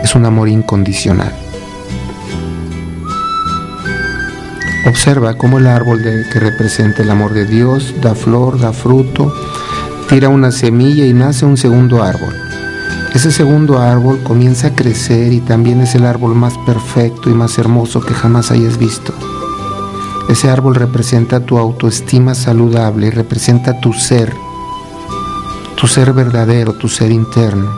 es 0.02 0.14
un 0.14 0.24
amor 0.24 0.48
incondicional. 0.48 1.34
Observa 4.86 5.34
cómo 5.34 5.58
el 5.58 5.66
árbol 5.66 6.02
que 6.02 6.40
representa 6.40 7.02
el 7.02 7.10
amor 7.10 7.34
de 7.34 7.44
Dios 7.44 7.94
da 8.00 8.14
flor, 8.14 8.58
da 8.58 8.72
fruto, 8.72 9.34
tira 10.08 10.30
una 10.30 10.52
semilla 10.52 11.04
y 11.04 11.12
nace 11.12 11.44
un 11.44 11.58
segundo 11.58 12.02
árbol. 12.02 12.45
Ese 13.16 13.32
segundo 13.32 13.78
árbol 13.78 14.22
comienza 14.22 14.66
a 14.66 14.74
crecer 14.74 15.32
y 15.32 15.40
también 15.40 15.80
es 15.80 15.94
el 15.94 16.04
árbol 16.04 16.34
más 16.34 16.58
perfecto 16.66 17.30
y 17.30 17.32
más 17.32 17.56
hermoso 17.56 18.02
que 18.02 18.12
jamás 18.12 18.50
hayas 18.50 18.76
visto. 18.76 19.14
Ese 20.28 20.50
árbol 20.50 20.74
representa 20.74 21.40
tu 21.40 21.56
autoestima 21.56 22.34
saludable, 22.34 23.10
representa 23.10 23.80
tu 23.80 23.94
ser, 23.94 24.34
tu 25.76 25.86
ser 25.86 26.12
verdadero, 26.12 26.74
tu 26.74 26.90
ser 26.90 27.10
interno. 27.10 27.70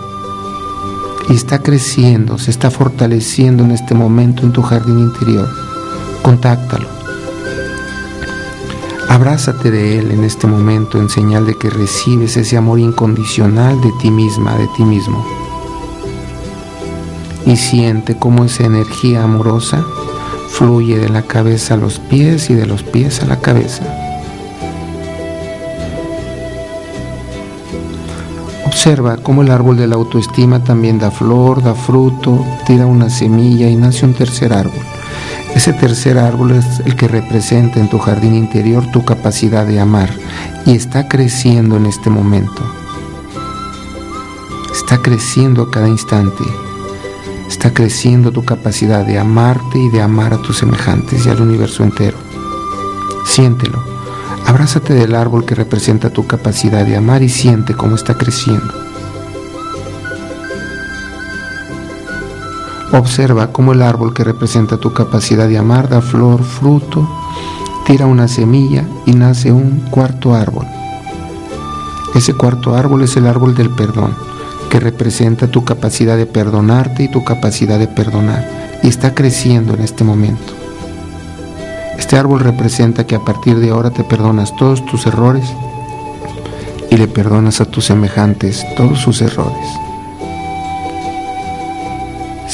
Y 1.28 1.34
está 1.34 1.60
creciendo, 1.60 2.36
se 2.36 2.50
está 2.50 2.72
fortaleciendo 2.72 3.62
en 3.62 3.70
este 3.70 3.94
momento 3.94 4.42
en 4.42 4.50
tu 4.50 4.62
jardín 4.62 4.98
interior. 4.98 5.48
Contáctalo. 6.20 6.97
Abrázate 9.08 9.70
de 9.70 9.98
Él 9.98 10.10
en 10.10 10.22
este 10.22 10.46
momento 10.46 10.98
en 10.98 11.08
señal 11.08 11.46
de 11.46 11.56
que 11.56 11.70
recibes 11.70 12.36
ese 12.36 12.58
amor 12.58 12.78
incondicional 12.78 13.80
de 13.80 13.90
ti 14.00 14.10
misma, 14.10 14.54
de 14.56 14.68
ti 14.76 14.84
mismo. 14.84 15.24
Y 17.46 17.56
siente 17.56 18.18
cómo 18.18 18.44
esa 18.44 18.64
energía 18.64 19.24
amorosa 19.24 19.82
fluye 20.50 20.98
de 20.98 21.08
la 21.08 21.22
cabeza 21.22 21.74
a 21.74 21.76
los 21.78 21.98
pies 21.98 22.50
y 22.50 22.54
de 22.54 22.66
los 22.66 22.82
pies 22.82 23.22
a 23.22 23.26
la 23.26 23.40
cabeza. 23.40 23.82
Observa 28.66 29.16
cómo 29.16 29.40
el 29.40 29.50
árbol 29.50 29.78
de 29.78 29.86
la 29.86 29.96
autoestima 29.96 30.62
también 30.62 30.98
da 30.98 31.10
flor, 31.10 31.62
da 31.62 31.74
fruto, 31.74 32.44
tira 32.66 32.84
una 32.84 33.08
semilla 33.08 33.68
y 33.70 33.76
nace 33.76 34.04
un 34.04 34.12
tercer 34.12 34.52
árbol. 34.52 34.97
Ese 35.58 35.72
tercer 35.72 36.18
árbol 36.18 36.52
es 36.52 36.78
el 36.86 36.94
que 36.94 37.08
representa 37.08 37.80
en 37.80 37.90
tu 37.90 37.98
jardín 37.98 38.36
interior 38.36 38.86
tu 38.92 39.04
capacidad 39.04 39.66
de 39.66 39.80
amar 39.80 40.08
y 40.64 40.76
está 40.76 41.08
creciendo 41.08 41.76
en 41.76 41.86
este 41.86 42.10
momento. 42.10 42.62
Está 44.72 44.98
creciendo 44.98 45.62
a 45.62 45.70
cada 45.72 45.88
instante. 45.88 46.44
Está 47.48 47.74
creciendo 47.74 48.30
tu 48.30 48.44
capacidad 48.44 49.04
de 49.04 49.18
amarte 49.18 49.80
y 49.80 49.88
de 49.88 50.00
amar 50.00 50.32
a 50.32 50.40
tus 50.40 50.58
semejantes 50.58 51.26
y 51.26 51.28
al 51.28 51.40
universo 51.42 51.82
entero. 51.82 52.18
Siéntelo. 53.26 53.82
Abrázate 54.46 54.94
del 54.94 55.16
árbol 55.16 55.44
que 55.44 55.56
representa 55.56 56.10
tu 56.10 56.24
capacidad 56.24 56.86
de 56.86 56.94
amar 56.94 57.24
y 57.24 57.28
siente 57.28 57.74
cómo 57.74 57.96
está 57.96 58.14
creciendo. 58.14 58.87
Observa 62.92 63.52
cómo 63.52 63.72
el 63.72 63.82
árbol 63.82 64.14
que 64.14 64.24
representa 64.24 64.78
tu 64.78 64.94
capacidad 64.94 65.46
de 65.46 65.58
amar 65.58 65.90
da 65.90 66.00
flor, 66.00 66.42
fruto, 66.42 67.06
tira 67.86 68.06
una 68.06 68.28
semilla 68.28 68.84
y 69.04 69.12
nace 69.12 69.52
un 69.52 69.80
cuarto 69.90 70.34
árbol. 70.34 70.66
Ese 72.14 72.32
cuarto 72.32 72.74
árbol 72.74 73.02
es 73.02 73.16
el 73.18 73.26
árbol 73.26 73.54
del 73.54 73.68
perdón, 73.70 74.14
que 74.70 74.80
representa 74.80 75.48
tu 75.48 75.64
capacidad 75.64 76.16
de 76.16 76.24
perdonarte 76.24 77.04
y 77.04 77.10
tu 77.10 77.24
capacidad 77.24 77.78
de 77.78 77.88
perdonar, 77.88 78.48
y 78.82 78.88
está 78.88 79.14
creciendo 79.14 79.74
en 79.74 79.82
este 79.82 80.02
momento. 80.02 80.54
Este 81.98 82.16
árbol 82.16 82.40
representa 82.40 83.06
que 83.06 83.16
a 83.16 83.20
partir 83.20 83.58
de 83.58 83.68
ahora 83.68 83.90
te 83.90 84.02
perdonas 84.02 84.56
todos 84.56 84.84
tus 84.86 85.06
errores 85.06 85.44
y 86.90 86.96
le 86.96 87.06
perdonas 87.06 87.60
a 87.60 87.66
tus 87.66 87.84
semejantes 87.84 88.64
todos 88.76 88.98
sus 88.98 89.20
errores. 89.20 89.87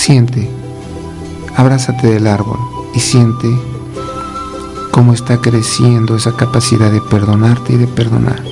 Siente, 0.07 0.47
abrázate 1.57 2.09
del 2.09 2.27
árbol 2.27 2.59
y 2.95 3.01
siente 3.01 3.49
cómo 4.91 5.15
está 5.15 5.39
creciendo 5.39 6.17
esa 6.17 6.37
capacidad 6.37 6.93
de 6.93 7.01
perdonarte 7.01 7.73
y 7.73 7.77
de 7.79 7.87
perdonar. 7.87 8.45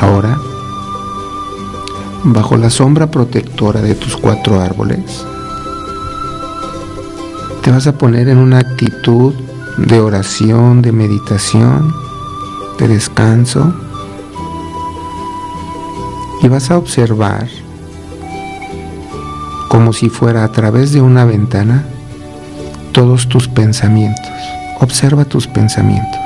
Ahora, 0.00 0.38
bajo 2.24 2.56
la 2.56 2.70
sombra 2.70 3.10
protectora 3.10 3.82
de 3.82 3.94
tus 3.94 4.16
cuatro 4.16 4.58
árboles, 4.58 5.26
te 7.62 7.70
vas 7.70 7.86
a 7.86 7.98
poner 7.98 8.30
en 8.30 8.38
una 8.38 8.60
actitud 8.60 9.34
de 9.76 10.00
oración, 10.00 10.80
de 10.80 10.92
meditación, 10.92 11.94
de 12.78 12.88
descanso 12.88 13.74
y 16.42 16.48
vas 16.48 16.70
a 16.70 16.76
observar 16.76 17.48
como 19.68 19.92
si 19.92 20.08
fuera 20.08 20.44
a 20.44 20.52
través 20.52 20.92
de 20.92 21.00
una 21.00 21.24
ventana 21.24 21.84
todos 22.92 23.28
tus 23.28 23.48
pensamientos. 23.48 24.28
Observa 24.80 25.24
tus 25.24 25.46
pensamientos. 25.46 26.20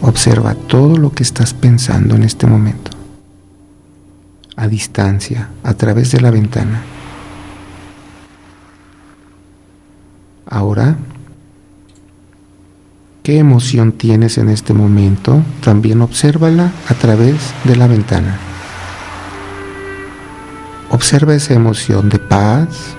Observa 0.00 0.54
todo 0.54 0.96
lo 0.96 1.12
que 1.12 1.22
estás 1.22 1.52
pensando 1.52 2.14
en 2.14 2.22
este 2.22 2.46
momento, 2.46 2.90
a 4.56 4.66
distancia, 4.66 5.50
a 5.62 5.74
través 5.74 6.10
de 6.12 6.20
la 6.20 6.30
ventana. 6.30 6.82
Ahora 10.46 10.96
¿Qué 13.22 13.38
emoción 13.38 13.92
tienes 13.92 14.36
en 14.36 14.48
este 14.48 14.74
momento? 14.74 15.44
También 15.62 16.02
obsérvala 16.02 16.72
a 16.88 16.94
través 16.94 17.36
de 17.62 17.76
la 17.76 17.86
ventana. 17.86 18.36
Observa 20.90 21.32
esa 21.32 21.54
emoción 21.54 22.08
de 22.08 22.18
paz, 22.18 22.96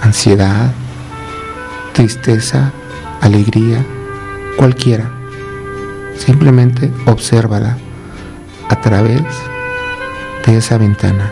ansiedad, 0.00 0.72
tristeza, 1.92 2.72
alegría, 3.20 3.84
cualquiera. 4.56 5.10
Simplemente 6.16 6.90
obsérvala 7.04 7.76
a 8.70 8.80
través 8.80 9.22
de 10.46 10.56
esa 10.56 10.78
ventana. 10.78 11.30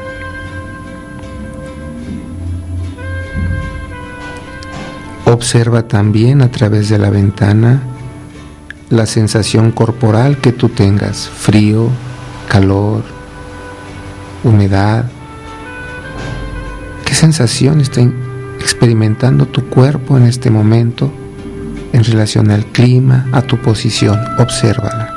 Observa 5.30 5.86
también 5.86 6.40
a 6.40 6.50
través 6.50 6.88
de 6.88 6.96
la 6.96 7.10
ventana 7.10 7.82
la 8.88 9.04
sensación 9.04 9.72
corporal 9.72 10.38
que 10.38 10.52
tú 10.52 10.70
tengas, 10.70 11.28
frío, 11.28 11.90
calor, 12.48 13.02
humedad. 14.42 15.04
¿Qué 17.04 17.12
sensación 17.12 17.82
está 17.82 18.00
experimentando 18.58 19.44
tu 19.44 19.68
cuerpo 19.68 20.16
en 20.16 20.24
este 20.24 20.50
momento 20.50 21.12
en 21.92 22.04
relación 22.04 22.50
al 22.50 22.64
clima, 22.64 23.26
a 23.32 23.42
tu 23.42 23.58
posición? 23.58 24.18
Obsérvala. 24.38 25.14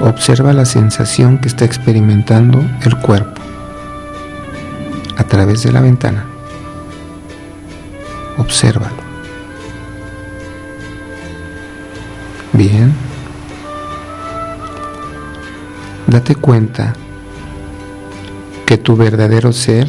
Observa 0.00 0.52
la 0.52 0.66
sensación 0.66 1.38
que 1.38 1.48
está 1.48 1.64
experimentando 1.64 2.62
el 2.84 2.94
cuerpo 2.98 3.40
a 5.16 5.24
través 5.24 5.62
de 5.62 5.72
la 5.72 5.80
ventana. 5.80 6.27
Obsérvalo. 8.38 9.08
Bien. 12.52 12.94
Date 16.06 16.34
cuenta 16.34 16.94
que 18.64 18.78
tu 18.78 18.96
verdadero 18.96 19.52
ser 19.52 19.88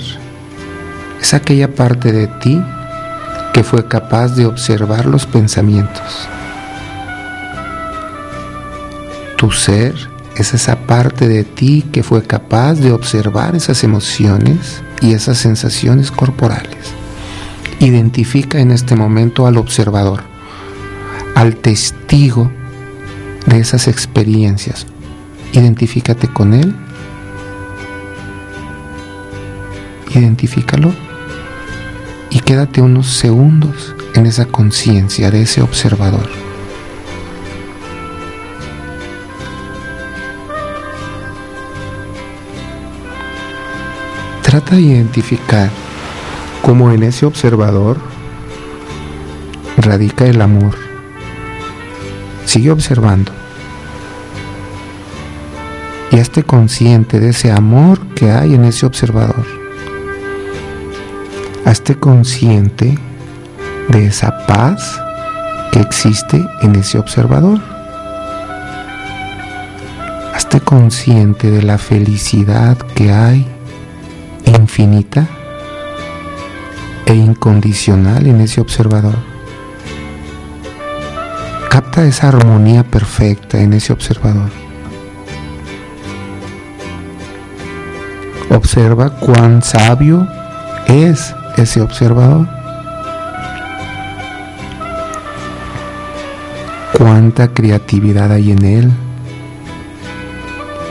es 1.22 1.34
aquella 1.34 1.74
parte 1.74 2.12
de 2.12 2.28
ti 2.28 2.62
que 3.54 3.64
fue 3.64 3.88
capaz 3.88 4.36
de 4.36 4.46
observar 4.46 5.06
los 5.06 5.26
pensamientos. 5.26 6.28
Tu 9.38 9.52
ser 9.52 9.96
es 10.36 10.54
esa 10.54 10.76
parte 10.76 11.28
de 11.28 11.44
ti 11.44 11.86
que 11.92 12.04
fue 12.04 12.24
capaz 12.24 12.76
de 12.76 12.92
observar 12.92 13.56
esas 13.56 13.84
emociones 13.84 14.82
y 15.02 15.14
esas 15.14 15.38
sensaciones 15.38 16.12
corporales. 16.12 16.99
Identifica 17.80 18.60
en 18.60 18.72
este 18.72 18.96
momento 18.96 19.48
al 19.48 19.58
observador, 19.58 20.22
al 21.34 21.56
testigo 21.56 22.52
de 23.46 23.60
esas 23.60 23.88
experiencias. 23.88 24.86
Identifícate 25.54 26.28
con 26.28 26.54
él. 26.54 26.76
Identifícalo 30.14 30.94
y 32.30 32.40
quédate 32.42 32.82
unos 32.82 33.08
segundos 33.08 33.96
en 34.14 34.26
esa 34.26 34.46
conciencia 34.46 35.32
de 35.32 35.44
ese 35.44 35.62
observador. 35.62 36.30
Trata 44.44 44.76
de 44.76 44.82
identificar 44.82 45.70
como 46.62 46.92
en 46.92 47.04
ese 47.04 47.26
observador 47.26 47.98
radica 49.78 50.26
el 50.26 50.42
amor. 50.42 50.76
Sigue 52.46 52.72
observando. 52.72 53.32
y 56.12 56.20
hazte 56.20 56.44
consciente 56.44 57.20
de 57.20 57.30
ese 57.30 57.52
amor 57.52 58.00
que 58.16 58.32
hay 58.32 58.56
en 58.56 58.66
ese 58.66 58.86
observador. 58.86 59.46
Hazte 61.66 61.96
consciente 61.96 62.98
de 63.90 64.08
esa 64.08 64.46
paz 64.48 65.00
que 65.72 65.80
existe 65.80 66.44
en 66.62 66.76
ese 66.76 66.98
observador. 66.98 67.62
Hazte 70.34 70.62
consciente 70.62 71.52
de 71.52 71.62
la 71.62 71.78
felicidad 71.78 72.78
que 72.96 73.12
hay 73.12 73.46
infinita 74.46 75.28
e 77.10 77.16
incondicional 77.16 78.28
en 78.28 78.40
ese 78.40 78.62
observador. 78.62 79.16
Capta 81.68 82.06
esa 82.06 82.28
armonía 82.28 82.84
perfecta 82.84 83.60
en 83.60 83.74
ese 83.74 83.92
observador. 83.92 84.52
Observa 88.52 89.10
cuán 89.10 89.64
sabio 89.64 90.28
es 90.88 91.34
ese 91.58 91.82
observador. 91.82 92.48
Cuánta 96.94 97.48
creatividad 97.48 98.32
hay 98.32 98.52
en 98.52 98.64
él 98.64 98.92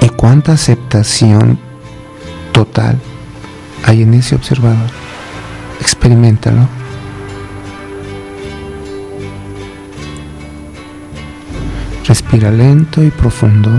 y 0.00 0.08
cuánta 0.08 0.52
aceptación 0.52 1.60
total 2.52 2.98
hay 3.84 4.02
en 4.02 4.14
ese 4.14 4.34
observador. 4.34 5.07
Experimentalo. 5.80 6.68
Respira 12.08 12.50
lento 12.50 13.02
y 13.02 13.10
profundo 13.10 13.70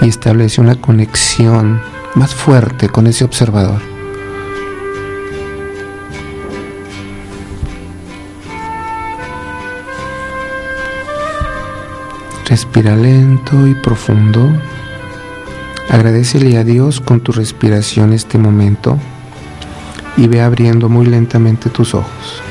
y 0.00 0.08
establece 0.08 0.60
una 0.60 0.76
conexión 0.76 1.80
más 2.14 2.32
fuerte 2.32 2.88
con 2.88 3.08
ese 3.08 3.24
observador. 3.24 3.80
Respira 12.46 12.94
lento 12.94 13.66
y 13.66 13.74
profundo. 13.74 14.48
Agradecele 15.90 16.56
a 16.56 16.62
Dios 16.62 17.00
con 17.00 17.20
tu 17.20 17.32
respiración 17.32 18.12
este 18.12 18.38
momento 18.38 18.98
y 20.16 20.26
ve 20.28 20.40
abriendo 20.40 20.88
muy 20.88 21.06
lentamente 21.06 21.70
tus 21.70 21.94
ojos. 21.94 22.42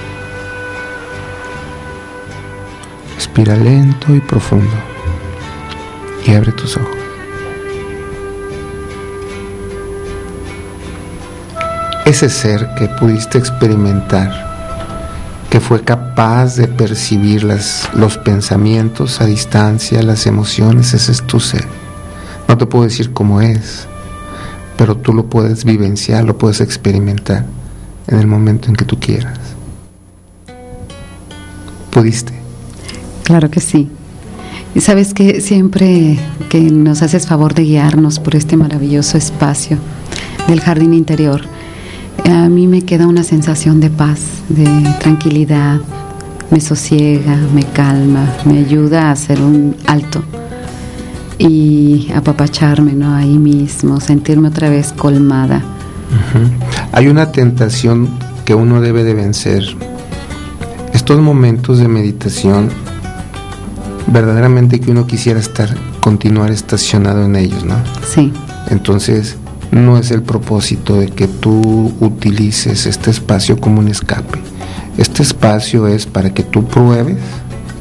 Respira 3.15 3.55
lento 3.55 4.13
y 4.13 4.19
profundo 4.19 4.75
y 6.25 6.33
abre 6.33 6.51
tus 6.51 6.77
ojos. 6.77 6.97
Ese 12.05 12.29
ser 12.29 12.67
que 12.77 12.89
pudiste 12.89 13.37
experimentar, 13.37 14.29
que 15.49 15.61
fue 15.61 15.81
capaz 15.83 16.57
de 16.57 16.67
percibir 16.67 17.45
las, 17.45 17.89
los 17.93 18.17
pensamientos 18.17 19.21
a 19.21 19.25
distancia, 19.25 20.03
las 20.03 20.25
emociones, 20.25 20.93
ese 20.93 21.13
es 21.13 21.23
tu 21.23 21.39
ser. 21.39 21.65
No 22.49 22.57
te 22.57 22.65
puedo 22.65 22.83
decir 22.83 23.13
cómo 23.13 23.39
es, 23.39 23.87
pero 24.77 24.97
tú 24.97 25.13
lo 25.13 25.25
puedes 25.25 25.65
vivenciar, 25.65 26.23
lo 26.23 26.37
puedes 26.37 26.61
experimentar 26.61 27.45
en 28.07 28.19
el 28.19 28.27
momento 28.27 28.69
en 28.69 28.75
que 28.75 28.85
tú 28.85 28.99
quieras. 28.99 29.39
¿Pudiste? 31.91 32.33
Claro 33.23 33.49
que 33.49 33.59
sí. 33.59 33.89
Y 34.75 34.81
sabes 34.81 35.13
que 35.13 35.39
siempre 35.41 36.17
que 36.49 36.59
nos 36.59 37.03
haces 37.03 37.27
favor 37.27 37.53
de 37.53 37.63
guiarnos 37.63 38.19
por 38.19 38.35
este 38.35 38.57
maravilloso 38.57 39.17
espacio 39.17 39.77
del 40.47 40.61
jardín 40.61 40.93
interior, 40.93 41.41
a 42.25 42.49
mí 42.49 42.67
me 42.67 42.81
queda 42.81 43.07
una 43.07 43.23
sensación 43.23 43.79
de 43.79 43.89
paz, 43.89 44.19
de 44.49 44.65
tranquilidad, 44.99 45.79
me 46.49 46.59
sosiega, 46.59 47.35
me 47.53 47.63
calma, 47.63 48.27
me 48.45 48.59
ayuda 48.59 49.09
a 49.09 49.11
hacer 49.11 49.41
un 49.41 49.75
alto 49.85 50.23
y 51.47 52.11
apapacharme, 52.15 52.93
¿no? 52.93 53.13
Ahí 53.13 53.37
mismo, 53.37 53.99
sentirme 53.99 54.47
otra 54.47 54.69
vez 54.69 54.93
colmada. 54.93 55.61
Hay 56.91 57.07
una 57.07 57.31
tentación 57.31 58.09
que 58.45 58.55
uno 58.55 58.81
debe 58.81 59.03
de 59.03 59.13
vencer. 59.13 59.63
Estos 60.93 61.19
momentos 61.19 61.79
de 61.79 61.87
meditación, 61.87 62.69
verdaderamente 64.07 64.79
que 64.79 64.91
uno 64.91 65.05
quisiera 65.05 65.39
estar, 65.39 65.75
continuar 65.99 66.51
estacionado 66.51 67.25
en 67.25 67.35
ellos, 67.35 67.65
¿no? 67.65 67.75
Sí. 68.07 68.31
Entonces, 68.69 69.35
no 69.71 69.97
es 69.97 70.11
el 70.11 70.21
propósito 70.21 70.95
de 70.97 71.07
que 71.07 71.27
tú 71.27 71.93
utilices 71.99 72.85
este 72.85 73.11
espacio 73.11 73.59
como 73.59 73.79
un 73.79 73.87
escape. 73.89 74.39
Este 74.97 75.23
espacio 75.23 75.87
es 75.87 76.05
para 76.05 76.33
que 76.33 76.43
tú 76.43 76.65
pruebes 76.65 77.17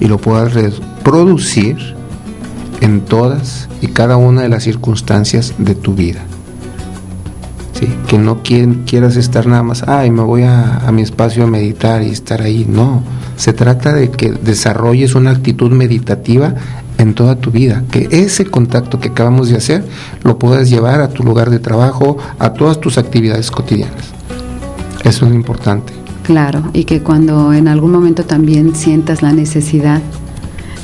y 0.00 0.06
lo 0.06 0.18
puedas 0.18 0.54
reproducir 0.54 2.01
en 2.82 3.00
todas 3.00 3.68
y 3.80 3.86
cada 3.86 4.16
una 4.16 4.42
de 4.42 4.48
las 4.48 4.64
circunstancias 4.64 5.54
de 5.56 5.74
tu 5.74 5.94
vida. 5.94 6.20
¿Sí? 7.78 7.88
Que 8.06 8.18
no 8.18 8.42
quieras 8.42 9.16
estar 9.16 9.46
nada 9.46 9.62
más, 9.62 9.84
ay, 9.88 10.10
me 10.10 10.22
voy 10.22 10.42
a, 10.42 10.78
a 10.78 10.92
mi 10.92 11.02
espacio 11.02 11.44
a 11.44 11.46
meditar 11.46 12.02
y 12.02 12.10
estar 12.10 12.42
ahí. 12.42 12.66
No, 12.68 13.02
se 13.36 13.52
trata 13.52 13.92
de 13.92 14.10
que 14.10 14.32
desarrolles 14.32 15.14
una 15.14 15.30
actitud 15.30 15.70
meditativa 15.70 16.54
en 16.98 17.14
toda 17.14 17.36
tu 17.36 17.50
vida, 17.50 17.84
que 17.90 18.08
ese 18.10 18.46
contacto 18.46 19.00
que 19.00 19.08
acabamos 19.08 19.48
de 19.48 19.56
hacer 19.56 19.84
lo 20.24 20.38
puedas 20.38 20.68
llevar 20.68 21.00
a 21.00 21.08
tu 21.08 21.22
lugar 21.22 21.50
de 21.50 21.58
trabajo, 21.58 22.18
a 22.38 22.52
todas 22.52 22.80
tus 22.80 22.98
actividades 22.98 23.50
cotidianas. 23.50 24.12
Eso 25.04 25.24
es 25.24 25.30
lo 25.30 25.34
importante. 25.34 25.92
Claro, 26.24 26.70
y 26.72 26.84
que 26.84 27.00
cuando 27.02 27.52
en 27.52 27.66
algún 27.66 27.90
momento 27.90 28.24
también 28.24 28.74
sientas 28.74 29.22
la 29.22 29.32
necesidad 29.32 30.00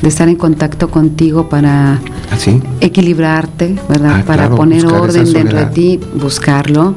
de 0.03 0.09
estar 0.09 0.29
en 0.29 0.37
contacto 0.37 0.91
contigo 0.91 1.49
para 1.49 2.01
¿Así? 2.31 2.63
equilibrarte, 2.81 3.77
¿verdad? 3.89 4.19
Ah, 4.21 4.23
para 4.25 4.43
claro, 4.45 4.57
poner 4.57 4.87
orden 4.87 5.33
dentro 5.33 5.59
de 5.59 5.67
ti, 5.67 6.01
buscarlo 6.15 6.95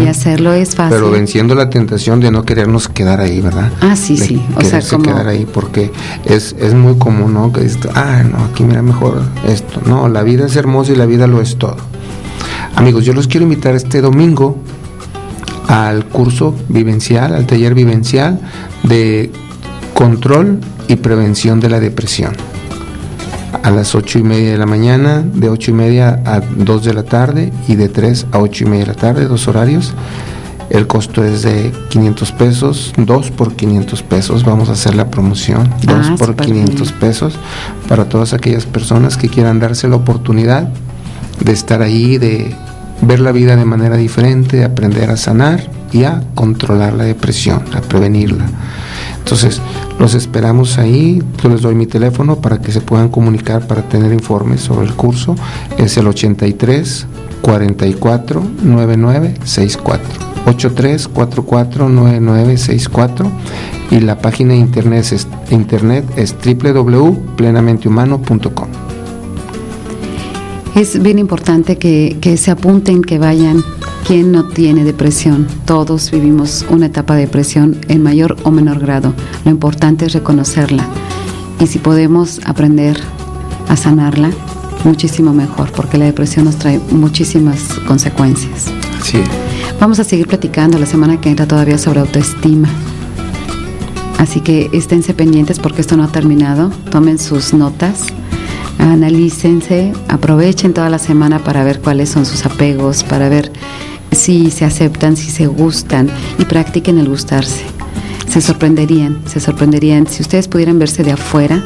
y 0.00 0.06
hacerlo 0.06 0.52
es 0.52 0.74
fácil. 0.74 0.96
Pero 0.96 1.10
venciendo 1.10 1.54
la 1.54 1.70
tentación 1.70 2.20
de 2.20 2.30
no 2.30 2.44
querernos 2.44 2.88
quedar 2.88 3.20
ahí, 3.20 3.40
¿verdad? 3.40 3.72
Ah, 3.80 3.96
sí, 3.96 4.16
De 4.16 4.26
sí. 4.26 4.42
O 4.56 4.62
sea, 4.62 4.80
como 4.82 5.02
quedar 5.02 5.28
ahí 5.28 5.46
porque 5.52 5.90
es, 6.24 6.54
es 6.58 6.74
muy 6.74 6.96
común, 6.96 7.34
¿no? 7.34 7.52
Que 7.52 7.68
ah, 7.94 8.22
no, 8.22 8.44
aquí 8.44 8.62
mira 8.62 8.82
mejor 8.82 9.22
esto. 9.48 9.80
No, 9.86 10.08
la 10.08 10.22
vida 10.22 10.46
es 10.46 10.56
hermosa 10.56 10.92
y 10.92 10.96
la 10.96 11.06
vida 11.06 11.26
lo 11.26 11.40
es 11.40 11.56
todo. 11.56 11.76
Amigos, 12.76 13.04
yo 13.04 13.12
los 13.12 13.26
quiero 13.28 13.44
invitar 13.44 13.74
este 13.74 14.00
domingo 14.00 14.56
al 15.68 16.04
curso 16.06 16.54
vivencial, 16.68 17.34
al 17.34 17.46
taller 17.46 17.74
vivencial 17.74 18.40
de 18.82 19.30
control 19.94 20.60
y 20.88 20.96
prevención 20.96 21.60
de 21.60 21.70
la 21.70 21.80
depresión. 21.80 22.32
A 23.62 23.70
las 23.70 23.94
ocho 23.94 24.18
y 24.18 24.22
media 24.22 24.52
de 24.52 24.58
la 24.58 24.66
mañana, 24.66 25.22
de 25.22 25.48
ocho 25.48 25.70
y 25.70 25.74
media 25.74 26.20
a 26.26 26.40
2 26.40 26.84
de 26.84 26.94
la 26.94 27.04
tarde 27.04 27.52
y 27.68 27.76
de 27.76 27.88
3 27.88 28.26
a 28.32 28.38
ocho 28.38 28.64
y 28.64 28.66
media 28.66 28.84
de 28.86 28.92
la 28.92 28.98
tarde, 28.98 29.26
dos 29.26 29.48
horarios. 29.48 29.94
El 30.70 30.86
costo 30.86 31.22
es 31.22 31.42
de 31.42 31.72
500 31.90 32.32
pesos, 32.32 32.92
2 32.96 33.30
por 33.30 33.54
500 33.54 34.02
pesos. 34.02 34.44
Vamos 34.44 34.68
a 34.70 34.72
hacer 34.72 34.94
la 34.94 35.08
promoción, 35.10 35.70
2 35.82 35.94
Ah, 36.10 36.14
por 36.18 36.28
súper 36.30 36.46
500 36.46 36.88
bien. 36.88 37.00
pesos 37.00 37.34
para 37.88 38.06
todas 38.06 38.32
aquellas 38.32 38.64
personas 38.66 39.16
que 39.16 39.28
quieran 39.28 39.60
darse 39.60 39.88
la 39.88 39.96
oportunidad 39.96 40.68
de 41.42 41.52
estar 41.52 41.80
ahí, 41.82 42.18
de 42.18 42.54
ver 43.02 43.20
la 43.20 43.32
vida 43.32 43.56
de 43.56 43.64
manera 43.64 43.96
diferente, 43.96 44.56
de 44.58 44.64
aprender 44.64 45.10
a 45.10 45.16
sanar 45.16 45.68
y 45.92 46.04
a 46.04 46.22
controlar 46.34 46.94
la 46.94 47.04
depresión, 47.04 47.62
a 47.74 47.80
prevenirla. 47.80 48.46
Entonces, 49.18 49.60
los 49.98 50.14
esperamos 50.14 50.78
ahí. 50.78 51.22
Yo 51.42 51.48
les 51.48 51.62
doy 51.62 51.74
mi 51.74 51.86
teléfono 51.86 52.36
para 52.36 52.60
que 52.60 52.70
se 52.72 52.80
puedan 52.80 53.08
comunicar 53.08 53.66
para 53.66 53.82
tener 53.82 54.12
informes 54.12 54.60
sobre 54.60 54.86
el 54.86 54.94
curso. 54.94 55.34
Es 55.78 55.96
el 55.96 56.06
83 56.06 57.06
44 57.40 58.42
99 58.62 59.34
64. 59.44 60.34
83 60.46 61.08
44 61.08 61.88
99 61.88 62.58
64 62.58 63.32
y 63.90 64.00
la 64.00 64.18
página 64.18 64.52
de 64.54 64.60
internet 64.60 65.12
es, 65.12 65.26
internet 65.50 66.04
es 66.16 66.34
www.plenamenthumano.com. 66.34 68.68
Es 70.74 71.00
bien 71.00 71.20
importante 71.20 71.78
que, 71.78 72.16
que 72.20 72.36
se 72.36 72.50
apunten, 72.50 73.02
que 73.02 73.18
vayan. 73.18 73.62
¿Quién 74.06 74.32
no 74.32 74.44
tiene 74.44 74.84
depresión? 74.84 75.46
Todos 75.64 76.10
vivimos 76.10 76.66
una 76.68 76.86
etapa 76.86 77.14
de 77.14 77.22
depresión 77.22 77.80
en 77.88 78.02
mayor 78.02 78.36
o 78.42 78.50
menor 78.50 78.78
grado. 78.78 79.14
Lo 79.46 79.50
importante 79.50 80.04
es 80.04 80.12
reconocerla. 80.12 80.86
Y 81.58 81.66
si 81.66 81.78
podemos 81.78 82.38
aprender 82.44 83.00
a 83.66 83.76
sanarla, 83.76 84.30
muchísimo 84.84 85.32
mejor, 85.32 85.72
porque 85.72 85.96
la 85.96 86.04
depresión 86.04 86.44
nos 86.44 86.56
trae 86.56 86.78
muchísimas 86.90 87.62
consecuencias. 87.86 88.66
Sí. 89.02 89.22
Vamos 89.80 89.98
a 90.00 90.04
seguir 90.04 90.28
platicando 90.28 90.78
la 90.78 90.86
semana 90.86 91.18
que 91.18 91.30
entra 91.30 91.48
todavía 91.48 91.78
sobre 91.78 92.00
autoestima. 92.00 92.68
Así 94.18 94.40
que 94.40 94.68
esténse 94.74 95.14
pendientes 95.14 95.58
porque 95.58 95.80
esto 95.80 95.96
no 95.96 96.04
ha 96.04 96.08
terminado. 96.08 96.70
Tomen 96.90 97.18
sus 97.18 97.54
notas. 97.54 98.04
Analícense, 98.78 99.94
aprovechen 100.08 100.74
toda 100.74 100.90
la 100.90 100.98
semana 100.98 101.38
para 101.38 101.64
ver 101.64 101.80
cuáles 101.80 102.10
son 102.10 102.26
sus 102.26 102.44
apegos, 102.44 103.02
para 103.02 103.30
ver 103.30 103.50
si 104.24 104.50
se 104.50 104.64
aceptan, 104.64 105.18
si 105.18 105.30
se 105.30 105.46
gustan 105.46 106.08
y 106.38 106.46
practiquen 106.46 106.96
el 106.96 107.10
gustarse. 107.10 107.62
Se 108.26 108.40
sorprenderían, 108.40 109.18
se 109.26 109.38
sorprenderían. 109.38 110.06
Si 110.06 110.22
ustedes 110.22 110.48
pudieran 110.48 110.78
verse 110.78 111.04
de 111.04 111.12
afuera, 111.12 111.62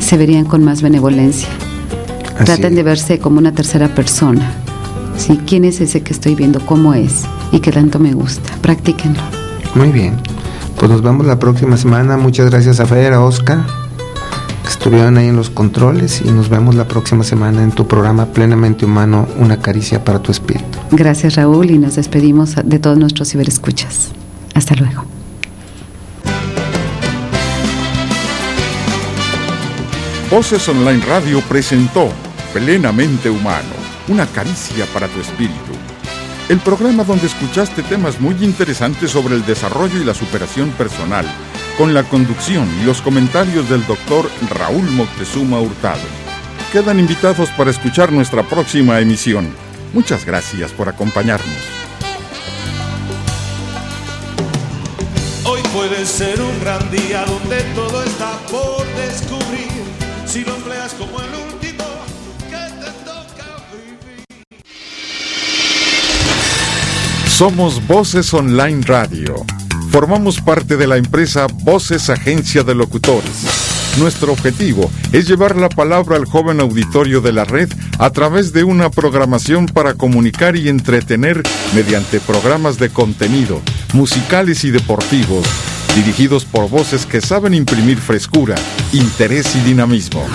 se 0.00 0.16
verían 0.16 0.46
con 0.46 0.64
más 0.64 0.80
benevolencia. 0.80 1.50
Traten 2.46 2.74
de 2.74 2.82
verse 2.82 3.18
como 3.18 3.36
una 3.36 3.52
tercera 3.52 3.94
persona. 3.94 4.54
¿sí? 5.18 5.38
¿Quién 5.46 5.66
es 5.66 5.82
ese 5.82 6.02
que 6.02 6.14
estoy 6.14 6.34
viendo? 6.34 6.64
¿Cómo 6.64 6.94
es? 6.94 7.24
Y 7.52 7.60
que 7.60 7.72
tanto 7.72 7.98
me 7.98 8.14
gusta. 8.14 8.54
Practíquenlo. 8.62 9.20
Muy 9.74 9.92
bien. 9.92 10.16
Pues 10.78 10.90
nos 10.90 11.02
vemos 11.02 11.26
la 11.26 11.38
próxima 11.38 11.76
semana. 11.76 12.16
Muchas 12.16 12.48
gracias 12.48 12.80
a 12.80 12.86
Fer, 12.86 13.12
a 13.12 13.20
Oscar, 13.20 13.66
que 14.66 14.72
estuvieron 14.72 15.16
ahí 15.16 15.28
en 15.28 15.36
los 15.36 15.48
controles 15.48 16.20
y 16.20 16.30
nos 16.32 16.48
vemos 16.48 16.74
la 16.74 16.88
próxima 16.88 17.22
semana 17.22 17.62
en 17.62 17.70
tu 17.70 17.86
programa 17.86 18.26
Plenamente 18.26 18.84
Humano, 18.84 19.28
una 19.38 19.58
caricia 19.58 20.02
para 20.02 20.18
tu 20.18 20.32
espíritu. 20.32 20.78
Gracias 20.90 21.36
Raúl 21.36 21.70
y 21.70 21.78
nos 21.78 21.94
despedimos 21.94 22.56
de 22.62 22.78
todos 22.80 22.98
nuestros 22.98 23.30
ciberescuchas. 23.30 24.10
Hasta 24.54 24.74
luego. 24.74 25.04
Voces 30.30 30.68
Online 30.68 31.04
Radio 31.06 31.40
presentó 31.42 32.08
Plenamente 32.52 33.30
Humano, 33.30 33.70
una 34.08 34.26
caricia 34.26 34.84
para 34.92 35.06
tu 35.06 35.20
espíritu. 35.20 35.72
El 36.48 36.58
programa 36.58 37.04
donde 37.04 37.26
escuchaste 37.26 37.84
temas 37.84 38.20
muy 38.20 38.34
interesantes 38.42 39.12
sobre 39.12 39.36
el 39.36 39.46
desarrollo 39.46 40.00
y 40.00 40.04
la 40.04 40.14
superación 40.14 40.70
personal, 40.70 41.26
con 41.76 41.92
la 41.92 42.04
conducción 42.04 42.68
y 42.80 42.84
los 42.84 43.02
comentarios 43.02 43.68
del 43.68 43.86
doctor 43.86 44.30
Raúl 44.50 44.90
Moctezuma 44.92 45.60
Hurtado. 45.60 46.00
Quedan 46.72 46.98
invitados 46.98 47.50
para 47.50 47.70
escuchar 47.70 48.12
nuestra 48.12 48.42
próxima 48.42 48.98
emisión. 49.00 49.48
Muchas 49.92 50.24
gracias 50.24 50.72
por 50.72 50.88
acompañarnos. 50.88 51.56
Hoy 55.44 55.60
puede 55.74 56.06
ser 56.06 56.40
un 56.40 56.60
gran 56.60 56.90
día 56.90 57.24
donde 57.24 57.62
todo 57.74 58.02
está 58.02 58.32
por 58.50 58.86
descubrir. 58.96 59.68
Si 60.26 60.44
lo 60.44 60.56
empleas 60.56 60.94
como 60.94 61.20
el 61.20 61.28
último 61.52 61.84
que 62.50 62.56
te 62.80 62.90
toca 63.04 63.46
vivir. 63.72 64.24
Somos 67.28 67.86
Voces 67.86 68.32
Online 68.34 68.82
Radio. 68.86 69.44
Formamos 69.96 70.42
parte 70.42 70.76
de 70.76 70.86
la 70.86 70.98
empresa 70.98 71.46
Voces 71.62 72.10
Agencia 72.10 72.62
de 72.62 72.74
Locutores. 72.74 73.46
Nuestro 73.98 74.30
objetivo 74.30 74.90
es 75.10 75.26
llevar 75.26 75.56
la 75.56 75.70
palabra 75.70 76.16
al 76.16 76.26
joven 76.26 76.60
auditorio 76.60 77.22
de 77.22 77.32
la 77.32 77.44
red 77.44 77.70
a 77.98 78.10
través 78.10 78.52
de 78.52 78.62
una 78.62 78.90
programación 78.90 79.64
para 79.64 79.94
comunicar 79.94 80.54
y 80.54 80.68
entretener 80.68 81.42
mediante 81.74 82.20
programas 82.20 82.78
de 82.78 82.90
contenido, 82.90 83.62
musicales 83.94 84.64
y 84.64 84.70
deportivos, 84.70 85.46
dirigidos 85.94 86.44
por 86.44 86.68
voces 86.68 87.06
que 87.06 87.22
saben 87.22 87.54
imprimir 87.54 87.96
frescura, 87.96 88.56
interés 88.92 89.56
y 89.56 89.60
dinamismo. 89.60 90.26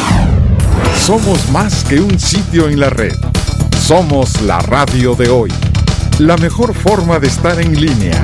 Somos 1.06 1.52
más 1.52 1.84
que 1.84 2.00
un 2.00 2.20
sitio 2.20 2.68
en 2.68 2.80
la 2.80 2.90
red. 2.90 3.16
Somos 3.80 4.42
la 4.42 4.58
radio 4.58 5.14
de 5.14 5.30
hoy. 5.30 5.52
La 6.18 6.36
mejor 6.38 6.74
forma 6.74 7.20
de 7.20 7.28
estar 7.28 7.62
en 7.62 7.80
línea. 7.80 8.20